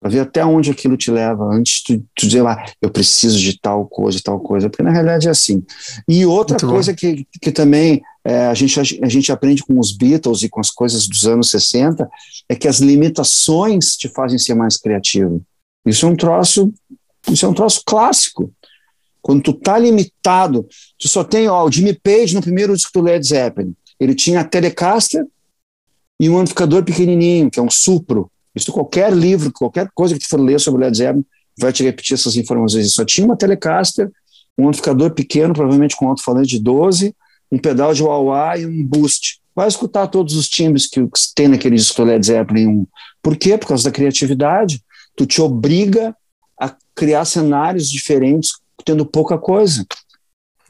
para 0.01 0.11
ver 0.11 0.21
até 0.21 0.45
onde 0.45 0.71
aquilo 0.71 0.97
te 0.97 1.11
leva, 1.11 1.45
antes 1.45 1.83
de 1.83 1.99
tu, 2.15 2.27
dizer 2.27 2.43
lá, 2.43 2.65
eu 2.81 2.91
preciso 2.91 3.39
de 3.39 3.59
tal 3.59 3.87
coisa, 3.87 4.21
tal 4.23 4.39
coisa, 4.39 4.69
porque 4.69 4.83
na 4.83 4.91
realidade 4.91 5.27
é 5.27 5.31
assim. 5.31 5.65
E 6.09 6.25
outra 6.25 6.57
Muito 6.61 6.73
coisa 6.73 6.95
que, 6.95 7.27
que 7.41 7.51
também 7.51 8.03
é, 8.25 8.47
a, 8.47 8.55
gente, 8.55 8.79
a 9.03 9.09
gente 9.09 9.33
aprende 9.33 9.63
com 9.63 9.79
os 9.79 9.97
Beatles 9.97 10.43
e 10.43 10.49
com 10.49 10.61
as 10.61 10.71
coisas 10.71 11.09
dos 11.09 11.27
anos 11.27 11.51
60 11.51 12.09
é 12.49 12.55
que 12.55 12.69
as 12.69 12.79
limitações 12.79 13.97
te 13.97 14.09
fazem 14.09 14.39
ser 14.39 14.55
mais 14.55 14.77
criativo. 14.77 15.43
Isso 15.85 16.05
é 16.07 16.09
um 16.09 16.17
troço, 16.17 16.73
isso 17.31 17.47
é 17.47 17.49
um 17.49 17.55
troço 17.55 17.83
clássico. 17.87 18.53
Quando 19.27 19.43
tu 19.43 19.53
tá 19.55 19.77
limitado, 19.77 20.69
tu 20.97 21.09
só 21.09 21.25
tem, 21.25 21.49
ó, 21.49 21.65
o 21.65 21.73
Jimmy 21.73 21.93
Page 21.95 22.33
no 22.33 22.41
primeiro 22.41 22.77
disco 22.77 22.93
do 22.95 23.05
Led 23.05 23.27
Zeppelin, 23.27 23.75
ele 23.99 24.15
tinha 24.15 24.39
a 24.39 24.45
Telecaster 24.45 25.27
e 26.21 26.31
um 26.31 26.39
amplificador 26.39 26.85
pequenininho, 26.85 27.51
que 27.51 27.59
é 27.59 27.63
um 27.63 27.69
Supro, 27.69 28.31
isso 28.55 28.71
qualquer 28.71 29.13
livro, 29.13 29.51
qualquer 29.53 29.91
coisa 29.93 30.15
que 30.15 30.21
tu 30.21 30.29
for 30.29 30.41
ler 30.41 30.61
sobre 30.61 30.85
Led 30.85 30.97
Zeppelin, 30.97 31.25
vai 31.59 31.73
te 31.73 31.83
repetir 31.83 32.15
essas 32.15 32.37
informações. 32.37 32.93
Só 32.93 33.05
tinha 33.05 33.27
uma 33.27 33.37
Telecaster, 33.37 34.09
um 34.57 34.69
amplificador 34.69 35.11
pequeno, 35.11 35.53
provavelmente 35.53 35.97
com 35.97 36.09
alto-falante 36.09 36.51
de 36.51 36.61
12, 36.61 37.13
um 37.51 37.59
pedal 37.59 37.93
de 37.93 38.05
wah-wah 38.05 38.57
e 38.57 38.65
um 38.65 38.87
boost. 38.87 39.41
Vai 39.57 39.67
escutar 39.67 40.07
todos 40.07 40.37
os 40.37 40.49
timbres 40.49 40.87
que, 40.87 41.05
tem 41.35 41.49
naquele 41.49 41.75
disco 41.75 42.01
do 42.01 42.07
Led 42.07 42.25
Zeppelin 42.25 42.87
Por 43.21 43.37
quê? 43.37 43.59
Por 43.59 43.67
causa 43.67 43.83
da 43.83 43.91
criatividade. 43.91 44.81
Tu 45.17 45.27
te 45.27 45.43
obriga 45.43 46.17
a 46.61 46.73
criar 46.95 47.25
cenários 47.25 47.91
diferentes 47.91 48.53
tendo 48.87 49.05
pouca 49.05 49.37
coisa. 49.37 49.85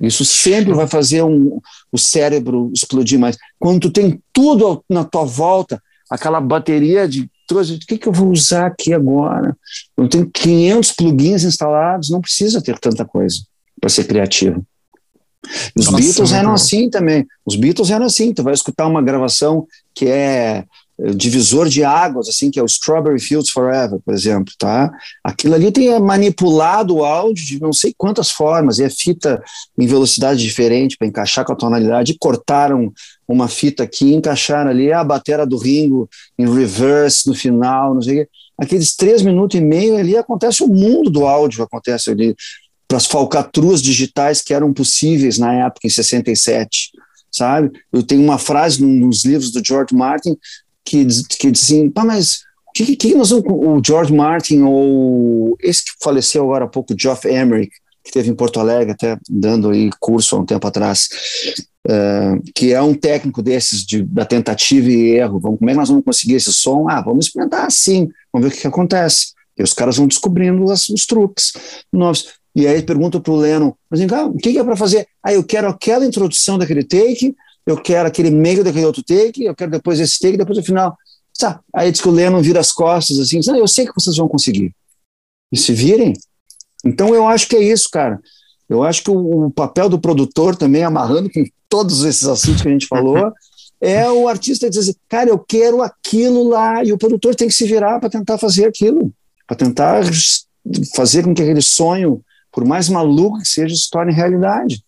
Isso 0.01 0.25
sempre 0.25 0.75
vai 0.75 0.89
fazer 0.89 1.23
um, 1.23 1.61
o 1.93 1.99
cérebro 1.99 2.71
explodir 2.75 3.19
mais. 3.19 3.37
Quando 3.59 3.83
tu 3.83 3.91
tem 3.91 4.21
tudo 4.33 4.85
na 4.91 5.05
tua 5.05 5.25
volta, 5.25 5.81
aquela 6.11 6.41
bateria 6.41 7.07
de 7.07 7.31
o 7.49 7.79
que, 7.87 7.97
que 7.97 8.09
eu 8.09 8.13
vou 8.13 8.33
usar 8.33 8.67
aqui 8.67 8.93
agora? 8.93 9.57
Eu 9.97 10.09
tenho 10.09 10.29
500 10.29 10.93
plugins 10.93 11.45
instalados, 11.45 12.11
não 12.11 12.21
precisa 12.21 12.61
ter 12.61 12.77
tanta 12.77 13.05
coisa 13.05 13.37
para 13.81 13.89
ser 13.89 14.03
criativo. 14.03 14.67
Os 15.79 15.87
Nossa, 15.87 15.97
Beatles 15.97 16.33
eram 16.33 16.53
assim 16.53 16.91
também. 16.91 17.25
Os 17.45 17.55
Beatles 17.55 17.91
eram 17.91 18.07
assim. 18.07 18.35
Tu 18.35 18.43
vai 18.43 18.53
escutar 18.53 18.89
uma 18.89 19.01
gravação 19.01 19.65
que 19.95 20.07
é 20.07 20.65
divisor 21.15 21.69
de 21.69 21.85
águas, 21.85 22.29
assim, 22.29 22.51
que 22.51 22.59
é 22.59 22.63
o 22.63 22.67
Strawberry 22.67 23.21
Fields 23.21 23.51
Forever, 23.51 23.99
por 24.05 24.15
exemplo, 24.15 24.53
tá? 24.59 24.91
Aquilo 25.23 25.55
ali 25.55 25.71
tem 25.71 25.99
manipulado 26.01 26.97
o 26.97 27.05
áudio 27.05 27.45
de 27.45 27.61
não 27.61 27.73
sei 27.73 27.95
quantas 27.97 28.31
formas, 28.31 28.79
e 28.79 28.85
é 28.85 28.89
fita 28.89 29.43
em 29.79 29.87
velocidade 29.87 30.41
diferente 30.41 30.97
para 30.97 31.07
encaixar 31.07 31.45
com 31.45 31.53
a 31.53 31.57
tonalidade, 31.57 32.17
cortaram 32.19 32.93
uma 33.29 33.47
fita 33.47 33.83
aqui, 33.83 34.15
encaixaram 34.15 34.71
ali 34.71 34.91
a 34.91 35.05
batera 35.05 35.45
do 35.45 35.59
Ringo 35.59 36.09
em 36.39 36.51
reverse 36.51 37.29
no 37.29 37.35
final, 37.35 37.95
não 37.95 38.01
sei 38.01 38.23
o 38.23 38.25
quê. 38.25 38.31
Aqueles 38.59 38.97
três 38.97 39.21
minutos 39.21 39.59
e 39.59 39.63
meio 39.63 39.99
ali 39.99 40.17
acontece 40.17 40.63
o 40.63 40.69
mundo 40.69 41.11
do 41.11 41.27
áudio, 41.27 41.63
acontece 41.63 42.11
ali 42.11 42.35
para 42.89 42.97
as 42.97 43.05
falcatruas 43.05 43.83
digitais 43.83 44.41
que 44.41 44.55
eram 44.55 44.73
possíveis 44.73 45.37
na 45.39 45.53
época, 45.53 45.87
em 45.87 45.91
67, 45.91 46.91
sabe? 47.31 47.71
Eu 47.93 48.03
tenho 48.03 48.23
uma 48.23 48.39
frase 48.39 48.83
nos 48.83 49.25
livros 49.27 49.51
do 49.51 49.63
George 49.63 49.95
Martin 49.95 50.37
que, 50.87 51.05
que 51.39 51.51
dizem, 51.51 51.93
assim, 51.93 51.93
mas 52.07 52.41
o 52.69 52.73
que, 52.73 52.97
que 52.97 53.15
nós 53.15 53.31
vamos, 53.31 53.45
o 53.49 53.83
George 53.85 54.13
Martin 54.13 54.63
ou 54.63 55.57
esse 55.61 55.85
que 55.85 55.91
faleceu 56.01 56.45
agora 56.45 56.65
há 56.65 56.69
pouco, 56.69 56.95
Geoff 56.97 57.27
Emerick, 57.27 57.73
que 58.05 58.13
teve 58.13 58.31
em 58.31 58.35
Porto 58.35 58.61
Alegre, 58.61 58.93
até 58.93 59.19
dando 59.29 59.71
aí 59.71 59.91
curso 59.99 60.37
há 60.37 60.39
um 60.39 60.47
tempo 60.47 60.65
atrás, 60.67 61.09
uh, 61.89 62.41
que 62.55 62.73
é 62.73 62.81
um 62.81 62.95
técnico 62.95 63.43
desses 63.43 63.85
de, 63.85 64.03
da 64.03 64.25
tentativa 64.25 64.89
e 64.89 65.17
erro. 65.17 65.41
Vamos, 65.41 65.59
como 65.59 65.69
é 65.69 65.73
que 65.73 65.79
nós 65.79 65.89
vamos 65.89 66.05
conseguir 66.05 66.35
esse 66.35 66.53
som? 66.53 66.89
Ah, 66.89 67.01
vamos 67.01 67.27
experimentar 67.27 67.67
assim, 67.67 68.09
vamos 68.33 68.49
ver 68.49 68.53
o 68.53 68.57
que, 68.57 68.63
que 68.63 68.69
acontece. 68.69 69.35
E 69.59 69.63
os 69.63 69.73
caras 69.73 69.97
vão 69.97 70.07
descobrindo 70.07 70.71
as, 70.71 70.89
os 70.89 71.05
truques 71.05 71.53
novos. 71.93 72.29
E 72.55 72.67
aí 72.67 72.81
pergunta 72.83 73.21
para 73.21 73.33
o 73.33 73.37
Lennon, 73.37 73.73
mas 73.91 74.01
ah, 74.13 74.27
o 74.27 74.37
que, 74.37 74.53
que 74.53 74.59
é 74.59 74.65
para 74.65 74.77
fazer? 74.77 75.07
Ah, 75.23 75.33
eu 75.33 75.43
quero 75.43 75.69
aquela 75.69 76.07
introdução 76.07 76.57
daquele 76.57 76.85
take, 76.85 77.35
eu 77.67 77.77
quero 77.77 78.07
aquele 78.07 78.31
meio 78.31 78.63
daquele 78.63 78.87
outro 78.87 79.03
take, 79.03 79.45
eu 79.45 79.55
quero 79.55 79.71
depois 79.71 79.99
esse 79.99 80.19
take, 80.21 80.37
depois 80.37 80.59
o 80.59 80.63
final. 80.63 80.97
Tá. 81.39 81.61
Aí 81.75 81.91
diz 81.91 82.01
que 82.01 82.09
o 82.09 82.13
Lennon 82.13 82.41
vira 82.41 82.61
as 82.61 82.73
costas 82.73 83.19
assim, 83.19 83.41
ah, 83.51 83.59
eu 83.59 83.67
sei 83.67 83.87
que 83.87 83.93
vocês 83.95 84.17
vão 84.17 84.29
conseguir. 84.29 84.73
E 85.53 85.59
se 85.59 85.73
virem. 85.73 86.13
Então 86.85 87.15
eu 87.15 87.27
acho 87.27 87.49
que 87.49 87.57
é 87.57 87.63
isso, 87.63 87.91
cara. 87.91 88.21
Eu 88.69 88.83
acho 88.83 89.03
que 89.03 89.11
o, 89.11 89.47
o 89.47 89.51
papel 89.51 89.89
do 89.89 89.99
produtor 89.99 90.57
também, 90.57 90.85
amarrando 90.85 91.31
com 91.31 91.45
todos 91.69 92.05
esses 92.05 92.27
assuntos 92.27 92.63
que 92.63 92.69
a 92.69 92.73
gente 92.73 92.87
falou, 92.87 93.33
é 93.81 94.09
o 94.11 94.29
artista 94.29 94.69
dizer 94.69 94.83
assim, 94.91 94.95
cara, 95.09 95.29
eu 95.29 95.39
quero 95.39 95.83
aquilo 95.83 96.49
lá, 96.49 96.85
e 96.85 96.93
o 96.93 96.99
produtor 96.99 97.35
tem 97.35 97.49
que 97.49 97.55
se 97.55 97.67
virar 97.67 98.01
para 98.01 98.09
tentar 98.09 98.39
fazer 98.39 98.67
aquilo, 98.67 99.13
para 99.47 99.57
tentar 99.57 100.03
fazer 100.95 101.25
com 101.25 101.35
que 101.35 101.43
aquele 101.43 101.63
sonho, 101.63 102.23
por 102.51 102.65
mais 102.65 102.89
maluco 102.89 103.39
que 103.39 103.49
seja, 103.49 103.75
se 103.75 103.91
torne 103.91 104.13
realidade. 104.13 104.83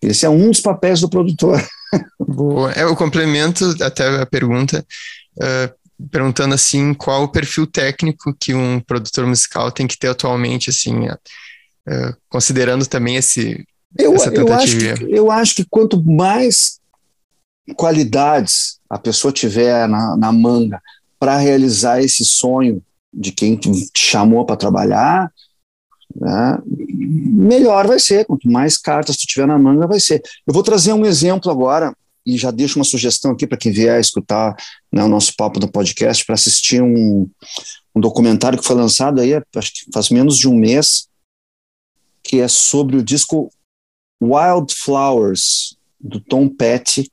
Esse 0.00 0.26
é 0.26 0.28
um 0.28 0.50
dos 0.50 0.60
papéis 0.60 1.00
do 1.00 1.08
produtor. 1.08 1.62
Boa. 2.18 2.72
É 2.72 2.84
o 2.86 2.96
complemento 2.96 3.64
até 3.82 4.22
a 4.22 4.26
pergunta, 4.26 4.84
uh, 5.36 6.08
perguntando 6.10 6.54
assim, 6.54 6.94
qual 6.94 7.24
o 7.24 7.28
perfil 7.28 7.66
técnico 7.66 8.34
que 8.38 8.54
um 8.54 8.80
produtor 8.80 9.26
musical 9.26 9.70
tem 9.70 9.86
que 9.86 9.98
ter 9.98 10.08
atualmente, 10.08 10.70
assim, 10.70 11.08
uh, 11.08 12.16
considerando 12.28 12.86
também 12.86 13.16
esse 13.16 13.64
eu, 13.98 14.14
essa 14.14 14.30
tentativa. 14.30 14.84
Eu 14.84 14.92
acho, 14.92 15.06
que, 15.06 15.14
eu 15.14 15.30
acho 15.30 15.54
que 15.54 15.66
quanto 15.68 16.02
mais 16.02 16.80
qualidades 17.76 18.80
a 18.88 18.98
pessoa 18.98 19.32
tiver 19.32 19.86
na, 19.88 20.16
na 20.16 20.32
manga 20.32 20.80
para 21.18 21.36
realizar 21.36 22.02
esse 22.02 22.24
sonho 22.24 22.82
de 23.12 23.30
quem 23.30 23.56
te 23.56 23.70
chamou 23.94 24.44
para 24.44 24.56
trabalhar, 24.56 25.30
né, 26.14 26.58
melhor 26.64 27.86
vai 27.86 27.98
ser. 27.98 28.24
Quanto 28.24 28.50
mais 28.50 28.76
cartas 28.76 29.16
tu 29.16 29.26
tiver 29.26 29.46
na 29.46 29.58
manga, 29.58 29.86
vai 29.86 30.00
ser. 30.00 30.22
Eu 30.46 30.52
vou 30.52 30.62
trazer 30.62 30.92
um 30.92 31.04
exemplo 31.04 31.50
agora, 31.50 31.94
e 32.24 32.36
já 32.38 32.50
deixo 32.50 32.78
uma 32.78 32.84
sugestão 32.84 33.32
aqui 33.32 33.46
para 33.46 33.58
quem 33.58 33.72
vier 33.72 34.00
escutar 34.00 34.54
né, 34.92 35.02
o 35.02 35.08
nosso 35.08 35.34
papo 35.36 35.58
do 35.58 35.70
podcast, 35.70 36.24
para 36.24 36.34
assistir 36.34 36.82
um, 36.82 37.28
um 37.94 38.00
documentário 38.00 38.58
que 38.58 38.64
foi 38.64 38.76
lançado 38.76 39.20
aí, 39.20 39.34
acho 39.34 39.72
que 39.72 39.92
faz 39.92 40.08
menos 40.10 40.38
de 40.38 40.48
um 40.48 40.54
mês, 40.54 41.08
que 42.22 42.40
é 42.40 42.48
sobre 42.48 42.96
o 42.96 43.02
disco 43.02 43.50
Wildflowers, 44.22 45.76
do 46.00 46.20
Tom 46.20 46.48
Petty, 46.48 47.10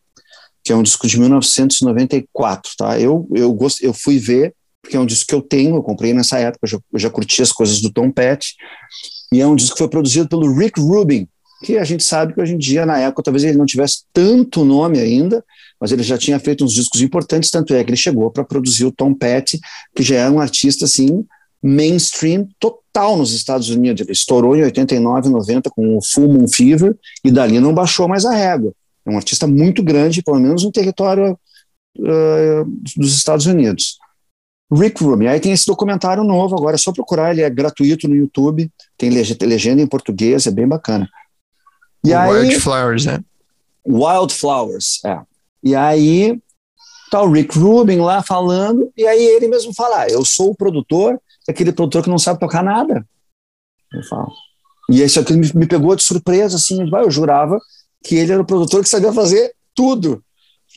que 0.64 0.72
é 0.72 0.76
um 0.76 0.84
disco 0.84 1.08
de 1.08 1.20
1994, 1.20 2.72
tá? 2.78 3.00
Eu, 3.00 3.28
eu, 3.34 3.52
gost, 3.54 3.84
eu 3.84 3.94
fui 3.94 4.20
ver, 4.20 4.54
porque 4.82 4.96
é 4.96 5.00
um 5.00 5.06
disco 5.06 5.28
que 5.28 5.36
eu 5.36 5.42
tenho, 5.42 5.76
eu 5.76 5.84
comprei 5.84 6.14
nessa 6.14 6.40
época, 6.40 6.60
eu 6.64 6.70
já, 6.70 6.80
eu 6.94 7.00
já 7.00 7.10
curti 7.10 7.42
as 7.42 7.52
coisas 7.52 7.82
do 7.82 7.92
Tom 7.92 8.12
Petty, 8.12 8.56
e 9.32 9.42
é 9.42 9.48
um 9.48 9.56
disco 9.56 9.76
que 9.76 9.80
foi 9.80 9.90
produzido 9.90 10.28
pelo 10.28 10.52
Rick 10.56 10.80
Rubin, 10.80 11.28
que 11.64 11.78
a 11.78 11.84
gente 11.84 12.04
sabe 12.04 12.34
que 12.34 12.42
hoje 12.42 12.54
em 12.54 12.58
dia, 12.58 12.86
na 12.86 12.98
época, 12.98 13.24
talvez 13.24 13.44
ele 13.44 13.58
não 13.58 13.66
tivesse 13.66 14.04
tanto 14.14 14.64
nome 14.64 15.00
ainda, 15.00 15.44
mas 15.80 15.92
ele 15.92 16.04
já 16.04 16.18
tinha 16.18 16.40
feito 16.40 16.64
uns 16.64 16.74
discos 16.74 17.02
importantes, 17.02 17.52
tanto 17.52 17.74
é 17.74 17.84
que 17.84 17.90
ele 17.90 17.98
chegou 17.98 18.32
para 18.32 18.44
produzir 18.44 18.86
o 18.86 18.92
Tom 18.92 19.14
Petty, 19.14 19.60
que 19.96 20.04
já 20.04 20.16
é 20.16 20.30
um 20.30 20.40
artista, 20.40 20.86
assim, 20.86 21.26
mainstream 21.62 22.48
total 22.60 23.18
nos 23.18 23.34
Estados 23.34 23.70
Unidos. 23.70 24.02
Ele 24.02 24.12
estourou 24.12 24.56
em 24.56 24.64
89, 24.64 25.30
90 25.30 25.70
com 25.70 25.98
o 25.98 26.02
Full 26.02 26.28
Moon 26.28 26.48
Fever, 26.48 26.98
e 27.24 27.32
dali 27.32 27.60
não 27.60 27.74
baixou 27.74 28.08
mais 28.08 28.26
a 28.26 28.34
régua. 28.34 28.74
É 29.06 29.12
um 29.12 29.18
artista 29.18 29.46
muito 29.46 29.84
grande, 29.84 30.22
pelo 30.22 30.40
menos 30.40 30.64
no 30.64 30.72
território 30.72 31.38
uh, 31.98 32.66
dos 32.96 33.16
Estados 33.16 33.46
Unidos. 33.46 33.98
Rick 34.72 35.04
Rubin. 35.04 35.28
Aí 35.28 35.40
tem 35.40 35.52
esse 35.52 35.66
documentário 35.66 36.24
novo, 36.24 36.56
agora 36.56 36.76
é 36.76 36.78
só 36.78 36.92
procurar, 36.92 37.32
ele 37.32 37.42
é 37.42 37.50
gratuito 37.50 38.08
no 38.08 38.16
YouTube, 38.16 38.72
tem 38.98 39.10
legenda 39.10 39.82
em 39.82 39.88
português, 39.88 40.46
é 40.46 40.52
bem 40.52 40.68
bacana. 40.68 41.10
E 42.04 42.14
aí, 42.14 42.32
Wildflowers, 42.32 43.06
né? 43.06 43.20
Wildflowers, 43.88 45.04
é. 45.06 45.20
E 45.64 45.76
aí 45.76 46.40
tá 47.10 47.22
o 47.22 47.32
Rick 47.32 47.58
Rubin 47.58 47.98
lá 47.98 48.22
falando, 48.22 48.92
e 48.96 49.06
aí 49.06 49.24
ele 49.24 49.48
mesmo 49.48 49.74
fala: 49.74 50.04
ah, 50.04 50.08
eu 50.08 50.24
sou 50.24 50.52
o 50.52 50.56
produtor, 50.56 51.20
aquele 51.48 51.72
produtor 51.72 52.04
que 52.04 52.10
não 52.10 52.20
sabe 52.20 52.40
tocar 52.40 52.64
nada. 52.64 53.06
Eu 53.92 54.04
falo. 54.04 54.32
E 54.90 55.02
isso 55.04 55.20
aqui 55.20 55.34
me, 55.34 55.52
me 55.54 55.68
pegou 55.68 55.96
de 55.96 56.04
surpresa, 56.04 56.56
assim, 56.56 56.90
eu 56.92 57.12
jurava 57.12 57.60
que 58.04 58.16
ele 58.16 58.32
era 58.32 58.42
o 58.42 58.46
produtor 58.46 58.82
que 58.82 58.90
sabia 58.90 59.12
fazer 59.12 59.54
tudo, 59.76 60.24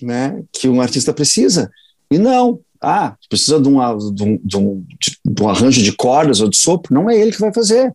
né, 0.00 0.42
que 0.52 0.68
um 0.68 0.80
artista 0.80 1.12
precisa. 1.12 1.70
E 2.10 2.18
não, 2.18 2.60
ah, 2.82 3.16
precisa 3.28 3.60
de, 3.60 3.68
uma, 3.68 3.96
de, 3.96 4.22
um, 4.22 4.40
de, 4.42 4.56
um, 4.56 4.84
de 5.24 5.42
um 5.42 5.48
arranjo 5.48 5.82
de 5.82 5.92
cordas 5.92 6.40
ou 6.40 6.48
de 6.48 6.56
sopro, 6.56 6.92
não 6.92 7.08
é 7.08 7.16
ele 7.16 7.32
que 7.32 7.40
vai 7.40 7.52
fazer. 7.52 7.94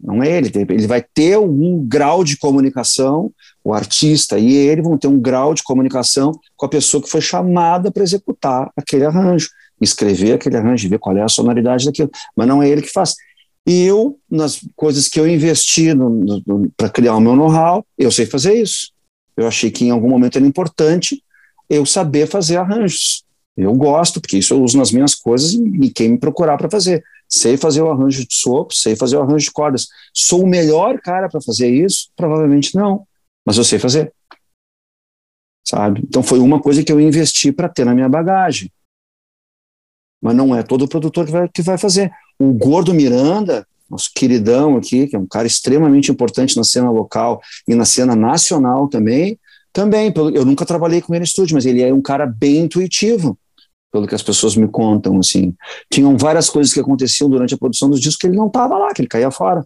Não 0.00 0.22
é 0.22 0.30
ele, 0.30 0.52
ele 0.54 0.86
vai 0.86 1.02
ter 1.02 1.36
um 1.38 1.84
grau 1.84 2.22
de 2.22 2.36
comunicação, 2.36 3.32
o 3.64 3.74
artista 3.74 4.38
e 4.38 4.54
ele 4.54 4.80
vão 4.80 4.96
ter 4.96 5.08
um 5.08 5.18
grau 5.18 5.52
de 5.52 5.62
comunicação 5.64 6.32
com 6.56 6.66
a 6.66 6.68
pessoa 6.68 7.02
que 7.02 7.10
foi 7.10 7.20
chamada 7.20 7.90
para 7.90 8.04
executar 8.04 8.70
aquele 8.76 9.04
arranjo, 9.04 9.50
escrever 9.80 10.34
aquele 10.34 10.56
arranjo, 10.56 10.88
ver 10.88 10.98
qual 11.00 11.16
é 11.16 11.22
a 11.22 11.28
sonoridade 11.28 11.84
daquilo, 11.84 12.10
mas 12.36 12.46
não 12.46 12.62
é 12.62 12.68
ele 12.68 12.82
que 12.82 12.92
faz. 12.92 13.14
E 13.66 13.82
eu, 13.82 14.18
nas 14.30 14.60
coisas 14.74 15.08
que 15.08 15.20
eu 15.20 15.28
investi 15.28 15.88
para 16.76 16.88
criar 16.88 17.16
o 17.16 17.20
meu 17.20 17.36
know-how, 17.36 17.84
eu 17.98 18.10
sei 18.10 18.24
fazer 18.24 18.54
isso. 18.54 18.92
Eu 19.36 19.46
achei 19.46 19.70
que 19.70 19.84
em 19.84 19.90
algum 19.90 20.08
momento 20.08 20.36
era 20.36 20.46
importante 20.46 21.22
eu 21.68 21.84
saber 21.84 22.26
fazer 22.26 22.56
arranjos. 22.56 23.24
Eu 23.58 23.74
gosto, 23.74 24.20
porque 24.20 24.38
isso 24.38 24.54
eu 24.54 24.62
uso 24.62 24.78
nas 24.78 24.92
minhas 24.92 25.16
coisas 25.16 25.52
e 25.52 25.90
quem 25.90 26.10
me 26.10 26.18
procurar 26.18 26.56
para 26.56 26.70
fazer. 26.70 27.02
Sei 27.28 27.56
fazer 27.56 27.82
o 27.82 27.90
arranjo 27.90 28.24
de 28.24 28.32
sopro, 28.32 28.74
sei 28.74 28.94
fazer 28.94 29.16
o 29.16 29.20
arranjo 29.20 29.46
de 29.46 29.50
cordas. 29.50 29.88
Sou 30.14 30.44
o 30.44 30.46
melhor 30.46 31.00
cara 31.00 31.28
para 31.28 31.40
fazer 31.40 31.68
isso? 31.68 32.08
Provavelmente 32.14 32.76
não, 32.76 33.04
mas 33.44 33.56
eu 33.56 33.64
sei 33.64 33.80
fazer. 33.80 34.12
Sabe? 35.66 36.02
Então 36.04 36.22
foi 36.22 36.38
uma 36.38 36.62
coisa 36.62 36.84
que 36.84 36.92
eu 36.92 37.00
investi 37.00 37.50
para 37.50 37.68
ter 37.68 37.84
na 37.84 37.96
minha 37.96 38.08
bagagem. 38.08 38.70
Mas 40.22 40.36
não 40.36 40.54
é 40.54 40.62
todo 40.62 40.86
produtor 40.86 41.26
que 41.26 41.32
vai, 41.32 41.48
que 41.48 41.60
vai 41.60 41.76
fazer. 41.76 42.12
O 42.38 42.52
Gordo 42.52 42.94
Miranda, 42.94 43.66
nosso 43.90 44.12
queridão 44.14 44.76
aqui, 44.76 45.08
que 45.08 45.16
é 45.16 45.18
um 45.18 45.26
cara 45.26 45.48
extremamente 45.48 46.12
importante 46.12 46.56
na 46.56 46.62
cena 46.62 46.92
local 46.92 47.42
e 47.66 47.74
na 47.74 47.84
cena 47.84 48.14
nacional 48.14 48.88
também, 48.88 49.36
também, 49.72 50.12
eu 50.16 50.44
nunca 50.44 50.64
trabalhei 50.64 51.02
com 51.02 51.12
ele 51.12 51.24
em 51.24 51.26
estúdio, 51.26 51.54
mas 51.54 51.66
ele 51.66 51.82
é 51.82 51.92
um 51.92 52.00
cara 52.00 52.24
bem 52.24 52.58
intuitivo 52.58 53.36
pelo 53.90 54.06
que 54.06 54.14
as 54.14 54.22
pessoas 54.22 54.56
me 54.56 54.68
contam, 54.68 55.18
assim. 55.18 55.54
Tinham 55.90 56.16
várias 56.16 56.50
coisas 56.50 56.72
que 56.72 56.80
aconteciam 56.80 57.28
durante 57.28 57.54
a 57.54 57.58
produção 57.58 57.88
dos 57.88 58.00
discos 58.00 58.16
que 58.16 58.26
ele 58.26 58.36
não 58.36 58.48
estava 58.48 58.76
lá, 58.76 58.92
que 58.92 59.00
ele 59.00 59.08
caía 59.08 59.30
fora. 59.30 59.64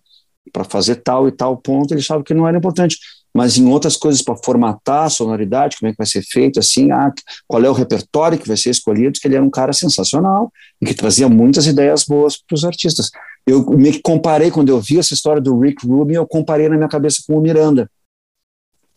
Para 0.53 0.65
fazer 0.65 0.97
tal 0.97 1.29
e 1.29 1.33
tal 1.33 1.57
ponto, 1.57 1.93
ele 1.93 2.01
achava 2.01 2.23
que 2.23 2.35
não 2.35 2.47
era 2.47 2.57
importante. 2.57 2.99
Mas 3.35 3.57
em 3.57 3.67
outras 3.69 3.97
coisas, 3.97 4.21
para 4.21 4.37
formatar 4.37 5.05
a 5.05 5.11
sonoridade, 5.11 5.77
como 5.79 5.89
é 5.89 5.93
que 5.93 5.99
vai 5.99 6.07
ser 6.07 6.23
feito, 6.23 6.61
assim, 6.61 6.91
ah, 6.91 7.13
qual 7.49 7.65
é 7.65 7.71
o 7.71 7.73
repertório 7.73 8.39
que 8.39 8.47
vai 8.47 8.57
ser 8.57 8.71
escolhido, 8.71 9.19
que 9.19 9.27
ele 9.27 9.37
era 9.37 9.45
um 9.45 9.51
cara 9.51 9.73
sensacional 9.73 10.53
e 10.81 10.87
que 10.87 10.95
trazia 10.95 11.29
muitas 11.29 11.67
ideias 11.67 12.05
boas 12.05 12.37
para 12.37 12.55
os 12.55 12.65
artistas. 12.65 13.11
Eu 13.47 13.65
me 13.71 14.01
comparei, 14.01 14.51
quando 14.51 14.69
eu 14.69 14.81
vi 14.81 14.99
essa 14.99 15.15
história 15.15 15.41
do 15.41 15.59
Rick 15.59 15.87
Rubin, 15.87 16.15
eu 16.15 16.27
comparei 16.27 16.69
na 16.69 16.77
minha 16.77 16.89
cabeça 16.89 17.23
com 17.27 17.39
o 17.39 17.41
Miranda, 17.41 17.91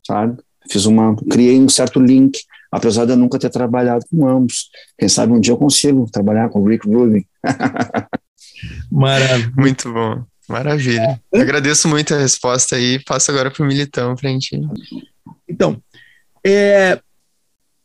sabe? 0.06 0.38
Fiz 0.70 0.86
uma, 0.86 1.16
criei 1.30 1.60
um 1.60 1.70
certo 1.70 2.00
link 2.00 2.40
apesar 2.76 3.06
de 3.06 3.14
eu 3.14 3.18
nunca 3.18 3.40
ter 3.40 3.50
trabalhado 3.50 4.06
com 4.12 4.28
ambos. 4.28 4.70
Quem 4.98 5.08
sabe 5.08 5.32
um 5.32 5.40
dia 5.40 5.54
eu 5.54 5.58
consigo 5.58 6.10
trabalhar 6.12 6.50
com 6.50 6.62
o 6.62 6.68
Rick 6.68 6.88
Rubin. 6.88 7.26
Maravilha. 8.92 9.54
Muito 9.58 9.94
bom. 9.94 10.24
Maravilha. 10.50 11.22
É? 11.34 11.42
Agradeço 11.42 11.88
muito 11.88 12.14
a 12.14 12.18
resposta 12.18 12.76
aí. 12.76 13.00
Passo 13.00 13.32
agora 13.32 13.50
para 13.50 13.64
o 13.64 13.68
Militão 13.68 14.14
para 14.16 14.30
a 14.30 14.34
gente. 14.34 14.60
Então, 15.48 15.82
é, 16.46 17.00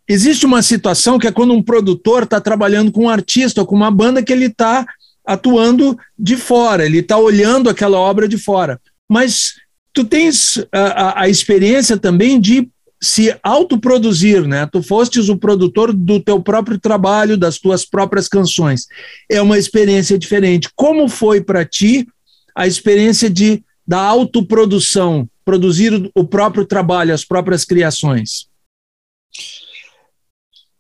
existe 0.09 0.45
uma 0.45 0.61
situação 0.61 1.19
que 1.19 1.29
é 1.29 1.33
quando 1.33 1.55
um 1.55 1.63
produtor 1.63 2.25
está 2.25 2.41
trabalhando 2.41 2.91
com 2.91 3.05
um 3.05 3.09
artista 3.09 3.61
ou 3.61 3.67
com 3.67 3.77
uma 3.77 3.93
banda 3.93 4.23
que 4.23 4.33
ele 4.33 4.47
está 4.47 4.85
atuando 5.25 5.97
de 6.19 6.37
fora, 6.37 6.85
ele 6.85 6.99
está 6.99 7.17
olhando 7.17 7.71
aquela 7.71 7.99
obra 7.99 8.27
de 8.27 8.37
fora. 8.37 8.81
Mas 9.09 9.55
tu 9.93 10.05
tens 10.05 10.59
a, 10.73 10.81
a, 10.81 11.23
a 11.23 11.29
experiência 11.29 11.97
também 11.97 12.41
de 12.41 12.69
se 13.03 13.35
autoproduzir, 13.43 14.47
né? 14.47 14.67
Tu 14.67 14.83
fostes 14.83 15.31
o 15.31 15.37
produtor 15.37 15.93
do 15.93 16.21
teu 16.21 16.43
próprio 16.43 16.79
trabalho, 16.79 17.39
das 17.39 17.59
tuas 17.59 17.85
próprias 17.85 18.29
canções. 18.29 18.87
É 19.29 19.41
uma 19.41 19.59
experiência 19.59 20.19
diferente. 20.19 20.69
Como 20.77 21.09
foi 21.09 21.41
para 21.41 21.65
ti 21.65 22.07
a 22.55 22.67
experiência 22.67 23.31
de 23.31 23.65
da 23.87 24.01
autoprodução, 24.01 25.29
produzir 25.45 26.13
o 26.15 26.25
próprio 26.25 26.65
trabalho, 26.65 27.13
as 27.13 27.25
próprias 27.25 27.65
criações? 27.65 28.49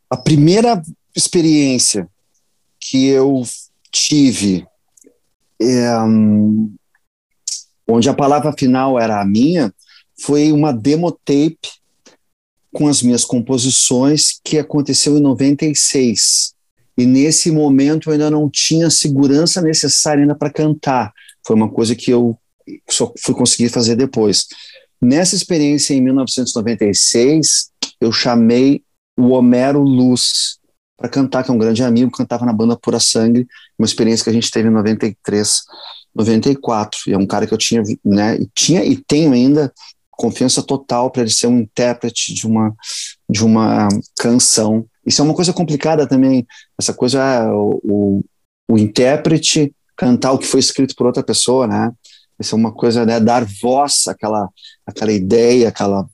A 0.08 0.16
primeira 0.16 0.80
experiência 1.16 2.08
que 2.78 3.06
eu 3.06 3.42
tive, 3.90 4.64
é, 5.60 5.88
onde 7.88 8.08
a 8.08 8.14
palavra 8.14 8.52
final 8.52 8.96
era 8.96 9.20
a 9.20 9.24
minha, 9.24 9.74
foi 10.20 10.52
uma 10.52 10.72
demo 10.72 11.10
tape 11.10 11.79
com 12.72 12.88
as 12.88 13.02
minhas 13.02 13.24
composições, 13.24 14.40
que 14.44 14.58
aconteceu 14.58 15.16
em 15.16 15.20
96. 15.20 16.52
E 16.96 17.06
nesse 17.06 17.50
momento 17.50 18.08
eu 18.08 18.12
ainda 18.12 18.30
não 18.30 18.48
tinha 18.48 18.90
segurança 18.90 19.60
necessária 19.60 20.22
ainda 20.22 20.34
para 20.34 20.50
cantar. 20.50 21.12
Foi 21.46 21.56
uma 21.56 21.68
coisa 21.68 21.94
que 21.94 22.10
eu 22.10 22.38
só 22.88 23.12
fui 23.18 23.34
conseguir 23.34 23.70
fazer 23.70 23.96
depois. 23.96 24.46
Nessa 25.00 25.34
experiência 25.34 25.94
em 25.94 26.00
1996, 26.02 27.70
eu 28.00 28.12
chamei 28.12 28.82
o 29.18 29.30
Homero 29.30 29.80
Luz 29.82 30.58
para 30.96 31.08
cantar, 31.08 31.42
que 31.42 31.50
é 31.50 31.54
um 31.54 31.58
grande 31.58 31.82
amigo, 31.82 32.10
cantava 32.10 32.44
na 32.44 32.52
banda 32.52 32.76
Pura 32.76 33.00
Sangue, 33.00 33.46
uma 33.78 33.86
experiência 33.86 34.24
que 34.24 34.30
a 34.30 34.32
gente 34.32 34.50
teve 34.50 34.68
em 34.68 34.72
93, 34.72 35.62
94. 36.14 36.98
E 37.06 37.12
é 37.14 37.18
um 37.18 37.26
cara 37.26 37.46
que 37.46 37.54
eu 37.54 37.58
tinha, 37.58 37.82
né, 38.04 38.38
tinha 38.54 38.84
e 38.84 38.96
tenho 38.96 39.32
ainda 39.32 39.72
confiança 40.20 40.62
total 40.62 41.10
para 41.10 41.22
ele 41.22 41.30
ser 41.30 41.46
um 41.46 41.60
intérprete 41.60 42.34
de 42.34 42.46
uma, 42.46 42.74
de 43.28 43.42
uma 43.42 43.88
canção. 44.18 44.84
Isso 45.06 45.22
é 45.22 45.24
uma 45.24 45.32
coisa 45.32 45.50
complicada 45.50 46.06
também. 46.06 46.46
Essa 46.78 46.92
coisa, 46.92 47.22
é 47.22 47.50
o, 47.50 47.80
o, 47.82 48.24
o 48.68 48.78
intérprete 48.78 49.74
cantar 49.96 50.32
o 50.32 50.38
que 50.38 50.46
foi 50.46 50.60
escrito 50.60 50.94
por 50.94 51.06
outra 51.06 51.22
pessoa, 51.22 51.66
né? 51.66 51.90
Isso 52.38 52.54
é 52.54 52.58
uma 52.58 52.70
coisa, 52.70 53.06
né? 53.06 53.18
Dar 53.18 53.46
voz 53.62 54.06
àquela, 54.08 54.46
àquela 54.86 55.10
ideia, 55.10 55.68
aquela, 55.68 56.06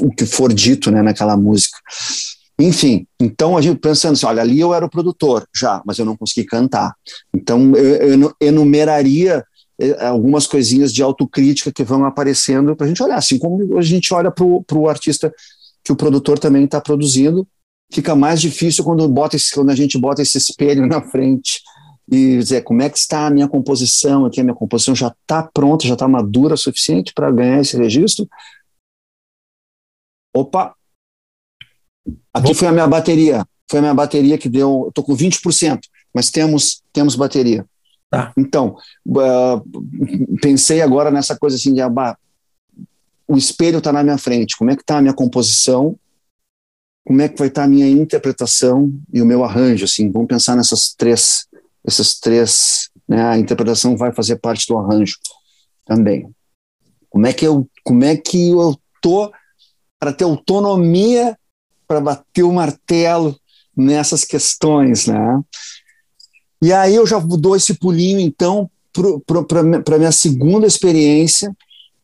o 0.00 0.10
que 0.14 0.26
for 0.26 0.52
dito, 0.52 0.90
né? 0.90 1.00
Naquela 1.00 1.38
música. 1.38 1.78
Enfim, 2.58 3.06
então 3.18 3.56
a 3.56 3.62
gente 3.62 3.80
pensando 3.80 4.12
assim, 4.12 4.26
olha, 4.26 4.42
ali 4.42 4.60
eu 4.60 4.74
era 4.74 4.84
o 4.84 4.90
produtor 4.90 5.48
já, 5.56 5.82
mas 5.86 5.98
eu 5.98 6.04
não 6.04 6.16
consegui 6.16 6.46
cantar. 6.46 6.94
Então 7.34 7.74
eu, 7.74 8.20
eu 8.20 8.36
enumeraria 8.40 9.42
algumas 10.00 10.46
coisinhas 10.46 10.92
de 10.92 11.02
autocrítica 11.02 11.72
que 11.72 11.82
vão 11.82 12.04
aparecendo 12.04 12.76
para 12.76 12.86
a 12.86 12.88
gente 12.88 13.02
olhar, 13.02 13.16
assim 13.16 13.38
como 13.38 13.78
a 13.78 13.82
gente 13.82 14.12
olha 14.14 14.30
para 14.30 14.78
o 14.78 14.88
artista 14.88 15.32
que 15.82 15.92
o 15.92 15.96
produtor 15.96 16.38
também 16.38 16.64
está 16.64 16.80
produzindo, 16.80 17.46
fica 17.92 18.14
mais 18.14 18.40
difícil 18.40 18.82
quando, 18.84 19.06
bota 19.08 19.36
esse, 19.36 19.52
quando 19.52 19.70
a 19.70 19.74
gente 19.74 19.98
bota 19.98 20.22
esse 20.22 20.38
espelho 20.38 20.86
na 20.86 21.02
frente 21.02 21.60
e 22.10 22.38
dizer 22.38 22.62
como 22.62 22.82
é 22.82 22.88
que 22.90 22.98
está 22.98 23.26
a 23.26 23.30
minha 23.30 23.48
composição 23.48 24.26
aqui, 24.26 24.40
a 24.40 24.44
minha 24.44 24.54
composição 24.54 24.94
já 24.94 25.08
está 25.08 25.42
pronta, 25.42 25.86
já 25.86 25.94
está 25.94 26.06
madura 26.06 26.54
o 26.54 26.58
suficiente 26.58 27.12
para 27.14 27.30
ganhar 27.30 27.60
esse 27.60 27.76
registro. 27.76 28.28
Opa! 30.34 30.74
Aqui 32.32 32.48
Bom. 32.48 32.54
foi 32.54 32.68
a 32.68 32.72
minha 32.72 32.86
bateria, 32.86 33.46
foi 33.70 33.78
a 33.78 33.82
minha 33.82 33.94
bateria 33.94 34.36
que 34.36 34.48
deu, 34.48 34.86
estou 34.88 35.04
com 35.04 35.16
20%, 35.16 35.80
mas 36.12 36.30
temos, 36.30 36.82
temos 36.92 37.16
bateria. 37.16 37.66
Tá. 38.14 38.32
Então, 38.36 38.76
uh, 39.08 40.38
pensei 40.40 40.80
agora 40.80 41.10
nessa 41.10 41.36
coisa 41.36 41.56
assim 41.56 41.74
de 41.74 41.80
ah, 41.80 42.16
o 43.26 43.36
espelho 43.36 43.78
está 43.78 43.92
na 43.92 44.04
minha 44.04 44.18
frente, 44.18 44.56
como 44.56 44.70
é 44.70 44.76
que 44.76 44.82
está 44.82 44.98
a 44.98 45.02
minha 45.02 45.12
composição, 45.12 45.98
como 47.04 47.20
é 47.20 47.28
que 47.28 47.36
vai 47.36 47.48
estar 47.48 47.62
tá 47.62 47.64
a 47.66 47.68
minha 47.68 47.88
interpretação 47.88 48.92
e 49.12 49.20
o 49.20 49.26
meu 49.26 49.42
arranjo, 49.42 49.84
assim, 49.84 50.12
vamos 50.12 50.28
pensar 50.28 50.54
nessas 50.54 50.94
três, 50.94 51.48
essas 51.84 52.20
três, 52.20 52.88
né, 53.08 53.20
a 53.20 53.36
interpretação 53.36 53.96
vai 53.96 54.12
fazer 54.12 54.36
parte 54.36 54.68
do 54.68 54.78
arranjo 54.78 55.16
também. 55.84 56.30
Como 57.10 57.26
é 57.26 57.32
que 57.32 57.44
eu, 57.44 57.68
como 57.82 58.04
é 58.04 58.16
que 58.16 58.50
eu 58.50 58.76
tô 59.02 59.32
para 59.98 60.12
ter 60.12 60.22
autonomia 60.22 61.36
para 61.88 62.00
bater 62.00 62.44
o 62.44 62.52
martelo 62.52 63.36
nessas 63.76 64.24
questões, 64.24 65.08
né? 65.08 65.40
E 66.64 66.72
aí 66.72 66.94
eu 66.94 67.06
já 67.06 67.18
dou 67.18 67.54
esse 67.54 67.74
pulinho, 67.74 68.18
então, 68.18 68.70
para 69.26 69.96
a 69.96 69.98
minha 69.98 70.10
segunda 70.10 70.66
experiência, 70.66 71.54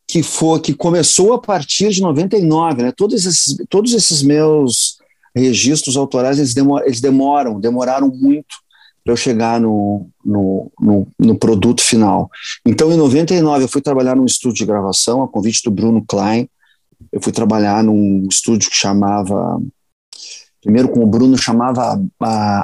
que 0.07 0.21
foi 0.21 0.59
que 0.59 0.71
começou 0.71 1.33
a 1.33 1.39
partir 1.39 1.89
de 1.89 1.99
99, 1.99 2.83
né? 2.83 2.93
Todos 2.95 3.25
esses, 3.25 3.57
todos 3.67 3.91
esses 3.91 4.21
meus 4.21 4.99
registros 5.35 5.97
autorais 5.97 6.37
eles, 6.37 6.53
demoram, 6.53 6.85
eles 6.85 7.01
demoram, 7.01 7.59
demoraram 7.59 8.07
muito 8.09 8.55
para 9.03 9.13
eu 9.13 9.17
chegar 9.17 9.59
no, 9.59 10.07
no, 10.23 10.71
no, 10.79 11.07
no, 11.17 11.35
produto 11.39 11.81
final. 11.81 12.29
Então, 12.63 12.91
em 12.91 12.97
99, 12.97 13.63
eu 13.63 13.67
fui 13.67 13.81
trabalhar 13.81 14.15
num 14.15 14.25
estúdio 14.25 14.57
de 14.57 14.65
gravação, 14.67 15.23
a 15.23 15.27
convite 15.27 15.63
do 15.63 15.71
Bruno 15.71 16.05
Klein, 16.07 16.47
eu 17.11 17.19
fui 17.19 17.33
trabalhar 17.33 17.83
num 17.83 18.27
estúdio 18.29 18.69
que 18.69 18.77
chamava 18.77 19.59
primeiro 20.61 20.89
com 20.89 21.03
o 21.03 21.07
Bruno 21.07 21.37
chamava 21.37 21.99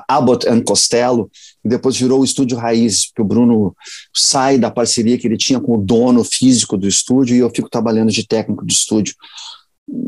Abbott 0.07 0.47
and 0.47 0.61
Costello, 0.61 1.29
e 1.65 1.69
depois 1.69 1.97
virou 1.97 2.21
o 2.21 2.23
Estúdio 2.23 2.57
Raiz, 2.57 3.07
porque 3.07 3.21
o 3.21 3.25
Bruno 3.25 3.75
sai 4.15 4.57
da 4.57 4.69
parceria 4.69 5.17
que 5.17 5.27
ele 5.27 5.37
tinha 5.37 5.59
com 5.59 5.75
o 5.75 5.81
dono 5.81 6.23
físico 6.23 6.77
do 6.77 6.87
estúdio 6.87 7.35
e 7.35 7.39
eu 7.39 7.49
fico 7.49 7.69
trabalhando 7.69 8.11
de 8.11 8.25
técnico 8.25 8.63
do 8.63 8.71
estúdio 8.71 9.15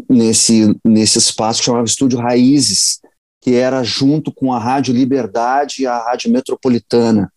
nesse, 0.09 0.75
nesse 0.85 1.17
espaço 1.17 1.59
que 1.59 1.65
chamava 1.65 1.85
Estúdio 1.85 2.19
Raízes, 2.19 2.99
que 3.41 3.55
era 3.55 3.83
junto 3.83 4.31
com 4.31 4.53
a 4.53 4.59
Rádio 4.59 4.93
Liberdade 4.93 5.81
e 5.81 5.87
a 5.87 5.97
Rádio 5.97 6.31
Metropolitana. 6.31 7.31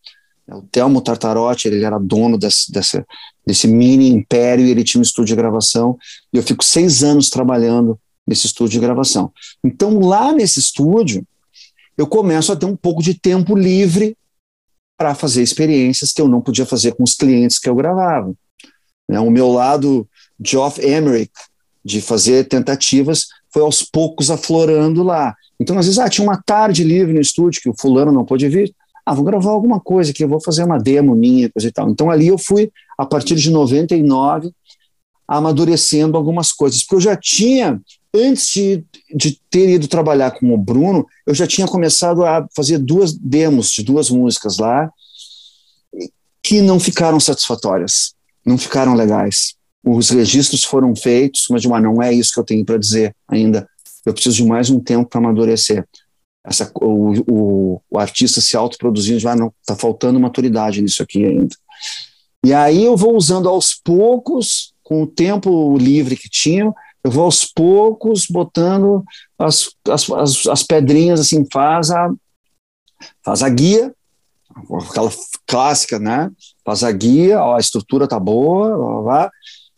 O 0.47 0.61
Telmo 0.63 1.01
Tartarotti, 1.01 1.67
ele 1.67 1.83
era 1.83 1.97
dono 1.97 2.37
desse, 2.37 2.69
desse, 2.71 3.03
desse 3.47 3.67
mini 3.67 4.09
império 4.09 4.65
e 4.65 4.69
ele 4.69 4.83
tinha 4.83 4.99
um 4.99 5.03
estúdio 5.03 5.35
de 5.35 5.41
gravação, 5.41 5.97
e 6.33 6.37
eu 6.37 6.43
fico 6.43 6.63
seis 6.63 7.01
anos 7.01 7.29
trabalhando 7.29 7.97
nesse 8.27 8.47
estúdio 8.47 8.79
de 8.79 8.85
gravação. 8.85 9.31
Então, 9.63 9.99
lá 9.99 10.31
nesse 10.31 10.59
estúdio, 10.59 11.25
eu 11.97 12.07
começo 12.07 12.51
a 12.51 12.55
ter 12.55 12.65
um 12.65 12.75
pouco 12.75 13.03
de 13.03 13.13
tempo 13.13 13.55
livre 13.55 14.17
para 14.97 15.13
fazer 15.13 15.41
experiências 15.41 16.11
que 16.11 16.21
eu 16.21 16.27
não 16.27 16.41
podia 16.41 16.65
fazer 16.65 16.93
com 16.95 17.03
os 17.03 17.15
clientes 17.15 17.59
que 17.59 17.69
eu 17.69 17.75
gravava. 17.75 18.33
Né, 19.09 19.19
o 19.19 19.29
meu 19.29 19.51
lado 19.51 20.07
Geoff 20.39 20.81
Emerick, 20.81 21.31
de 21.83 22.01
fazer 22.01 22.47
tentativas, 22.47 23.27
foi 23.51 23.61
aos 23.61 23.83
poucos 23.83 24.31
aflorando 24.31 25.03
lá. 25.03 25.35
Então, 25.59 25.77
às 25.77 25.85
vezes, 25.85 25.99
ah, 25.99 26.09
tinha 26.09 26.25
uma 26.25 26.41
tarde 26.41 26.83
livre 26.83 27.13
no 27.13 27.21
estúdio 27.21 27.61
que 27.61 27.69
o 27.69 27.75
fulano 27.77 28.11
não 28.11 28.25
pôde 28.25 28.47
vir. 28.47 28.73
Ah, 29.05 29.13
vou 29.13 29.23
gravar 29.23 29.51
alguma 29.51 29.79
coisa 29.79 30.11
aqui, 30.11 30.23
eu 30.23 30.29
vou 30.29 30.41
fazer 30.41 30.63
uma 30.63 30.77
demo 30.77 31.13
minha, 31.13 31.49
coisa 31.51 31.67
e 31.67 31.71
tal. 31.71 31.89
Então, 31.89 32.09
ali 32.09 32.27
eu 32.27 32.37
fui, 32.37 32.71
a 32.97 33.05
partir 33.05 33.35
de 33.35 33.51
99, 33.51 34.51
amadurecendo 35.27 36.17
algumas 36.17 36.51
coisas, 36.51 36.81
porque 36.81 36.95
eu 36.95 37.01
já 37.01 37.15
tinha 37.15 37.81
antes 38.13 38.47
de, 38.49 38.85
de 39.13 39.39
ter 39.49 39.69
ido 39.69 39.87
trabalhar 39.87 40.31
com 40.31 40.53
o 40.53 40.57
Bruno, 40.57 41.05
eu 41.25 41.33
já 41.33 41.47
tinha 41.47 41.67
começado 41.67 42.23
a 42.23 42.47
fazer 42.55 42.77
duas 42.77 43.13
demos 43.13 43.71
de 43.71 43.83
duas 43.83 44.09
músicas 44.09 44.57
lá 44.57 44.91
que 46.43 46.61
não 46.61 46.79
ficaram 46.79 47.19
satisfatórias, 47.19 48.13
não 48.45 48.57
ficaram 48.57 48.93
legais. 48.93 49.55
Os 49.83 50.09
registros 50.09 50.63
foram 50.63 50.95
feitos, 50.95 51.47
mas 51.49 51.65
uma, 51.65 51.79
não 51.79 52.01
é 52.01 52.13
isso 52.13 52.33
que 52.33 52.39
eu 52.39 52.43
tenho 52.43 52.65
para 52.65 52.77
dizer 52.77 53.15
ainda. 53.27 53.67
Eu 54.05 54.13
preciso 54.13 54.35
de 54.35 54.45
mais 54.45 54.69
um 54.69 54.79
tempo 54.79 55.09
para 55.09 55.19
amadurecer. 55.19 55.87
Essa, 56.45 56.69
o, 56.75 57.13
o, 57.31 57.81
o, 57.89 57.97
artista 57.97 58.41
se 58.41 58.55
autoproduzindo, 58.57 59.19
já 59.19 59.33
não 59.33 59.51
está 59.61 59.75
faltando 59.77 60.19
maturidade 60.19 60.81
nisso 60.81 61.01
aqui 61.01 61.25
ainda. 61.25 61.55
E 62.45 62.53
aí 62.53 62.83
eu 62.83 62.97
vou 62.97 63.15
usando 63.15 63.47
aos 63.47 63.73
poucos, 63.73 64.73
com 64.83 65.03
o 65.03 65.07
tempo 65.07 65.77
livre 65.77 66.17
que 66.17 66.29
tinha, 66.29 66.73
eu 67.03 67.11
vou 67.11 67.25
aos 67.25 67.45
poucos 67.45 68.25
botando 68.27 69.03
as, 69.37 69.69
as, 69.89 70.09
as, 70.09 70.47
as 70.47 70.63
pedrinhas 70.63 71.19
assim, 71.19 71.45
faz 71.51 71.91
a, 71.91 72.13
faz 73.23 73.43
a 73.43 73.49
guia, 73.49 73.93
aquela 74.89 75.11
clássica, 75.45 75.99
né? 75.99 76.31
Faz 76.63 76.83
a 76.83 76.91
guia, 76.91 77.41
ó, 77.41 77.55
a 77.55 77.59
estrutura 77.59 78.07
tá 78.07 78.19
boa, 78.19 78.77
ó, 78.77 79.03
ó, 79.05 79.29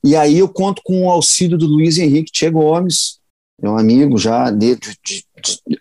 e 0.03 0.15
aí 0.15 0.37
eu 0.37 0.47
conto 0.47 0.81
com 0.85 1.05
o 1.05 1.09
auxílio 1.09 1.57
do 1.57 1.65
Luiz 1.65 1.97
Henrique 1.97 2.31
Tchê 2.31 2.49
Gomes, 2.51 3.19
meu 3.59 3.77
amigo 3.77 4.17
já 4.17 4.51
de, 4.51 4.75
de, 4.75 4.95
de, 5.03 5.25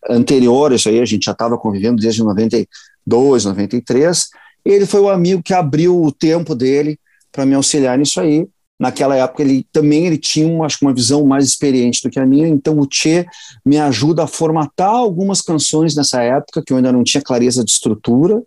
anterior, 0.09 0.73
isso 0.73 0.89
aí 0.89 1.01
a 1.01 1.05
gente 1.05 1.27
já 1.27 1.33
estava 1.33 1.59
convivendo 1.59 2.01
desde 2.01 2.23
92, 2.23 3.45
93. 3.45 4.29
Ele 4.65 4.87
foi 4.87 5.01
o 5.01 5.11
amigo 5.11 5.43
que 5.43 5.53
abriu 5.53 6.01
o 6.01 6.11
tempo 6.11 6.55
dele 6.55 6.99
para 7.31 7.45
me 7.45 7.55
auxiliar 7.55 7.99
nisso 7.99 8.19
aí 8.21 8.47
naquela 8.79 9.17
época 9.17 9.43
ele 9.43 9.67
também 9.73 10.07
ele 10.07 10.19
tinha 10.19 10.47
uma, 10.47 10.67
acho, 10.67 10.79
uma 10.83 10.93
visão 10.93 11.25
mais 11.25 11.45
experiente 11.45 12.03
do 12.03 12.11
que 12.11 12.19
a 12.19 12.27
minha, 12.27 12.49
então 12.49 12.79
o 12.79 12.87
Tchê 12.87 13.27
me 13.65 13.79
ajuda 13.79 14.25
a 14.25 14.27
formatar 14.27 14.91
algumas 14.91 15.41
canções 15.41 15.95
nessa 15.95 16.23
época, 16.23 16.63
que 16.65 16.73
eu 16.73 16.77
ainda 16.77 16.93
não 16.93 17.05
tinha 17.05 17.23
clareza 17.23 17.65
de 17.65 17.71
estrutura, 17.71 18.43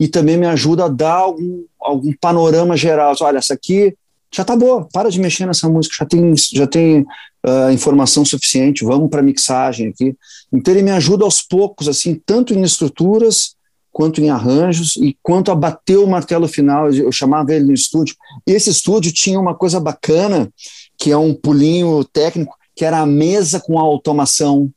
e 0.00 0.08
também 0.08 0.36
me 0.36 0.46
ajuda 0.46 0.86
a 0.86 0.88
dar 0.88 1.14
algum, 1.14 1.64
algum 1.80 2.12
panorama 2.20 2.76
geral. 2.76 3.14
Olha, 3.20 3.38
essa 3.38 3.54
aqui 3.54 3.94
já 4.34 4.44
tá 4.44 4.56
boa, 4.56 4.88
para 4.92 5.10
de 5.10 5.20
mexer 5.20 5.46
nessa 5.46 5.68
música, 5.68 5.94
já 5.98 6.06
tem, 6.06 6.34
já 6.52 6.66
tem 6.66 7.00
uh, 7.46 7.70
informação 7.72 8.24
suficiente, 8.24 8.84
vamos 8.84 9.10
para 9.10 9.22
mixagem 9.22 9.88
aqui. 9.88 10.16
Então 10.52 10.72
ele 10.72 10.82
me 10.82 10.90
ajuda 10.90 11.24
aos 11.24 11.42
poucos, 11.42 11.86
assim, 11.86 12.20
tanto 12.26 12.54
em 12.54 12.62
estruturas 12.62 13.54
quanto 13.92 14.20
em 14.20 14.30
arranjos 14.30 14.96
e 14.96 15.16
quanto 15.22 15.52
a 15.52 15.54
bater 15.54 15.98
o 15.98 16.06
martelo 16.06 16.48
final, 16.48 16.90
eu 16.90 17.12
chamava 17.12 17.52
ele 17.52 17.66
no 17.66 17.74
estúdio. 17.74 18.16
Esse 18.46 18.70
estúdio 18.70 19.12
tinha 19.12 19.38
uma 19.38 19.54
coisa 19.54 19.78
bacana, 19.78 20.50
que 20.98 21.12
é 21.12 21.16
um 21.16 21.34
pulinho 21.34 22.02
técnico, 22.04 22.56
que 22.74 22.84
era 22.84 23.00
a 23.00 23.06
mesa 23.06 23.60
com 23.60 23.78
a 23.78 23.82
automação 23.82 24.70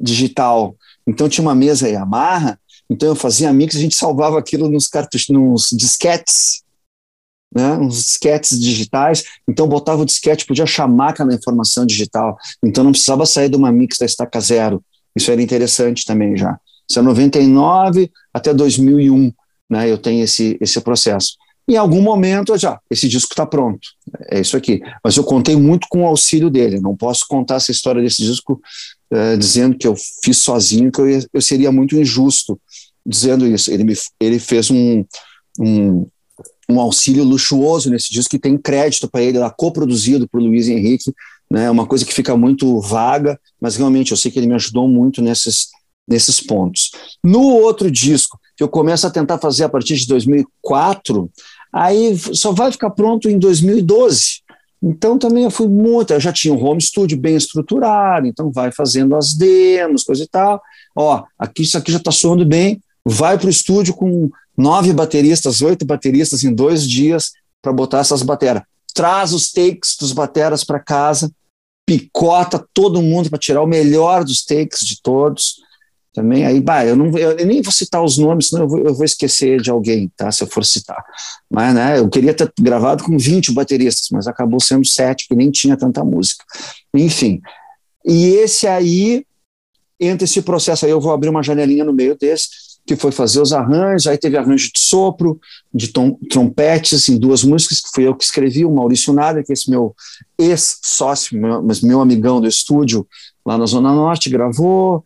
digital. 0.00 0.76
Então 1.06 1.28
tinha 1.28 1.42
uma 1.42 1.54
mesa 1.54 1.88
Yamaha, 1.88 2.58
então 2.88 3.08
eu 3.08 3.16
fazia 3.16 3.52
mix, 3.52 3.74
a 3.74 3.80
gente 3.80 3.96
salvava 3.96 4.38
aquilo 4.38 4.68
nos 4.68 4.86
cartuchos, 4.86 5.28
nos 5.28 5.68
disquetes, 5.72 6.62
né, 7.54 7.72
uns 7.74 7.96
disquetes 7.96 8.58
digitais, 8.58 9.24
então 9.48 9.68
botava 9.68 10.02
o 10.02 10.06
disquete, 10.06 10.46
podia 10.46 10.64
chamar 10.64 11.10
aquela 11.10 11.34
informação 11.34 11.84
digital, 11.84 12.36
então 12.64 12.82
não 12.84 12.92
precisava 12.92 13.26
sair 13.26 13.48
de 13.48 13.56
uma 13.56 13.70
mix 13.70 13.98
da 13.98 14.06
estaca 14.06 14.40
zero, 14.40 14.82
isso 15.14 15.30
era 15.30 15.42
interessante 15.42 16.06
também 16.06 16.36
já. 16.36 16.58
Isso 16.92 16.98
é 16.98 17.02
99 17.02 18.10
até 18.34 18.52
2001, 18.52 19.32
né? 19.70 19.90
Eu 19.90 19.96
tenho 19.96 20.22
esse, 20.22 20.58
esse 20.60 20.78
processo. 20.82 21.38
Em 21.66 21.76
algum 21.76 22.02
momento, 22.02 22.56
já, 22.58 22.78
esse 22.90 23.08
disco 23.08 23.32
está 23.32 23.46
pronto. 23.46 23.80
É 24.28 24.40
isso 24.40 24.58
aqui. 24.58 24.82
Mas 25.02 25.16
eu 25.16 25.24
contei 25.24 25.56
muito 25.56 25.86
com 25.88 26.02
o 26.02 26.06
auxílio 26.06 26.50
dele. 26.50 26.80
Não 26.80 26.94
posso 26.94 27.24
contar 27.26 27.54
essa 27.54 27.70
história 27.70 28.02
desse 28.02 28.22
disco 28.22 28.60
uh, 29.10 29.38
dizendo 29.38 29.78
que 29.78 29.86
eu 29.86 29.94
fiz 30.22 30.36
sozinho, 30.38 30.92
que 30.92 31.00
eu, 31.00 31.06
eu 31.32 31.40
seria 31.40 31.72
muito 31.72 31.96
injusto 31.96 32.60
dizendo 33.06 33.46
isso. 33.46 33.70
Ele, 33.70 33.84
me, 33.84 33.94
ele 34.20 34.38
fez 34.38 34.70
um, 34.70 35.02
um, 35.58 36.06
um 36.68 36.78
auxílio 36.78 37.24
luxuoso 37.24 37.88
nesse 37.88 38.12
disco 38.12 38.32
que 38.32 38.38
tem 38.38 38.58
crédito 38.58 39.08
para 39.08 39.22
ele, 39.22 39.38
lá 39.38 39.50
coproduzido 39.50 40.28
por 40.28 40.42
Luiz 40.42 40.68
Henrique, 40.68 41.10
né? 41.50 41.70
Uma 41.70 41.86
coisa 41.86 42.04
que 42.04 42.12
fica 42.12 42.36
muito 42.36 42.80
vaga, 42.80 43.40
mas 43.58 43.76
realmente 43.76 44.10
eu 44.10 44.16
sei 44.16 44.30
que 44.30 44.38
ele 44.38 44.48
me 44.48 44.54
ajudou 44.54 44.86
muito 44.86 45.22
nesses 45.22 45.68
nesses 46.06 46.40
pontos. 46.40 46.90
No 47.22 47.42
outro 47.42 47.90
disco, 47.90 48.38
que 48.56 48.62
eu 48.62 48.68
começo 48.68 49.06
a 49.06 49.10
tentar 49.10 49.38
fazer 49.38 49.64
a 49.64 49.68
partir 49.68 49.96
de 49.96 50.06
2004, 50.06 51.30
aí 51.72 52.16
só 52.16 52.52
vai 52.52 52.70
ficar 52.70 52.90
pronto 52.90 53.28
em 53.28 53.38
2012. 53.38 54.42
Então 54.82 55.16
também 55.16 55.44
eu 55.44 55.50
fui 55.50 55.68
muito, 55.68 56.12
eu 56.12 56.20
já 56.20 56.32
tinha 56.32 56.52
um 56.52 56.62
home 56.62 56.82
studio 56.82 57.16
bem 57.16 57.36
estruturado, 57.36 58.26
então 58.26 58.50
vai 58.50 58.72
fazendo 58.72 59.14
as 59.14 59.32
demos, 59.32 60.02
coisa 60.02 60.24
e 60.24 60.28
tal. 60.28 60.60
Ó, 60.94 61.22
aqui 61.38 61.62
isso 61.62 61.78
aqui 61.78 61.92
já 61.92 61.98
está 61.98 62.10
soando 62.10 62.44
bem, 62.44 62.82
vai 63.04 63.38
para 63.38 63.46
o 63.46 63.50
estúdio 63.50 63.94
com 63.94 64.28
nove 64.56 64.92
bateristas, 64.92 65.62
oito 65.62 65.86
bateristas 65.86 66.42
em 66.42 66.52
dois 66.52 66.88
dias 66.88 67.32
para 67.62 67.72
botar 67.72 68.00
essas 68.00 68.22
bateras. 68.22 68.62
Traz 68.92 69.32
os 69.32 69.52
takes 69.52 69.96
dos 69.98 70.12
bateras 70.12 70.64
para 70.64 70.80
casa, 70.80 71.30
picota 71.86 72.62
todo 72.74 73.00
mundo 73.00 73.30
para 73.30 73.38
tirar 73.38 73.62
o 73.62 73.66
melhor 73.66 74.24
dos 74.24 74.44
takes 74.44 74.80
de 74.80 75.00
todos 75.00 75.62
também. 76.12 76.44
Aí, 76.44 76.60
bah, 76.60 76.84
eu, 76.84 76.94
não, 76.94 77.06
eu 77.16 77.46
nem 77.46 77.62
vou 77.62 77.72
citar 77.72 78.02
os 78.02 78.18
nomes, 78.18 78.48
senão 78.48 78.64
eu 78.64 78.68
vou, 78.68 78.78
eu 78.80 78.94
vou 78.94 79.04
esquecer 79.04 79.60
de 79.60 79.70
alguém, 79.70 80.10
tá? 80.16 80.30
Se 80.30 80.42
eu 80.42 80.46
for 80.46 80.64
citar. 80.64 81.02
Mas, 81.50 81.74
né, 81.74 81.98
eu 81.98 82.08
queria 82.08 82.34
ter 82.34 82.52
gravado 82.60 83.02
com 83.04 83.16
20 83.16 83.52
bateristas, 83.52 84.08
mas 84.10 84.26
acabou 84.26 84.60
sendo 84.60 84.86
sete, 84.86 85.26
que 85.26 85.34
nem 85.34 85.50
tinha 85.50 85.76
tanta 85.76 86.04
música. 86.04 86.44
Enfim. 86.94 87.40
E 88.04 88.26
esse 88.34 88.66
aí, 88.66 89.24
entre 89.98 90.24
esse 90.24 90.42
processo 90.42 90.84
aí, 90.84 90.90
eu 90.90 91.00
vou 91.00 91.12
abrir 91.12 91.28
uma 91.28 91.42
janelinha 91.42 91.84
no 91.84 91.92
meio 91.92 92.16
desse, 92.16 92.48
que 92.84 92.96
foi 92.96 93.12
fazer 93.12 93.40
os 93.40 93.52
arranjos, 93.52 94.08
aí 94.08 94.18
teve 94.18 94.36
arranjo 94.36 94.70
de 94.72 94.80
sopro, 94.80 95.40
de 95.72 95.88
tom, 95.88 96.18
trompetes 96.28 97.08
em 97.08 97.16
duas 97.16 97.44
músicas, 97.44 97.80
que 97.80 97.88
fui 97.94 98.06
eu 98.06 98.14
que 98.14 98.24
escrevi, 98.24 98.64
o 98.64 98.74
Maurício 98.74 99.12
Nader, 99.12 99.44
que 99.44 99.52
é 99.52 99.54
esse 99.54 99.70
meu 99.70 99.94
ex-sócio, 100.36 101.40
mas 101.64 101.80
meu 101.80 102.00
amigão 102.00 102.40
do 102.40 102.48
estúdio 102.48 103.06
lá 103.46 103.56
na 103.56 103.66
Zona 103.66 103.92
Norte, 103.92 104.28
gravou, 104.28 105.02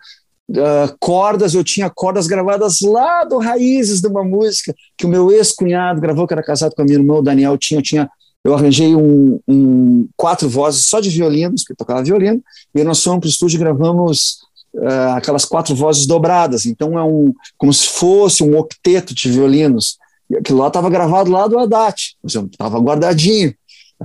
uh, 0.51 0.97
cordas, 0.99 1.55
eu 1.55 1.65
tinha 1.65 1.91
cordas 1.91 2.27
gravadas 2.27 2.81
lá 2.81 3.25
do 3.25 3.39
Raízes 3.39 4.01
de 4.01 4.09
uma 4.09 4.25
música 4.25 4.75
que 4.97 5.07
o 5.07 5.09
meu 5.09 5.31
ex-cunhado 5.31 6.01
gravou, 6.01 6.27
que 6.27 6.35
era 6.35 6.43
casado 6.43 6.75
com 6.75 6.83
a 6.83 6.85
minha 6.85 6.99
irmã, 6.99 7.15
o 7.15 7.23
Daniel 7.23 7.57
tinha, 7.59 7.79
eu 7.79 7.83
tinha 7.83 8.11
eu 8.45 8.55
arranjei 8.55 8.95
um, 8.95 9.41
um, 9.49 10.09
quatro 10.17 10.49
vozes 10.49 10.87
só 10.87 11.01
de 11.01 11.11
violinos, 11.11 11.65
que 11.65 11.75
tocava 11.75 12.05
violino, 12.05 12.41
e 12.73 12.85
nós 12.85 13.03
fomos 13.03 13.19
para 13.19 13.27
o 13.27 13.31
estúdio 13.31 13.57
e 13.57 13.59
gravamos 13.59 14.39
uh, 14.75 15.17
aquelas 15.17 15.45
quatro 15.45 15.75
vozes 15.75 16.07
dobradas, 16.07 16.65
então 16.65 16.97
é 16.97 17.03
um, 17.03 17.35
como 17.59 17.73
se 17.73 17.89
fosse 17.89 18.45
um 18.45 18.57
octeto 18.57 19.13
de 19.13 19.29
violinos, 19.31 19.99
e 20.31 20.37
aquilo 20.37 20.61
lá 20.61 20.69
estava 20.69 20.89
gravado 20.89 21.29
lá 21.29 21.49
do 21.49 21.59
Haddad, 21.59 22.17
estava 22.25 22.79
guardadinho, 22.79 23.53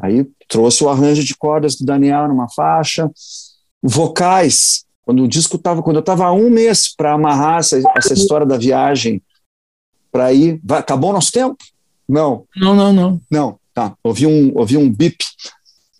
aí 0.01 0.25
trouxe 0.47 0.83
o 0.83 0.89
arranjo 0.89 1.23
de 1.23 1.35
cordas 1.35 1.75
do 1.75 1.85
Daniel 1.85 2.27
numa 2.27 2.49
faixa, 2.49 3.11
vocais, 3.81 4.85
quando 5.03 5.23
o 5.23 5.27
disco 5.27 5.55
estava, 5.55 5.81
quando 5.81 5.97
eu 5.97 6.01
estava 6.01 6.31
um 6.31 6.49
mês 6.49 6.93
para 6.95 7.13
amarrar 7.13 7.59
essa, 7.59 7.81
essa 7.95 8.13
história 8.13 8.45
da 8.45 8.57
viagem 8.57 9.21
para 10.11 10.31
ir, 10.31 10.59
vai, 10.63 10.79
acabou 10.79 11.09
o 11.09 11.13
nosso 11.13 11.31
tempo? 11.31 11.57
Não. 12.07 12.45
Não, 12.55 12.75
não, 12.75 12.93
não. 12.93 13.21
Não, 13.29 13.59
tá. 13.73 13.95
Ouvi 14.03 14.27
um, 14.27 14.51
ouvi 14.57 14.77
um 14.77 14.91
bip. 14.91 15.23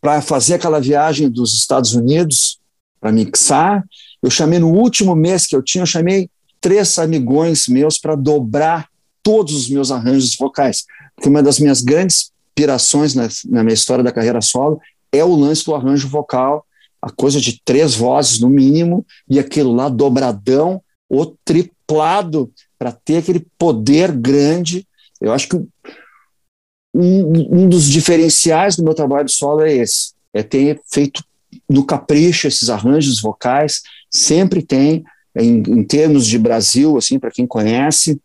para 0.02 0.22
fazer 0.22 0.56
aquela 0.56 0.80
viagem 0.80 1.30
dos 1.30 1.54
Estados 1.54 1.94
Unidos 1.94 2.60
para 3.00 3.12
mixar. 3.12 3.84
Eu 4.22 4.30
chamei 4.30 4.60
no 4.60 4.70
último 4.70 5.16
mês 5.16 5.48
que 5.48 5.56
eu 5.56 5.64
tinha, 5.64 5.82
eu 5.82 5.88
chamei 5.88 6.30
três 6.60 7.00
amigões 7.00 7.68
meus 7.68 7.98
para 7.98 8.16
dobrar 8.16 8.88
todos 9.24 9.56
os 9.56 9.70
meus 9.70 9.92
arranjos 9.92 10.36
vocais. 10.36 10.86
Porque 11.16 11.30
uma 11.30 11.42
das 11.42 11.60
minhas 11.60 11.82
grandes 11.82 12.32
pirações 12.54 13.16
na, 13.16 13.28
na 13.46 13.64
minha 13.64 13.74
história 13.74 14.04
da 14.04 14.12
carreira 14.12 14.42
solo 14.42 14.80
é 15.12 15.24
o 15.24 15.36
lance 15.36 15.66
do 15.66 15.76
arranjo 15.76 16.08
vocal, 16.08 16.66
a 17.02 17.10
coisa 17.10 17.42
de 17.42 17.60
três 17.64 17.96
vozes 17.96 18.40
no 18.40 18.50
mínimo, 18.50 19.06
e 19.28 19.40
aquilo 19.40 19.74
lá 19.74 19.90
dobradão 19.90 20.82
ou 21.10 21.36
triplado 21.44 22.52
para 22.78 22.92
ter 22.92 23.18
aquele 23.18 23.46
poder 23.58 24.12
grande. 24.12 24.88
Eu 25.20 25.34
acho 25.34 25.50
que 25.50 25.58
um, 26.94 27.64
um 27.64 27.70
dos 27.70 27.86
diferenciais 27.86 28.76
do 28.76 28.84
meu 28.84 28.94
trabalho 28.94 29.30
solo 29.30 29.62
é 29.62 29.74
esse, 29.74 30.14
é 30.34 30.44
ter 30.44 30.82
feito 30.92 31.24
no 31.70 31.86
capricho 31.86 32.48
esses 32.48 32.70
arranjos 32.70 33.22
vocais, 33.22 33.82
sempre 34.10 34.62
tem, 34.62 35.04
em, 35.36 35.58
em 35.58 35.84
termos 35.84 36.28
de 36.28 36.38
Brasil, 36.38 36.98
assim, 36.98 37.18
para 37.18 37.32
quem 37.32 37.48
conhece, 37.48 38.20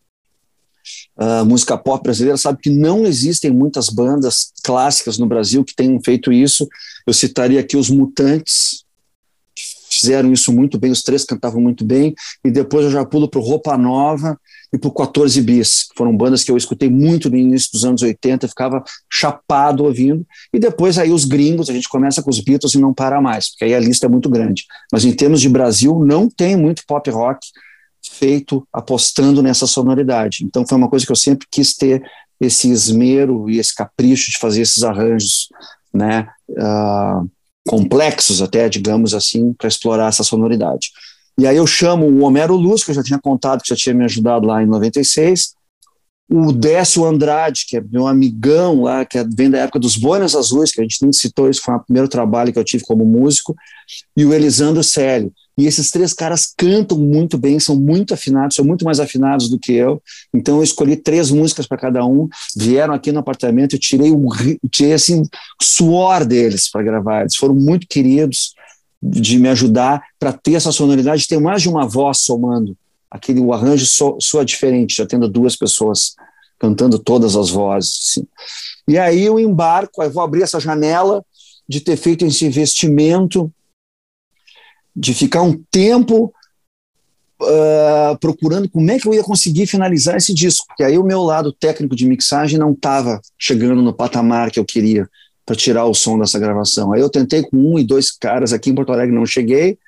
a 1.16 1.44
música 1.44 1.78
pop 1.78 2.02
brasileira 2.02 2.36
sabe 2.36 2.58
que 2.60 2.70
não 2.70 3.06
existem 3.06 3.50
muitas 3.50 3.88
bandas 3.88 4.52
clássicas 4.62 5.16
no 5.18 5.26
Brasil 5.26 5.64
que 5.64 5.74
tenham 5.74 5.98
feito 6.04 6.32
isso. 6.32 6.68
Eu 7.06 7.12
citaria 7.12 7.60
aqui 7.60 7.76
os 7.76 7.88
Mutantes, 7.88 8.84
fizeram 9.88 10.32
isso 10.32 10.52
muito 10.52 10.78
bem, 10.78 10.90
os 10.90 11.02
três 11.02 11.24
cantavam 11.24 11.60
muito 11.60 11.84
bem, 11.84 12.14
e 12.44 12.50
depois 12.50 12.84
eu 12.84 12.90
já 12.90 13.04
pulo 13.04 13.28
para 13.28 13.40
Roupa 13.40 13.76
Nova 13.78 14.38
e 14.72 14.78
para 14.78 14.90
14 14.90 15.40
Bis, 15.40 15.84
que 15.84 15.94
foram 15.96 16.14
bandas 16.14 16.44
que 16.44 16.50
eu 16.50 16.56
escutei 16.56 16.90
muito 16.90 17.30
no 17.30 17.36
início 17.36 17.70
dos 17.72 17.84
anos 17.84 18.02
80, 18.02 18.48
ficava 18.48 18.82
chapado 19.10 19.84
ouvindo, 19.84 20.26
e 20.52 20.58
depois 20.58 20.98
aí 20.98 21.10
os 21.10 21.24
gringos, 21.24 21.70
a 21.70 21.72
gente 21.72 21.88
começa 21.88 22.22
com 22.22 22.28
os 22.28 22.40
Beatles 22.40 22.74
e 22.74 22.78
não 22.78 22.92
para 22.92 23.20
mais, 23.20 23.50
porque 23.50 23.64
aí 23.64 23.74
a 23.74 23.80
lista 23.80 24.06
é 24.06 24.08
muito 24.08 24.28
grande. 24.28 24.64
Mas 24.92 25.04
em 25.04 25.12
termos 25.12 25.40
de 25.40 25.48
Brasil, 25.48 26.04
não 26.04 26.28
tem 26.28 26.56
muito 26.56 26.82
pop 26.86 27.08
rock 27.10 27.46
feito 28.10 28.66
apostando 28.72 29.42
nessa 29.42 29.66
sonoridade. 29.66 30.44
Então 30.44 30.66
foi 30.66 30.76
uma 30.78 30.88
coisa 30.88 31.04
que 31.04 31.12
eu 31.12 31.16
sempre 31.16 31.46
quis 31.50 31.74
ter 31.74 32.02
esse 32.40 32.70
esmero 32.70 33.48
e 33.48 33.58
esse 33.58 33.74
capricho 33.74 34.30
de 34.30 34.38
fazer 34.38 34.62
esses 34.62 34.82
arranjos, 34.82 35.48
né, 35.92 36.28
uh, 36.50 37.28
complexos 37.66 38.42
até, 38.42 38.68
digamos 38.68 39.14
assim, 39.14 39.52
para 39.54 39.68
explorar 39.68 40.08
essa 40.08 40.22
sonoridade. 40.22 40.90
E 41.38 41.46
aí 41.46 41.56
eu 41.56 41.66
chamo 41.66 42.06
o 42.06 42.22
Homero 42.22 42.54
Luz, 42.54 42.84
que 42.84 42.90
eu 42.90 42.94
já 42.94 43.02
tinha 43.02 43.18
contado, 43.18 43.62
que 43.62 43.70
já 43.70 43.76
tinha 43.76 43.94
me 43.94 44.04
ajudado 44.04 44.46
lá 44.46 44.62
em 44.62 44.66
96, 44.66 45.54
o 46.28 46.52
Décio 46.52 47.04
Andrade, 47.04 47.64
que 47.68 47.76
é 47.76 47.80
meu 47.80 48.06
amigão 48.06 48.82
lá, 48.82 49.04
que 49.04 49.18
é, 49.18 49.24
vem 49.24 49.50
da 49.50 49.58
época 49.58 49.78
dos 49.78 49.96
Boinas 49.96 50.34
Azuis, 50.34 50.72
que 50.72 50.80
a 50.80 50.82
gente 50.82 51.00
nem 51.02 51.12
citou, 51.12 51.48
isso 51.48 51.62
foi 51.62 51.74
o 51.74 51.80
primeiro 51.80 52.08
trabalho 52.08 52.52
que 52.52 52.58
eu 52.58 52.64
tive 52.64 52.84
como 52.84 53.04
músico, 53.04 53.54
e 54.16 54.24
o 54.24 54.34
Elisandro 54.34 54.82
Célio. 54.82 55.32
E 55.58 55.66
esses 55.66 55.90
três 55.90 56.12
caras 56.12 56.52
cantam 56.54 56.98
muito 56.98 57.38
bem, 57.38 57.58
são 57.58 57.74
muito 57.76 58.12
afinados, 58.12 58.56
são 58.56 58.64
muito 58.64 58.84
mais 58.84 59.00
afinados 59.00 59.48
do 59.48 59.58
que 59.58 59.72
eu. 59.72 60.02
Então 60.32 60.58
eu 60.58 60.62
escolhi 60.62 60.96
três 60.96 61.30
músicas 61.30 61.66
para 61.66 61.78
cada 61.78 62.04
um. 62.04 62.28
Vieram 62.54 62.92
aqui 62.92 63.10
no 63.10 63.20
apartamento, 63.20 63.74
eu 63.74 63.78
tirei 63.78 64.10
o 64.10 64.28
tirei 64.70 64.92
assim 64.92 65.22
suor 65.60 66.26
deles 66.26 66.70
para 66.70 66.82
gravar. 66.82 67.22
Eles 67.22 67.36
foram 67.36 67.54
muito 67.54 67.86
queridos 67.86 68.54
de 69.02 69.38
me 69.38 69.48
ajudar 69.48 70.02
para 70.18 70.32
ter 70.32 70.54
essa 70.54 70.72
sonoridade, 70.72 71.26
ter 71.26 71.40
mais 71.40 71.62
de 71.62 71.68
uma 71.68 71.86
voz 71.86 72.18
somando. 72.18 72.76
Aquele 73.10 73.40
o 73.40 73.52
arranjo 73.52 73.86
so, 73.86 74.18
soa 74.20 74.44
diferente, 74.44 74.96
já 74.96 75.06
tendo 75.06 75.28
duas 75.28 75.56
pessoas 75.56 76.14
cantando 76.58 76.98
todas 76.98 77.34
as 77.34 77.48
vozes. 77.48 78.10
Assim. 78.10 78.26
E 78.88 78.98
aí 78.98 79.24
eu 79.24 79.38
embarco, 79.38 80.02
eu 80.02 80.10
vou 80.10 80.22
abrir 80.22 80.42
essa 80.42 80.60
janela 80.60 81.24
de 81.68 81.80
ter 81.80 81.96
feito 81.96 82.26
esse 82.26 82.44
investimento 82.44 83.50
de 84.96 85.12
ficar 85.12 85.42
um 85.42 85.62
tempo 85.70 86.32
uh, 87.42 88.18
procurando 88.18 88.68
como 88.70 88.90
é 88.90 88.98
que 88.98 89.06
eu 89.06 89.14
ia 89.14 89.22
conseguir 89.22 89.66
finalizar 89.66 90.16
esse 90.16 90.32
disco, 90.32 90.66
porque 90.66 90.82
aí 90.82 90.96
o 90.96 91.04
meu 91.04 91.22
lado 91.22 91.52
técnico 91.52 91.94
de 91.94 92.06
mixagem 92.06 92.58
não 92.58 92.72
estava 92.72 93.20
chegando 93.38 93.82
no 93.82 93.92
patamar 93.92 94.50
que 94.50 94.58
eu 94.58 94.64
queria 94.64 95.08
para 95.44 95.54
tirar 95.54 95.84
o 95.84 95.94
som 95.94 96.18
dessa 96.18 96.38
gravação. 96.38 96.92
Aí 96.92 97.00
eu 97.00 97.10
tentei 97.10 97.42
com 97.42 97.56
um 97.56 97.78
e 97.78 97.84
dois 97.84 98.10
caras 98.10 98.52
aqui 98.52 98.70
em 98.70 98.74
Porto 98.74 98.92
Alegre, 98.92 99.14
não 99.14 99.26
cheguei. 99.26 99.78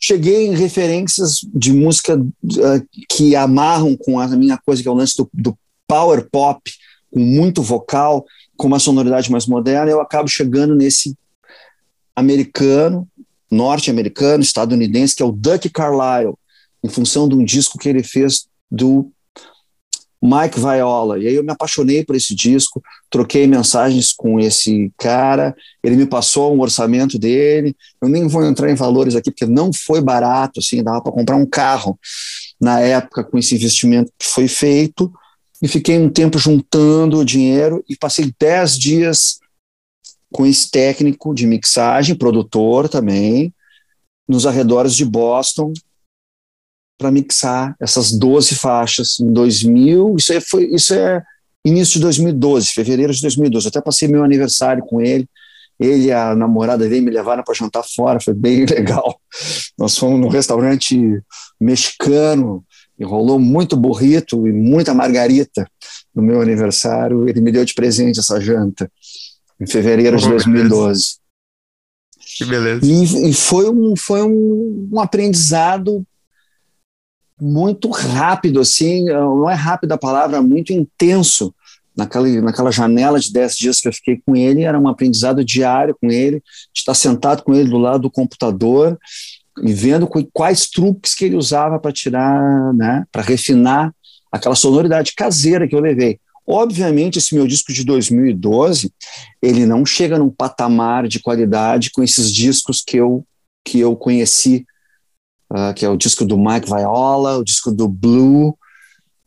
Cheguei 0.00 0.46
em 0.46 0.54
referências 0.54 1.40
de 1.52 1.72
música 1.72 2.16
uh, 2.16 2.88
que 3.08 3.34
amarram 3.34 3.96
com 3.96 4.18
a 4.18 4.28
minha 4.28 4.56
coisa, 4.56 4.80
que 4.80 4.88
é 4.88 4.90
o 4.90 4.94
lance 4.94 5.16
do, 5.16 5.28
do 5.34 5.58
power 5.88 6.28
pop, 6.30 6.70
com 7.10 7.18
muito 7.18 7.62
vocal, 7.62 8.24
com 8.56 8.66
uma 8.66 8.78
sonoridade 8.78 9.30
mais 9.30 9.46
moderna, 9.46 9.90
eu 9.90 10.00
acabo 10.00 10.28
chegando 10.28 10.74
nesse 10.74 11.16
americano, 12.14 13.08
norte-americano, 13.50 14.42
estadunidense, 14.42 15.14
que 15.14 15.22
é 15.22 15.26
o 15.26 15.32
Duck 15.32 15.68
Carlyle, 15.70 16.34
em 16.82 16.88
função 16.88 17.28
de 17.28 17.34
um 17.34 17.44
disco 17.44 17.78
que 17.78 17.88
ele 17.88 18.02
fez 18.02 18.46
do 18.70 19.10
Mike 20.22 20.58
Viola. 20.58 21.18
E 21.18 21.28
aí 21.28 21.34
eu 21.34 21.44
me 21.44 21.52
apaixonei 21.52 22.04
por 22.04 22.16
esse 22.16 22.34
disco, 22.34 22.82
troquei 23.08 23.46
mensagens 23.46 24.12
com 24.12 24.38
esse 24.38 24.92
cara, 24.98 25.56
ele 25.82 25.96
me 25.96 26.06
passou 26.06 26.54
um 26.54 26.60
orçamento 26.60 27.18
dele. 27.18 27.74
Eu 28.02 28.08
nem 28.08 28.26
vou 28.26 28.44
entrar 28.44 28.70
em 28.70 28.74
valores 28.74 29.14
aqui, 29.14 29.30
porque 29.30 29.46
não 29.46 29.72
foi 29.72 30.00
barato, 30.00 30.60
assim, 30.60 30.82
dava 30.82 31.00
para 31.00 31.12
comprar 31.12 31.36
um 31.36 31.46
carro 31.46 31.98
na 32.60 32.80
época 32.80 33.24
com 33.24 33.38
esse 33.38 33.54
investimento 33.54 34.12
que 34.18 34.26
foi 34.26 34.48
feito. 34.48 35.12
E 35.62 35.66
fiquei 35.66 35.98
um 35.98 36.08
tempo 36.08 36.38
juntando 36.38 37.18
o 37.18 37.24
dinheiro 37.24 37.84
e 37.88 37.96
passei 37.96 38.32
dez 38.38 38.78
dias 38.78 39.38
com 40.32 40.46
esse 40.46 40.70
técnico 40.70 41.34
de 41.34 41.46
mixagem, 41.46 42.16
produtor 42.16 42.88
também, 42.88 43.52
nos 44.28 44.46
arredores 44.46 44.94
de 44.94 45.04
Boston, 45.04 45.72
para 46.98 47.10
mixar 47.10 47.76
essas 47.80 48.12
12 48.12 48.54
faixas 48.56 49.18
em 49.20 49.32
2000. 49.32 50.16
Isso 50.18 50.32
é, 50.32 50.40
foi, 50.40 50.64
isso 50.74 50.92
é 50.92 51.22
início 51.64 51.94
de 51.94 52.00
2012, 52.00 52.72
fevereiro 52.72 53.12
de 53.12 53.22
2012. 53.22 53.66
Eu 53.66 53.68
até 53.68 53.80
passei 53.80 54.08
meu 54.08 54.24
aniversário 54.24 54.84
com 54.84 55.00
ele. 55.00 55.26
Ele 55.78 56.06
e 56.06 56.12
a 56.12 56.34
namorada 56.34 56.88
dele 56.88 57.02
me 57.02 57.10
levaram 57.10 57.44
para 57.44 57.54
jantar 57.54 57.84
fora, 57.84 58.20
foi 58.20 58.34
bem 58.34 58.66
legal. 58.66 59.20
Nós 59.78 59.96
fomos 59.96 60.20
num 60.20 60.28
restaurante 60.28 61.22
mexicano, 61.60 62.64
e 62.98 63.04
rolou 63.04 63.38
muito 63.38 63.76
burrito 63.76 64.46
e 64.46 64.52
muita 64.52 64.92
margarita 64.92 65.70
no 66.14 66.22
meu 66.22 66.40
aniversário. 66.40 67.28
Ele 67.28 67.40
me 67.40 67.52
deu 67.52 67.64
de 67.64 67.74
presente 67.74 68.18
essa 68.18 68.40
janta 68.40 68.90
em 69.60 69.66
fevereiro 69.66 70.16
de 70.16 70.28
2012. 70.28 71.18
Que 72.36 72.44
beleza. 72.44 72.84
E, 72.84 73.30
e, 73.30 73.34
foi, 73.34 73.68
um, 73.68 73.94
foi 73.96 74.22
um, 74.22 74.88
um 74.92 75.00
aprendizado 75.00 76.04
muito 77.40 77.90
rápido, 77.90 78.60
assim, 78.60 79.04
não 79.04 79.48
é 79.48 79.54
rápido 79.54 79.92
a 79.92 79.98
palavra, 79.98 80.42
muito 80.42 80.72
intenso. 80.72 81.54
Naquela, 81.96 82.28
naquela 82.42 82.70
janela 82.70 83.18
de 83.18 83.32
10 83.32 83.56
dias 83.56 83.80
que 83.80 83.88
eu 83.88 83.92
fiquei 83.92 84.22
com 84.24 84.36
ele, 84.36 84.62
era 84.62 84.78
um 84.78 84.86
aprendizado 84.86 85.44
diário 85.44 85.96
com 86.00 86.08
ele, 86.08 86.36
de 86.72 86.80
estar 86.80 86.94
sentado 86.94 87.42
com 87.42 87.52
ele 87.52 87.68
do 87.68 87.78
lado 87.78 88.02
do 88.02 88.10
computador 88.10 88.96
e 89.64 89.72
vendo 89.72 90.08
quais 90.32 90.68
truques 90.68 91.14
que 91.14 91.24
ele 91.24 91.34
usava 91.34 91.76
para 91.78 91.90
tirar, 91.90 92.72
né, 92.74 93.04
para 93.10 93.22
refinar 93.22 93.92
aquela 94.30 94.54
sonoridade 94.54 95.12
caseira 95.16 95.66
que 95.66 95.74
eu 95.74 95.80
levei. 95.80 96.20
Obviamente, 96.50 97.18
esse 97.18 97.34
meu 97.34 97.46
disco 97.46 97.74
de 97.74 97.84
2012, 97.84 98.90
ele 99.42 99.66
não 99.66 99.84
chega 99.84 100.18
num 100.18 100.30
patamar 100.30 101.06
de 101.06 101.20
qualidade 101.20 101.90
com 101.90 102.02
esses 102.02 102.32
discos 102.32 102.82
que 102.82 102.96
eu, 102.96 103.22
que 103.62 103.78
eu 103.80 103.94
conheci, 103.94 104.64
uh, 105.52 105.74
que 105.74 105.84
é 105.84 105.90
o 105.90 105.96
disco 105.96 106.24
do 106.24 106.38
Mike 106.38 106.66
Viola, 106.66 107.36
o 107.36 107.44
disco 107.44 107.70
do 107.70 107.86
Blue, 107.86 108.56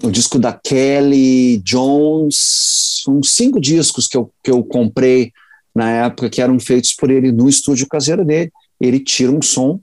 o 0.01 0.09
disco 0.09 0.39
da 0.39 0.51
Kelly 0.51 1.59
Jones, 1.59 3.01
são 3.03 3.21
cinco 3.21 3.61
discos 3.61 4.07
que 4.07 4.17
eu, 4.17 4.33
que 4.43 4.49
eu 4.49 4.63
comprei 4.63 5.31
na 5.75 5.91
época 5.91 6.27
que 6.27 6.41
eram 6.41 6.59
feitos 6.59 6.91
por 6.91 7.11
ele 7.11 7.31
no 7.31 7.47
estúdio 7.47 7.87
caseiro 7.87 8.25
dele. 8.25 8.51
Ele 8.79 8.99
tira 8.99 9.31
um 9.31 9.43
som 9.43 9.79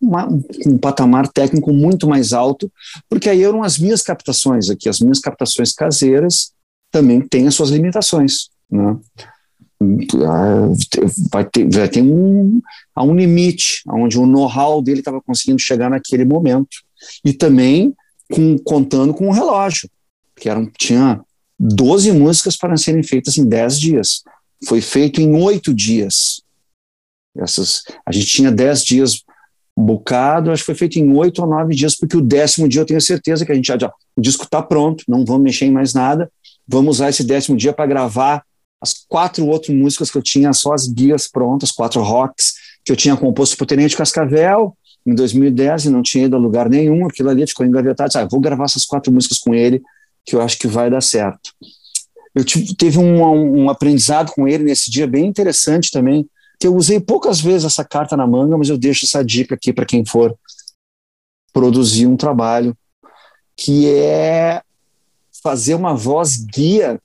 uma, 0.00 0.26
um 0.66 0.78
patamar 0.78 1.26
técnico 1.26 1.72
muito 1.72 2.08
mais 2.08 2.32
alto, 2.32 2.72
porque 3.08 3.28
aí 3.28 3.42
eram 3.42 3.62
as 3.62 3.76
minhas 3.76 4.02
captações 4.02 4.70
aqui, 4.70 4.88
as 4.88 5.00
minhas 5.00 5.18
captações 5.18 5.72
caseiras, 5.72 6.52
também 6.90 7.20
tem 7.20 7.46
as 7.46 7.54
suas 7.54 7.70
limitações. 7.70 8.50
Né? 8.70 8.96
Vai 11.30 11.44
ter, 11.44 11.68
vai 11.70 11.88
ter 11.88 12.02
um, 12.02 12.60
há 12.94 13.02
um 13.02 13.14
limite 13.14 13.82
onde 13.88 14.18
o 14.18 14.26
know-how 14.26 14.82
dele 14.82 15.00
estava 15.00 15.20
conseguindo 15.20 15.58
chegar 15.58 15.88
naquele 15.88 16.24
momento. 16.24 16.76
E 17.24 17.32
também 17.32 17.94
com, 18.30 18.58
contando 18.58 19.14
com 19.14 19.28
o 19.28 19.32
relógio, 19.32 19.88
que 20.36 20.48
eram, 20.48 20.70
tinha 20.78 21.20
12 21.58 22.12
músicas 22.12 22.56
para 22.56 22.76
serem 22.76 23.02
feitas 23.02 23.38
em 23.38 23.46
10 23.46 23.80
dias. 23.80 24.22
Foi 24.66 24.80
feito 24.80 25.20
em 25.20 25.34
oito 25.34 25.72
dias. 25.72 26.42
Essas, 27.36 27.84
a 28.04 28.12
gente 28.12 28.26
tinha 28.26 28.50
10 28.50 28.84
dias 28.84 29.24
bocado, 29.80 30.50
acho 30.50 30.62
que 30.62 30.66
foi 30.66 30.74
feito 30.74 30.98
em 30.98 31.16
oito 31.16 31.40
ou 31.40 31.48
nove 31.48 31.74
dias, 31.74 31.96
porque 31.96 32.16
o 32.16 32.20
décimo 32.20 32.68
dia 32.68 32.82
eu 32.82 32.86
tenho 32.86 33.00
certeza 33.00 33.44
que 33.44 33.52
a 33.52 33.54
gente 33.54 33.66
já, 33.66 33.78
já 33.78 33.92
o 34.16 34.20
disco 34.20 34.44
está 34.44 34.62
pronto, 34.62 35.04
não 35.08 35.24
vamos 35.24 35.42
mexer 35.42 35.66
em 35.66 35.72
mais 35.72 35.94
nada, 35.94 36.30
vamos 36.70 36.96
usar 36.96 37.10
esse 37.10 37.24
décimo 37.24 37.56
dia 37.56 37.72
para 37.72 37.86
gravar 37.86 38.44
as 38.80 38.94
quatro 39.08 39.46
outras 39.46 39.76
músicas 39.76 40.10
que 40.10 40.16
eu 40.16 40.22
tinha, 40.22 40.52
só 40.52 40.72
as 40.72 40.86
guias 40.86 41.28
prontas, 41.28 41.70
quatro 41.70 42.00
rocks, 42.00 42.54
que 42.84 42.90
eu 42.90 42.96
tinha 42.96 43.16
composto 43.16 43.56
para 43.56 43.64
o 43.64 43.66
Tenente 43.66 43.96
Cascavel, 43.96 44.74
em 45.04 45.14
2010, 45.14 45.86
e 45.86 45.90
não 45.90 46.02
tinha 46.02 46.24
ido 46.24 46.36
a 46.36 46.38
lugar 46.38 46.68
nenhum, 46.68 47.06
aquilo 47.06 47.28
ali 47.28 47.46
ficou 47.46 47.66
engavetado, 47.66 48.16
ah, 48.16 48.24
vou 48.24 48.40
gravar 48.40 48.64
essas 48.64 48.84
quatro 48.84 49.12
músicas 49.12 49.38
com 49.38 49.54
ele, 49.54 49.82
que 50.24 50.36
eu 50.36 50.40
acho 50.40 50.58
que 50.58 50.66
vai 50.66 50.88
dar 50.88 51.02
certo. 51.02 51.50
Eu 52.34 52.44
tive, 52.44 52.74
teve 52.74 52.98
um, 52.98 53.64
um 53.64 53.70
aprendizado 53.70 54.30
com 54.32 54.46
ele 54.46 54.64
nesse 54.64 54.90
dia 54.90 55.06
bem 55.06 55.26
interessante 55.26 55.90
também, 55.90 56.26
que 56.58 56.66
eu 56.66 56.74
usei 56.74 57.00
poucas 57.00 57.40
vezes 57.40 57.64
essa 57.64 57.84
carta 57.84 58.16
na 58.16 58.26
manga, 58.26 58.56
mas 58.56 58.68
eu 58.68 58.78
deixo 58.78 59.04
essa 59.04 59.24
dica 59.24 59.54
aqui 59.54 59.72
para 59.72 59.86
quem 59.86 60.04
for 60.04 60.34
produzir 61.52 62.06
um 62.06 62.16
trabalho, 62.16 62.76
que 63.56 63.90
é 63.90 64.62
fazer 65.42 65.74
uma 65.74 65.94
voz 65.94 66.36
guia. 66.36 67.00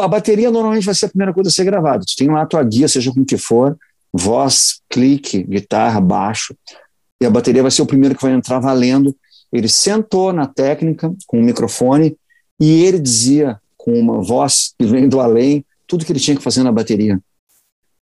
A 0.00 0.08
bateria 0.08 0.50
normalmente 0.50 0.84
vai 0.84 0.94
ser 0.94 1.06
a 1.06 1.08
primeira 1.08 1.32
coisa 1.32 1.48
a 1.48 1.52
ser 1.52 1.64
gravada. 1.64 2.04
Tu 2.06 2.16
tem 2.16 2.28
lá 2.28 2.42
a 2.42 2.46
tua 2.46 2.62
guia, 2.62 2.88
seja 2.88 3.12
com 3.12 3.24
que 3.24 3.36
for, 3.36 3.76
voz, 4.12 4.80
clique, 4.88 5.42
guitarra, 5.42 6.00
baixo, 6.00 6.54
e 7.20 7.26
a 7.26 7.30
bateria 7.30 7.62
vai 7.62 7.70
ser 7.70 7.82
o 7.82 7.86
primeiro 7.86 8.14
que 8.14 8.22
vai 8.22 8.32
entrar 8.32 8.58
valendo. 8.58 9.14
Ele 9.52 9.68
sentou 9.68 10.32
na 10.32 10.46
técnica 10.46 11.12
com 11.26 11.38
o 11.38 11.42
microfone 11.42 12.16
e 12.60 12.84
ele 12.84 12.98
dizia 12.98 13.60
com 13.76 13.92
uma 13.98 14.22
voz 14.22 14.74
que 14.78 14.86
vem 14.86 15.08
do 15.08 15.20
além 15.20 15.64
tudo 15.86 16.04
que 16.04 16.12
ele 16.12 16.20
tinha 16.20 16.36
que 16.36 16.42
fazer 16.42 16.62
na 16.62 16.72
bateria 16.72 17.20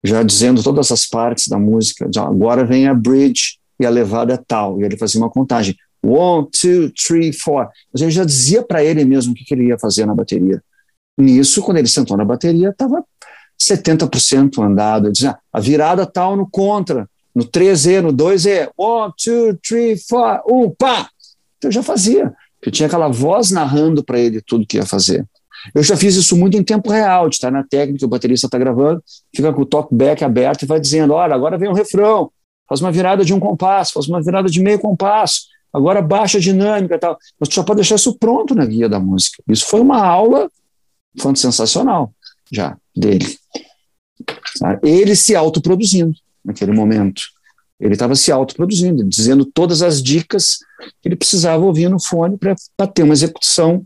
já 0.04 0.22
dizendo 0.22 0.62
todas 0.62 0.92
as 0.92 1.06
partes 1.06 1.48
da 1.48 1.58
música. 1.58 2.08
Agora 2.18 2.62
vem 2.64 2.86
a 2.86 2.94
bridge 2.94 3.58
e 3.80 3.86
a 3.86 3.90
levada 3.90 4.34
é 4.34 4.36
tal. 4.36 4.78
E 4.78 4.84
ele 4.84 4.98
fazia 4.98 5.18
uma 5.18 5.30
contagem. 5.30 5.74
One, 6.04 6.48
two, 6.50 6.90
three, 6.90 7.32
four. 7.32 7.68
Mas 7.92 8.02
ele 8.02 8.10
já 8.10 8.24
dizia 8.24 8.62
para 8.62 8.84
ele 8.84 9.04
mesmo 9.04 9.32
o 9.32 9.34
que, 9.34 9.52
ele 9.54 9.68
ia 9.68 9.78
fazer 9.78 10.06
na 10.06 10.14
bateria. 10.14 10.62
Nisso, 11.16 11.62
quando 11.62 11.78
ele 11.78 11.88
sentou 11.88 12.16
na 12.16 12.24
bateria, 12.24 12.70
estava 12.70 13.04
70% 13.60 14.62
andado. 14.62 15.06
Ele 15.06 15.12
dizia, 15.12 15.30
ah, 15.30 15.38
a 15.52 15.60
virada 15.60 16.04
tal 16.04 16.36
no 16.36 16.48
contra, 16.48 17.08
no 17.34 17.44
3E, 17.44 18.00
no 18.00 18.12
2E, 18.12 18.68
one, 18.76 19.12
two, 19.16 19.58
three, 19.66 19.96
four, 19.96 20.42
um, 20.48 20.70
pá! 20.70 21.08
Então 21.58 21.68
eu 21.68 21.72
já 21.72 21.82
fazia. 21.82 22.32
Eu 22.62 22.72
tinha 22.72 22.86
aquela 22.86 23.08
voz 23.08 23.50
narrando 23.50 24.02
para 24.02 24.18
ele 24.18 24.40
tudo 24.40 24.66
que 24.66 24.76
ia 24.76 24.86
fazer. 24.86 25.24
Eu 25.74 25.82
já 25.82 25.96
fiz 25.96 26.14
isso 26.14 26.36
muito 26.36 26.56
em 26.56 26.62
tempo 26.62 26.90
real, 26.90 27.28
de 27.28 27.36
estar 27.36 27.50
na 27.50 27.62
técnica, 27.62 28.04
o 28.04 28.08
baterista 28.08 28.46
está 28.46 28.58
gravando, 28.58 29.02
fica 29.34 29.52
com 29.52 29.62
o 29.62 29.66
talkback 29.66 30.22
aberto 30.22 30.62
e 30.62 30.66
vai 30.66 30.80
dizendo: 30.80 31.14
olha, 31.14 31.34
agora 31.34 31.56
vem 31.56 31.68
o 31.68 31.72
um 31.72 31.74
refrão, 31.74 32.30
faz 32.68 32.80
uma 32.80 32.92
virada 32.92 33.24
de 33.24 33.32
um 33.32 33.40
compasso, 33.40 33.94
faz 33.94 34.06
uma 34.06 34.22
virada 34.22 34.48
de 34.48 34.60
meio 34.60 34.78
compasso, 34.78 35.46
agora 35.74 36.00
baixa 36.00 36.38
a 36.38 36.40
dinâmica 36.40 36.94
e 36.94 36.98
tal. 36.98 37.18
Tu 37.42 37.54
já 37.54 37.64
pode 37.64 37.78
deixar 37.78 37.96
isso 37.96 38.16
pronto 38.16 38.54
na 38.54 38.64
guia 38.64 38.88
da 38.88 39.00
música. 39.00 39.42
Isso 39.48 39.66
foi 39.66 39.80
uma 39.80 40.02
aula 40.02 40.48
foi 41.18 41.36
sensacional 41.36 42.12
já 42.50 42.76
dele. 42.96 43.36
Ele 44.82 45.16
se 45.16 45.34
autoproduzindo 45.34 46.14
naquele 46.44 46.72
momento. 46.72 47.22
Ele 47.80 47.94
estava 47.94 48.14
se 48.14 48.30
autoproduzindo, 48.30 49.04
dizendo 49.04 49.44
todas 49.44 49.82
as 49.82 50.02
dicas 50.02 50.58
que 51.02 51.08
ele 51.08 51.16
precisava 51.16 51.64
ouvir 51.64 51.88
no 51.88 52.00
fone 52.00 52.38
para 52.38 52.86
ter 52.86 53.02
uma 53.02 53.12
execução 53.12 53.84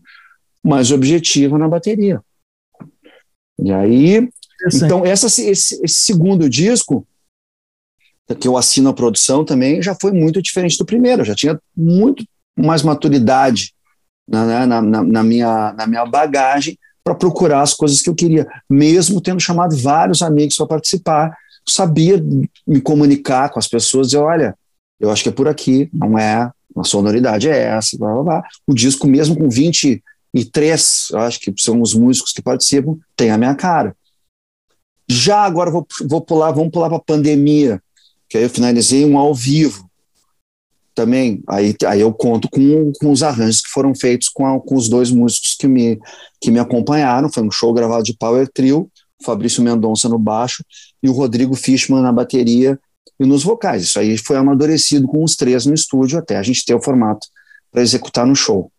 mais 0.62 0.91
objetiva 0.91 1.57
na 1.59 1.68
bateria. 1.68 2.20
E 3.59 3.72
aí, 3.72 4.28
então, 4.74 5.05
essa, 5.05 5.26
esse, 5.26 5.82
esse, 5.82 5.89
segundo 5.89 6.49
disco, 6.49 7.07
que 8.34 8.46
eu 8.46 8.56
assino 8.56 8.90
a 8.90 8.94
produção 8.94 9.44
também, 9.44 9.82
já 9.82 9.94
foi 9.94 10.12
muito 10.12 10.42
diferente 10.42 10.76
do 10.76 10.84
primeiro, 10.84 11.22
eu 11.22 11.26
já 11.26 11.34
tinha 11.34 11.58
muito 11.76 12.24
mais 12.56 12.82
maturidade 12.82 13.72
na, 14.28 14.66
na, 14.66 14.82
na, 14.82 15.02
na 15.02 15.22
minha, 15.22 15.72
na 15.72 15.86
minha 15.86 16.04
bagagem 16.04 16.78
para 17.02 17.14
procurar 17.14 17.62
as 17.62 17.72
coisas 17.72 18.02
que 18.02 18.10
eu 18.10 18.14
queria, 18.14 18.46
mesmo 18.68 19.20
tendo 19.20 19.40
chamado 19.40 19.74
vários 19.76 20.20
amigos 20.20 20.56
para 20.56 20.66
participar, 20.66 21.34
sabia 21.66 22.22
me 22.66 22.80
comunicar 22.80 23.48
com 23.48 23.58
as 23.58 23.66
pessoas, 23.66 24.08
dizer, 24.08 24.18
olha, 24.18 24.54
eu 25.00 25.10
acho 25.10 25.22
que 25.22 25.28
é 25.28 25.32
por 25.32 25.48
aqui, 25.48 25.88
não 25.92 26.18
é, 26.18 26.50
a 26.76 26.84
sonoridade 26.84 27.48
é 27.48 27.56
essa, 27.56 27.96
blá, 27.96 28.12
blá, 28.12 28.22
blá. 28.22 28.44
O 28.66 28.74
disco, 28.74 29.06
mesmo 29.06 29.36
com 29.36 29.48
20 29.48 30.02
e 30.34 30.44
três, 30.44 31.08
eu 31.10 31.18
acho 31.20 31.40
que 31.40 31.52
são 31.56 31.80
os 31.80 31.94
músicos 31.94 32.32
que 32.32 32.42
participam, 32.42 32.96
tem 33.16 33.30
a 33.30 33.38
minha 33.38 33.54
cara. 33.54 33.96
Já 35.08 35.42
agora 35.42 35.70
vou, 35.70 35.86
vou 36.06 36.20
pular, 36.20 36.52
vamos 36.52 36.70
pular 36.70 36.88
para 36.88 36.98
a 36.98 37.02
pandemia, 37.02 37.82
que 38.28 38.36
aí 38.36 38.44
eu 38.44 38.50
finalizei 38.50 39.04
um 39.04 39.18
ao 39.18 39.34
vivo 39.34 39.88
também. 40.94 41.42
Aí, 41.48 41.74
aí 41.86 42.00
eu 42.00 42.12
conto 42.12 42.48
com, 42.50 42.92
com 43.00 43.10
os 43.12 43.22
arranjos 43.22 43.60
que 43.60 43.70
foram 43.70 43.94
feitos 43.94 44.28
com, 44.28 44.44
a, 44.46 44.60
com 44.60 44.74
os 44.74 44.88
dois 44.88 45.10
músicos 45.10 45.54
que 45.58 45.68
me, 45.68 45.98
que 46.40 46.50
me 46.50 46.58
acompanharam. 46.58 47.30
Foi 47.30 47.42
um 47.42 47.50
show 47.50 47.72
gravado 47.72 48.02
de 48.02 48.16
Power 48.16 48.48
Trio, 48.52 48.90
Fabrício 49.24 49.62
Mendonça 49.62 50.08
no 50.08 50.18
baixo 50.18 50.64
e 51.02 51.08
o 51.08 51.12
Rodrigo 51.12 51.54
Fishman 51.54 52.02
na 52.02 52.12
bateria 52.12 52.78
e 53.18 53.24
nos 53.24 53.44
vocais. 53.44 53.84
Isso 53.84 53.98
aí 53.98 54.18
foi 54.18 54.36
amadurecido 54.36 55.06
com 55.06 55.22
os 55.22 55.36
três 55.36 55.66
no 55.66 55.74
estúdio 55.74 56.18
até 56.18 56.36
a 56.36 56.42
gente 56.42 56.64
ter 56.64 56.74
o 56.74 56.82
formato 56.82 57.26
para 57.70 57.82
executar 57.82 58.26
no 58.26 58.34
show. 58.34 58.70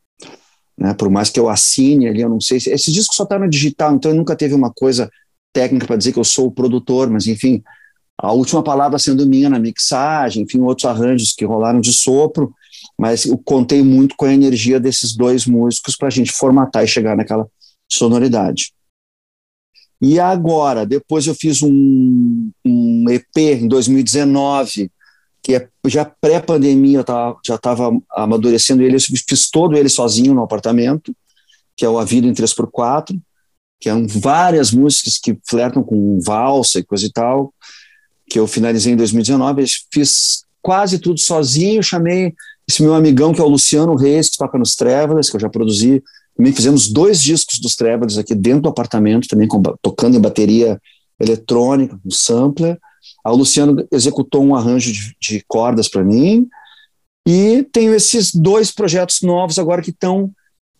Né? 0.77 0.93
Por 0.93 1.09
mais 1.09 1.29
que 1.29 1.39
eu 1.39 1.49
assine 1.49 2.07
ali, 2.07 2.21
eu 2.21 2.29
não 2.29 2.39
sei 2.39 2.59
se. 2.59 2.69
Esse 2.69 2.91
disco 2.91 3.13
só 3.13 3.23
está 3.23 3.37
no 3.37 3.49
digital, 3.49 3.93
então 3.95 4.13
nunca 4.13 4.35
teve 4.35 4.53
uma 4.53 4.71
coisa 4.71 5.09
técnica 5.53 5.87
para 5.87 5.97
dizer 5.97 6.13
que 6.13 6.19
eu 6.19 6.23
sou 6.23 6.47
o 6.47 6.51
produtor, 6.51 7.09
mas 7.09 7.27
enfim, 7.27 7.61
a 8.21 8.33
última 8.33 8.61
palavra 8.61 8.99
sendo 8.99 9.25
minha 9.25 9.49
na 9.49 9.57
mixagem, 9.57 10.43
enfim, 10.43 10.59
outros 10.59 10.85
arranjos 10.85 11.31
que 11.31 11.45
rolaram 11.45 11.79
de 11.79 11.93
sopro, 11.93 12.53
mas 12.97 13.25
eu 13.25 13.37
contei 13.37 13.81
muito 13.81 14.15
com 14.17 14.25
a 14.25 14.33
energia 14.33 14.77
desses 14.77 15.15
dois 15.15 15.45
músicos 15.45 15.95
para 15.95 16.09
a 16.09 16.11
gente 16.11 16.33
formatar 16.33 16.83
e 16.83 16.87
chegar 16.87 17.15
naquela 17.15 17.47
sonoridade. 17.89 18.73
E 20.01 20.19
agora, 20.19 20.85
depois 20.85 21.27
eu 21.27 21.33
fiz 21.33 21.61
um, 21.61 22.51
um 22.65 23.05
EP 23.09 23.37
em 23.37 23.67
2019, 23.69 24.91
que 25.41 25.55
é 25.55 25.69
já 25.87 26.03
pré-pandemia, 26.03 27.05
já 27.45 27.55
estava 27.55 27.89
amadurecendo 28.11 28.83
ele, 28.83 28.97
eu 28.97 28.99
fiz 28.99 29.49
todo 29.49 29.77
ele 29.77 29.87
sozinho 29.87 30.33
no 30.33 30.43
apartamento, 30.43 31.15
que 31.75 31.85
é 31.85 31.89
o 31.89 31.97
A 31.97 32.03
Vida 32.03 32.27
em 32.27 32.33
3x4, 32.33 33.17
que 33.79 33.89
são 33.89 34.05
várias 34.07 34.71
músicas 34.71 35.17
que 35.17 35.37
flertam 35.47 35.81
com 35.81 36.19
valsa 36.19 36.79
e 36.79 36.83
coisa 36.83 37.05
e 37.05 37.11
tal, 37.11 37.53
que 38.29 38.39
eu 38.39 38.47
finalizei 38.47 38.93
em 38.93 38.97
2019, 38.97 39.65
fiz 39.91 40.43
quase 40.61 40.99
tudo 40.99 41.19
sozinho, 41.19 41.81
chamei 41.81 42.33
esse 42.67 42.83
meu 42.83 42.93
amigão 42.93 43.33
que 43.33 43.41
é 43.41 43.43
o 43.43 43.49
Luciano 43.49 43.95
Reis, 43.95 44.29
que 44.29 44.37
toca 44.37 44.57
nos 44.57 44.75
Travelers, 44.75 45.29
que 45.29 45.35
eu 45.35 45.39
já 45.39 45.49
produzi, 45.49 46.03
também 46.37 46.53
fizemos 46.53 46.87
dois 46.87 47.21
discos 47.21 47.59
dos 47.59 47.75
Travelers 47.75 48.17
aqui 48.17 48.35
dentro 48.35 48.61
do 48.61 48.69
apartamento, 48.69 49.27
também 49.27 49.47
com, 49.47 49.61
tocando 49.81 50.15
em 50.15 50.21
bateria 50.21 50.79
eletrônica, 51.19 51.99
com 52.01 52.11
sampler, 52.11 52.79
a 53.23 53.31
Luciano 53.31 53.85
executou 53.91 54.43
um 54.43 54.55
arranjo 54.55 54.91
de, 54.91 55.15
de 55.19 55.43
cordas 55.47 55.87
para 55.87 56.03
mim. 56.03 56.47
E 57.27 57.63
tenho 57.71 57.93
esses 57.93 58.33
dois 58.33 58.71
projetos 58.71 59.21
novos 59.21 59.59
agora 59.59 59.81
que 59.81 59.91
estão 59.91 60.31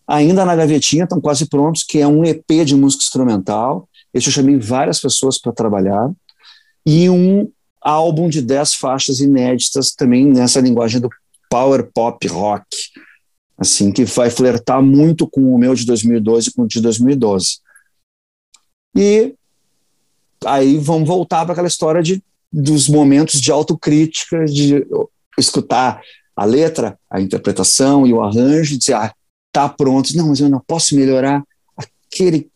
ainda 0.06 0.44
na 0.44 0.56
gavetinha, 0.56 1.04
estão 1.04 1.20
quase 1.20 1.46
prontos, 1.46 1.82
que 1.82 1.98
é 1.98 2.06
um 2.06 2.24
EP 2.24 2.64
de 2.64 2.74
música 2.74 3.04
instrumental. 3.04 3.88
Esse 4.12 4.28
eu 4.28 4.32
chamei 4.32 4.56
várias 4.56 5.00
pessoas 5.00 5.38
para 5.38 5.52
trabalhar. 5.52 6.10
E 6.84 7.08
um 7.08 7.50
álbum 7.80 8.28
de 8.28 8.42
dez 8.42 8.74
faixas 8.74 9.20
inéditas 9.20 9.92
também 9.92 10.26
nessa 10.26 10.60
linguagem 10.60 11.00
do 11.00 11.08
power 11.48 11.90
pop 11.92 12.26
rock, 12.28 12.66
assim, 13.58 13.92
que 13.92 14.04
vai 14.04 14.30
flertar 14.30 14.82
muito 14.82 15.26
com 15.26 15.54
o 15.54 15.58
meu 15.58 15.74
de 15.74 15.84
2012 15.84 16.48
e 16.48 16.52
com 16.52 16.62
o 16.62 16.68
de 16.68 16.80
2012. 16.80 17.58
E 18.96 19.34
aí 20.44 20.78
vamos 20.78 21.08
voltar 21.08 21.44
para 21.44 21.52
aquela 21.52 21.68
história 21.68 22.02
de 22.02 22.22
dos 22.52 22.88
momentos 22.88 23.40
de 23.40 23.52
autocrítica, 23.52 24.44
de 24.44 24.84
escutar 25.38 26.02
a 26.34 26.44
letra, 26.44 26.98
a 27.08 27.20
interpretação 27.20 28.06
e 28.06 28.12
o 28.12 28.22
arranjo, 28.22 28.74
e 28.74 28.78
dizer, 28.78 28.94
ah, 28.94 29.14
tá 29.52 29.68
pronto. 29.68 30.16
Não, 30.16 30.28
mas 30.28 30.40
eu 30.40 30.48
não 30.48 30.60
posso 30.60 30.96
melhorar 30.96 31.44
aquele 31.76 32.50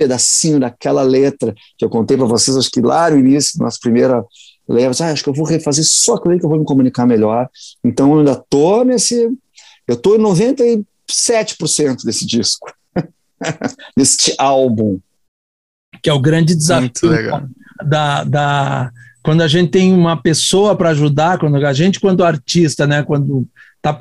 pedacinho 0.00 0.58
daquela 0.58 1.02
letra 1.02 1.54
que 1.76 1.84
eu 1.84 1.90
contei 1.90 2.16
para 2.16 2.24
vocês, 2.24 2.56
acho 2.56 2.70
que 2.70 2.80
lá 2.80 3.10
no 3.10 3.18
início, 3.18 3.62
nas 3.62 3.78
primeiras 3.78 4.24
levas, 4.66 4.98
ah, 5.02 5.12
acho 5.12 5.22
que 5.22 5.28
eu 5.28 5.34
vou 5.34 5.44
refazer 5.44 5.84
só 5.84 6.14
aquilo 6.14 6.38
que 6.38 6.44
eu 6.44 6.48
vou 6.48 6.58
me 6.58 6.64
comunicar 6.64 7.06
melhor. 7.06 7.50
Então 7.84 8.12
eu 8.12 8.20
ainda 8.20 8.42
tô 8.48 8.82
nesse, 8.82 9.28
eu 9.86 9.96
tô 9.96 10.16
em 10.16 10.18
97% 10.18 10.84
desse 12.02 12.26
disco, 12.26 12.72
deste 13.94 14.34
álbum. 14.38 14.98
Que 16.02 16.08
é 16.08 16.14
o 16.14 16.20
grande 16.20 16.54
desafio 16.54 17.50
da, 17.84 18.24
da, 18.24 18.90
quando 19.22 19.42
a 19.42 19.48
gente 19.48 19.70
tem 19.70 19.92
uma 19.92 20.16
pessoa 20.16 20.74
para 20.74 20.90
ajudar, 20.90 21.38
quando 21.38 21.56
a 21.56 21.72
gente, 21.74 22.00
quando 22.00 22.24
artista, 22.24 22.86
né, 22.86 23.02
quando 23.02 23.46
tá 23.82 23.98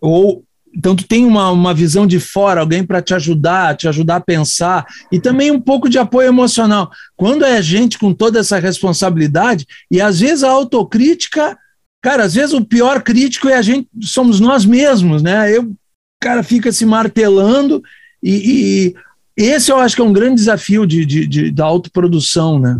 ou 0.00 0.44
então 0.76 0.94
tu 0.94 1.08
tem 1.08 1.24
uma, 1.24 1.50
uma 1.50 1.72
visão 1.72 2.06
de 2.06 2.20
fora, 2.20 2.60
alguém 2.60 2.84
para 2.84 3.00
te 3.00 3.14
ajudar, 3.14 3.74
te 3.74 3.88
ajudar 3.88 4.16
a 4.16 4.20
pensar 4.20 4.84
e 5.10 5.18
também 5.18 5.50
um 5.50 5.60
pouco 5.60 5.88
de 5.88 5.98
apoio 5.98 6.28
emocional. 6.28 6.90
Quando 7.16 7.46
é 7.46 7.62
gente 7.62 7.98
com 7.98 8.12
toda 8.12 8.40
essa 8.40 8.58
responsabilidade 8.58 9.66
e 9.90 10.02
às 10.02 10.20
vezes 10.20 10.44
a 10.44 10.50
autocrítica, 10.50 11.56
cara, 12.02 12.24
às 12.24 12.34
vezes 12.34 12.52
o 12.52 12.62
pior 12.62 13.02
crítico 13.02 13.48
é 13.48 13.54
a 13.54 13.62
gente, 13.62 13.88
somos 14.02 14.38
nós 14.38 14.66
mesmos, 14.66 15.22
né? 15.22 15.56
Eu, 15.56 15.72
cara, 16.20 16.42
fica 16.42 16.70
se 16.70 16.84
martelando 16.84 17.82
e, 18.22 18.92
e 19.36 19.42
esse 19.42 19.72
eu 19.72 19.78
acho 19.78 19.96
que 19.96 20.02
é 20.02 20.04
um 20.04 20.12
grande 20.12 20.34
desafio 20.34 20.86
de, 20.86 21.06
de, 21.06 21.26
de 21.26 21.50
da 21.50 21.64
autoprodução, 21.64 22.58
né? 22.58 22.78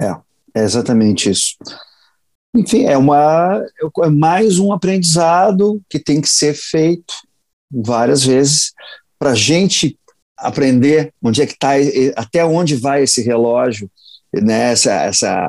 É, 0.00 0.10
é 0.56 0.64
exatamente 0.64 1.30
isso. 1.30 1.54
Enfim, 2.54 2.84
é, 2.84 2.96
uma, 2.96 3.64
é 4.02 4.08
mais 4.08 4.58
um 4.58 4.72
aprendizado 4.72 5.80
que 5.88 5.98
tem 5.98 6.20
que 6.20 6.28
ser 6.28 6.54
feito 6.54 7.14
várias 7.70 8.24
vezes 8.24 8.72
para 9.18 9.30
a 9.30 9.34
gente 9.34 9.96
aprender 10.36 11.12
onde 11.22 11.42
é 11.42 11.46
que 11.46 11.52
está, 11.52 11.72
até 12.16 12.44
onde 12.44 12.74
vai 12.74 13.04
esse 13.04 13.22
relógio, 13.22 13.88
né? 14.32 14.72
Essa, 14.72 14.92
essa, 15.02 15.48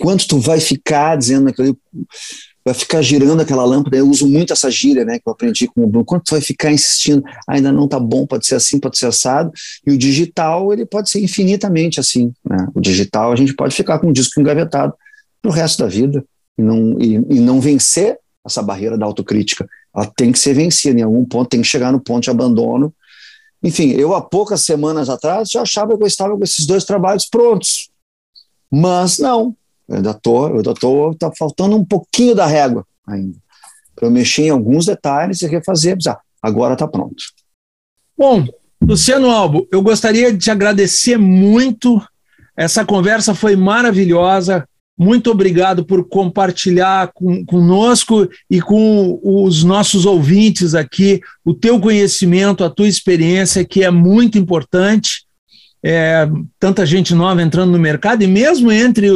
quanto 0.00 0.26
tu 0.26 0.38
vai 0.38 0.60
ficar 0.60 1.16
dizendo 1.16 1.48
aquilo, 1.48 1.78
vai 2.64 2.74
ficar 2.74 3.00
girando 3.00 3.40
aquela 3.40 3.64
lâmpada. 3.64 3.96
Eu 3.96 4.08
uso 4.08 4.26
muito 4.26 4.52
essa 4.52 4.70
gíria, 4.70 5.04
né? 5.04 5.18
Que 5.18 5.26
eu 5.26 5.32
aprendi 5.32 5.68
com 5.68 5.84
o 5.84 5.86
Bruno. 5.86 6.04
Quanto 6.04 6.24
tu 6.24 6.30
vai 6.32 6.40
ficar 6.42 6.70
insistindo? 6.70 7.22
Ainda 7.48 7.72
não 7.72 7.88
tá 7.88 7.98
bom, 7.98 8.26
pode 8.26 8.46
ser 8.46 8.56
assim, 8.56 8.78
pode 8.78 8.98
ser 8.98 9.06
assado. 9.06 9.52
E 9.86 9.92
o 9.92 9.96
digital 9.96 10.70
ele 10.72 10.84
pode 10.84 11.08
ser 11.08 11.22
infinitamente 11.22 11.98
assim. 11.98 12.32
Né? 12.44 12.66
O 12.74 12.80
digital 12.80 13.32
a 13.32 13.36
gente 13.36 13.54
pode 13.54 13.74
ficar 13.74 13.98
com 14.00 14.08
o 14.08 14.12
disco 14.12 14.38
engavetado 14.38 14.92
para 15.40 15.50
o 15.50 15.54
resto 15.54 15.82
da 15.82 15.88
vida 15.88 16.24
e 16.58 16.62
não, 16.62 17.00
e, 17.00 17.14
e 17.14 17.40
não 17.40 17.60
vencer 17.60 18.18
essa 18.44 18.62
barreira 18.62 18.96
da 18.96 19.06
autocrítica. 19.06 19.68
Ela 19.94 20.06
tem 20.16 20.32
que 20.32 20.38
ser 20.38 20.54
vencida 20.54 20.98
em 20.98 21.02
algum 21.02 21.24
ponto, 21.24 21.48
tem 21.48 21.62
que 21.62 21.66
chegar 21.66 21.92
no 21.92 22.00
ponto 22.00 22.24
de 22.24 22.30
abandono. 22.30 22.94
Enfim, 23.62 23.90
eu 23.90 24.14
há 24.14 24.22
poucas 24.22 24.62
semanas 24.62 25.08
atrás 25.08 25.50
já 25.50 25.62
achava 25.62 25.96
que 25.96 26.02
eu 26.02 26.06
estava 26.06 26.36
com 26.36 26.44
esses 26.44 26.66
dois 26.66 26.84
trabalhos 26.84 27.26
prontos. 27.26 27.90
Mas 28.70 29.18
não, 29.18 29.54
eu 29.88 29.96
ainda 29.96 30.14
tô, 30.14 30.48
eu 30.48 31.14
tá 31.18 31.30
faltando 31.36 31.76
um 31.76 31.84
pouquinho 31.84 32.34
da 32.34 32.46
régua 32.46 32.86
ainda. 33.06 33.36
Para 33.94 34.06
eu 34.06 34.10
mexer 34.10 34.44
em 34.44 34.50
alguns 34.50 34.86
detalhes 34.86 35.42
e 35.42 35.46
refazer, 35.46 35.98
ah, 36.08 36.18
agora 36.40 36.74
está 36.74 36.86
pronto. 36.86 37.22
Bom, 38.16 38.46
Luciano 38.82 39.30
Albo, 39.30 39.68
eu 39.70 39.82
gostaria 39.82 40.32
de 40.32 40.38
te 40.38 40.50
agradecer 40.50 41.18
muito. 41.18 42.00
Essa 42.56 42.84
conversa 42.84 43.34
foi 43.34 43.56
maravilhosa. 43.56 44.66
Muito 45.02 45.30
obrigado 45.30 45.82
por 45.82 46.06
compartilhar 46.06 47.10
com, 47.14 47.42
conosco 47.46 48.28
e 48.50 48.60
com 48.60 49.18
os 49.22 49.64
nossos 49.64 50.04
ouvintes 50.04 50.74
aqui 50.74 51.22
o 51.42 51.54
teu 51.54 51.80
conhecimento, 51.80 52.62
a 52.62 52.68
tua 52.68 52.86
experiência, 52.86 53.64
que 53.64 53.82
é 53.82 53.90
muito 53.90 54.36
importante. 54.36 55.24
É, 55.82 56.28
tanta 56.58 56.84
gente 56.84 57.14
nova 57.14 57.42
entrando 57.42 57.72
no 57.72 57.78
mercado, 57.78 58.22
e 58.22 58.26
mesmo 58.26 58.70
entre 58.70 59.08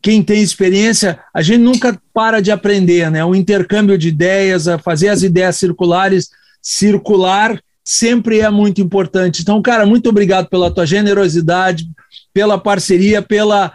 quem 0.00 0.22
tem 0.22 0.40
experiência, 0.40 1.18
a 1.34 1.42
gente 1.42 1.58
nunca 1.58 2.00
para 2.14 2.40
de 2.40 2.52
aprender, 2.52 3.10
né? 3.10 3.24
O 3.24 3.34
intercâmbio 3.34 3.98
de 3.98 4.06
ideias, 4.06 4.68
a 4.68 4.78
fazer 4.78 5.08
as 5.08 5.24
ideias 5.24 5.56
circulares 5.56 6.28
circular 6.62 7.60
sempre 7.84 8.38
é 8.38 8.50
muito 8.50 8.80
importante. 8.80 9.42
Então, 9.42 9.60
cara, 9.60 9.84
muito 9.84 10.08
obrigado 10.08 10.48
pela 10.48 10.70
tua 10.70 10.86
generosidade, 10.86 11.88
pela 12.32 12.56
parceria, 12.56 13.20
pela 13.20 13.72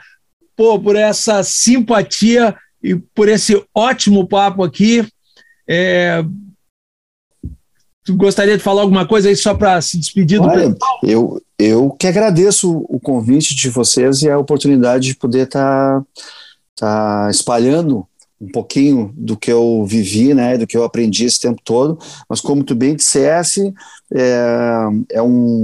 pô, 0.61 0.79
por 0.79 0.95
essa 0.95 1.41
simpatia 1.41 2.55
e 2.83 2.95
por 2.95 3.27
esse 3.27 3.65
ótimo 3.73 4.27
papo 4.27 4.63
aqui. 4.63 5.03
É... 5.67 6.23
Tu 8.05 8.15
gostaria 8.15 8.55
de 8.55 8.63
falar 8.63 8.83
alguma 8.83 9.07
coisa 9.07 9.29
aí 9.29 9.35
só 9.35 9.55
para 9.55 9.81
se 9.81 9.97
despedir 9.97 10.39
Olha, 10.39 10.69
do 10.69 10.75
pessoal? 10.75 10.99
Eu, 11.01 11.41
eu 11.57 11.89
que 11.89 12.05
agradeço 12.05 12.85
o 12.87 12.99
convite 12.99 13.55
de 13.55 13.69
vocês 13.71 14.21
e 14.21 14.29
a 14.29 14.37
oportunidade 14.37 15.07
de 15.07 15.15
poder 15.15 15.47
estar 15.47 16.03
tá, 16.75 17.25
tá 17.25 17.31
espalhando 17.31 18.07
um 18.39 18.47
pouquinho 18.51 19.11
do 19.17 19.35
que 19.35 19.51
eu 19.51 19.83
vivi, 19.87 20.35
né, 20.35 20.59
do 20.59 20.67
que 20.67 20.77
eu 20.77 20.83
aprendi 20.83 21.25
esse 21.25 21.39
tempo 21.39 21.61
todo, 21.63 21.97
mas 22.29 22.39
como 22.39 22.63
tu 22.63 22.75
bem 22.75 22.95
dissesse, 22.95 23.73
é, 24.13 24.85
é, 25.11 25.21
um, 25.23 25.63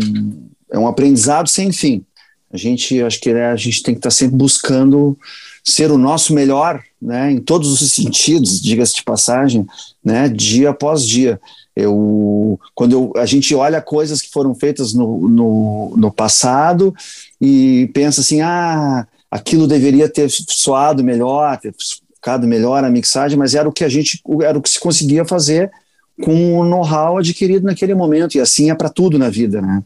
é 0.72 0.78
um 0.78 0.88
aprendizado 0.88 1.48
sem 1.50 1.72
fim. 1.72 2.04
A 2.52 2.58
gente, 2.58 3.02
acho 3.02 3.20
que 3.20 3.34
né, 3.34 3.48
a 3.48 3.56
gente 3.56 3.84
tem 3.84 3.94
que 3.94 4.00
estar 4.00 4.10
tá 4.10 4.16
sempre 4.16 4.38
buscando 4.38 5.18
ser 5.64 5.92
o 5.92 5.98
nosso 5.98 6.34
melhor, 6.34 6.82
né, 7.02 7.32
em 7.32 7.40
todos 7.40 7.82
os 7.82 7.92
sentidos, 7.92 8.62
diga-se 8.62 8.96
de 8.96 9.04
passagem, 9.04 9.66
né, 10.04 10.30
dia 10.30 10.70
após 10.70 11.06
dia. 11.06 11.40
Eu, 11.76 12.60
quando 12.74 12.94
eu, 12.94 13.14
a 13.18 13.26
gente 13.26 13.54
olha 13.54 13.82
coisas 13.82 14.22
que 14.22 14.32
foram 14.32 14.56
feitas 14.56 14.94
no, 14.94 15.28
no, 15.28 15.94
no 15.98 16.12
passado 16.12 16.96
e 17.40 17.92
pensa 17.94 18.22
assim, 18.22 18.42
ah, 18.42 19.06
aquilo 19.30 19.68
deveria 19.68 20.10
ter 20.10 20.30
soado 20.30 21.04
melhor, 21.04 21.58
ter 21.58 21.76
ficado 22.16 22.48
melhor 22.48 22.84
a 22.84 22.90
mixagem, 22.90 23.38
mas 23.38 23.54
era 23.54 23.68
o 23.68 23.74
que 23.74 23.84
a 23.84 23.90
gente, 23.90 24.22
era 24.42 24.58
o 24.58 24.62
que 24.62 24.70
se 24.70 24.80
conseguia 24.80 25.26
fazer 25.26 25.70
com 26.24 26.58
o 26.60 26.66
know-how 26.66 27.18
adquirido 27.18 27.66
naquele 27.66 27.94
momento, 27.94 28.36
e 28.36 28.40
assim 28.40 28.72
é 28.72 28.76
para 28.76 28.90
tudo 28.90 29.20
na 29.20 29.30
vida, 29.30 29.62
né? 29.62 29.84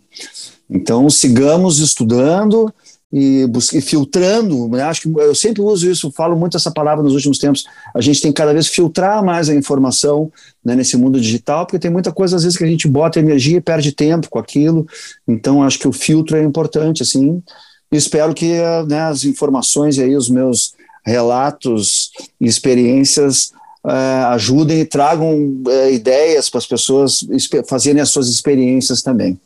Então, 0.72 1.09
sigamos 1.09 1.80
estudando, 1.80 2.74
e, 3.13 3.45
filtrando, 3.82 4.69
né? 4.69 4.84
acho 4.84 5.01
que 5.01 5.19
eu 5.19 5.36
sempre 5.36 5.61
uso 5.61 5.89
isso, 5.89 6.11
falo 6.11 6.38
muito 6.38 6.55
essa 6.55 6.72
palavra 6.72 7.03
nos 7.03 7.13
últimos 7.13 7.38
tempos. 7.38 7.65
A 7.93 7.99
gente 7.99 8.22
tem 8.22 8.32
que 8.32 8.38
cada 8.38 8.53
vez 8.53 8.67
filtrar 8.67 9.24
mais 9.24 9.49
a 9.49 9.55
informação 9.55 10.32
né, 10.63 10.76
nesse 10.76 10.95
mundo 10.95 11.19
digital, 11.19 11.65
porque 11.65 11.78
tem 11.78 11.91
muita 11.91 12.13
coisa 12.13 12.38
às 12.38 12.43
vezes 12.43 12.57
que 12.57 12.63
a 12.63 12.67
gente 12.67 12.88
bota 12.88 13.19
energia 13.19 13.57
e 13.57 13.61
perde 13.61 13.91
tempo 13.91 14.30
com 14.30 14.39
aquilo. 14.39 14.88
Então 15.28 15.61
acho 15.61 15.78
que 15.78 15.88
o 15.88 15.91
filtro 15.91 16.38
é 16.38 16.43
importante, 16.43 17.03
assim. 17.03 17.43
Espero 17.91 18.34
que 18.34 18.53
né, 18.88 19.01
as 19.01 19.26
informações 19.26 19.97
e 19.97 20.03
aí 20.03 20.15
os 20.15 20.30
meus 20.30 20.74
relatos 21.05 22.11
e 22.39 22.45
experiências 22.45 23.51
uh, 23.84 24.28
ajudem 24.30 24.80
e 24.80 24.86
tragam 24.86 25.36
uh, 25.36 25.91
ideias 25.91 26.49
para 26.49 26.59
as 26.59 26.65
pessoas 26.65 27.28
fazerem 27.67 28.01
as 28.01 28.09
suas 28.09 28.30
experiências 28.30 29.01
também. 29.01 29.38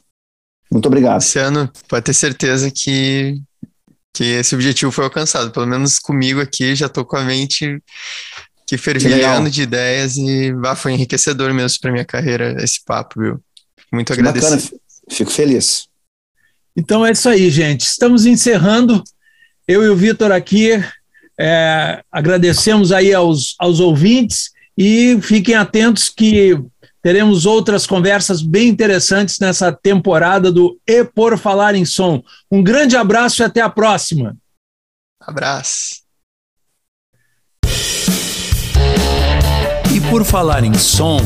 Muito 0.76 0.88
obrigado. 0.88 1.16
Luciano, 1.16 1.72
pode 1.88 2.04
ter 2.04 2.14
certeza 2.14 2.70
que 2.70 3.42
que 4.14 4.24
esse 4.24 4.56
objetivo 4.56 4.92
foi 4.92 5.06
alcançado. 5.06 5.52
Pelo 5.52 5.66
menos 5.66 6.00
comigo 6.00 6.42
aqui, 6.42 6.76
já 6.76 6.88
estou 6.88 7.06
com 7.06 7.16
a 7.16 7.24
mente 7.24 7.82
que 8.68 8.78
fervilhando 8.78 9.50
de 9.50 9.62
ideias 9.62 10.18
e 10.18 10.54
ah, 10.66 10.76
foi 10.76 10.92
enriquecedor 10.92 11.54
mesmo 11.54 11.80
para 11.80 11.92
minha 11.94 12.04
carreira 12.04 12.62
esse 12.62 12.84
papo, 12.84 13.22
viu? 13.22 13.42
Muito 13.92 14.14
que 14.14 14.20
agradecido. 14.20 14.56
Bacana. 14.56 14.82
Fico 15.10 15.32
feliz. 15.32 15.88
Então 16.76 17.06
é 17.06 17.12
isso 17.12 17.30
aí, 17.30 17.50
gente. 17.50 17.86
Estamos 17.86 18.26
encerrando. 18.26 19.02
Eu 19.66 19.82
e 19.82 19.88
o 19.88 19.96
Vitor 19.96 20.32
aqui 20.32 20.72
é, 21.40 22.04
agradecemos 22.12 22.92
aí 22.92 23.14
aos, 23.14 23.56
aos 23.60 23.80
ouvintes 23.80 24.52
e 24.78 25.18
fiquem 25.22 25.56
atentos 25.56 26.10
que 26.10 26.58
Teremos 27.06 27.46
outras 27.46 27.86
conversas 27.86 28.42
bem 28.42 28.68
interessantes 28.68 29.38
nessa 29.38 29.72
temporada 29.72 30.52
do 30.52 30.76
E 30.88 31.04
Por 31.04 31.38
Falar 31.38 31.76
em 31.76 31.86
Som. 31.86 32.24
Um 32.52 32.64
grande 32.64 32.98
abraço 32.98 33.44
e 33.44 33.46
até 33.46 33.62
a 33.62 33.70
próxima. 33.70 34.36
Abraço. 35.22 35.98
E 39.94 40.02
Por 40.10 40.26
Falar 40.26 40.64
em 40.64 40.74
Som 40.74 41.20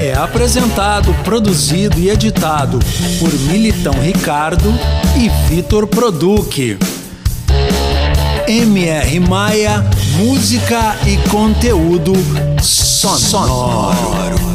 é 0.00 0.14
apresentado, 0.14 1.12
produzido 1.24 2.00
e 2.00 2.08
editado 2.08 2.78
por 3.20 3.30
Militão 3.50 3.92
Ricardo 3.92 4.72
e 5.14 5.28
Vitor 5.46 5.86
Produc. 5.88 6.78
MR 8.48 9.20
Maia, 9.20 9.84
música 10.16 10.96
e 11.06 11.18
conteúdo 11.28 12.14
sonoro. 12.62 14.51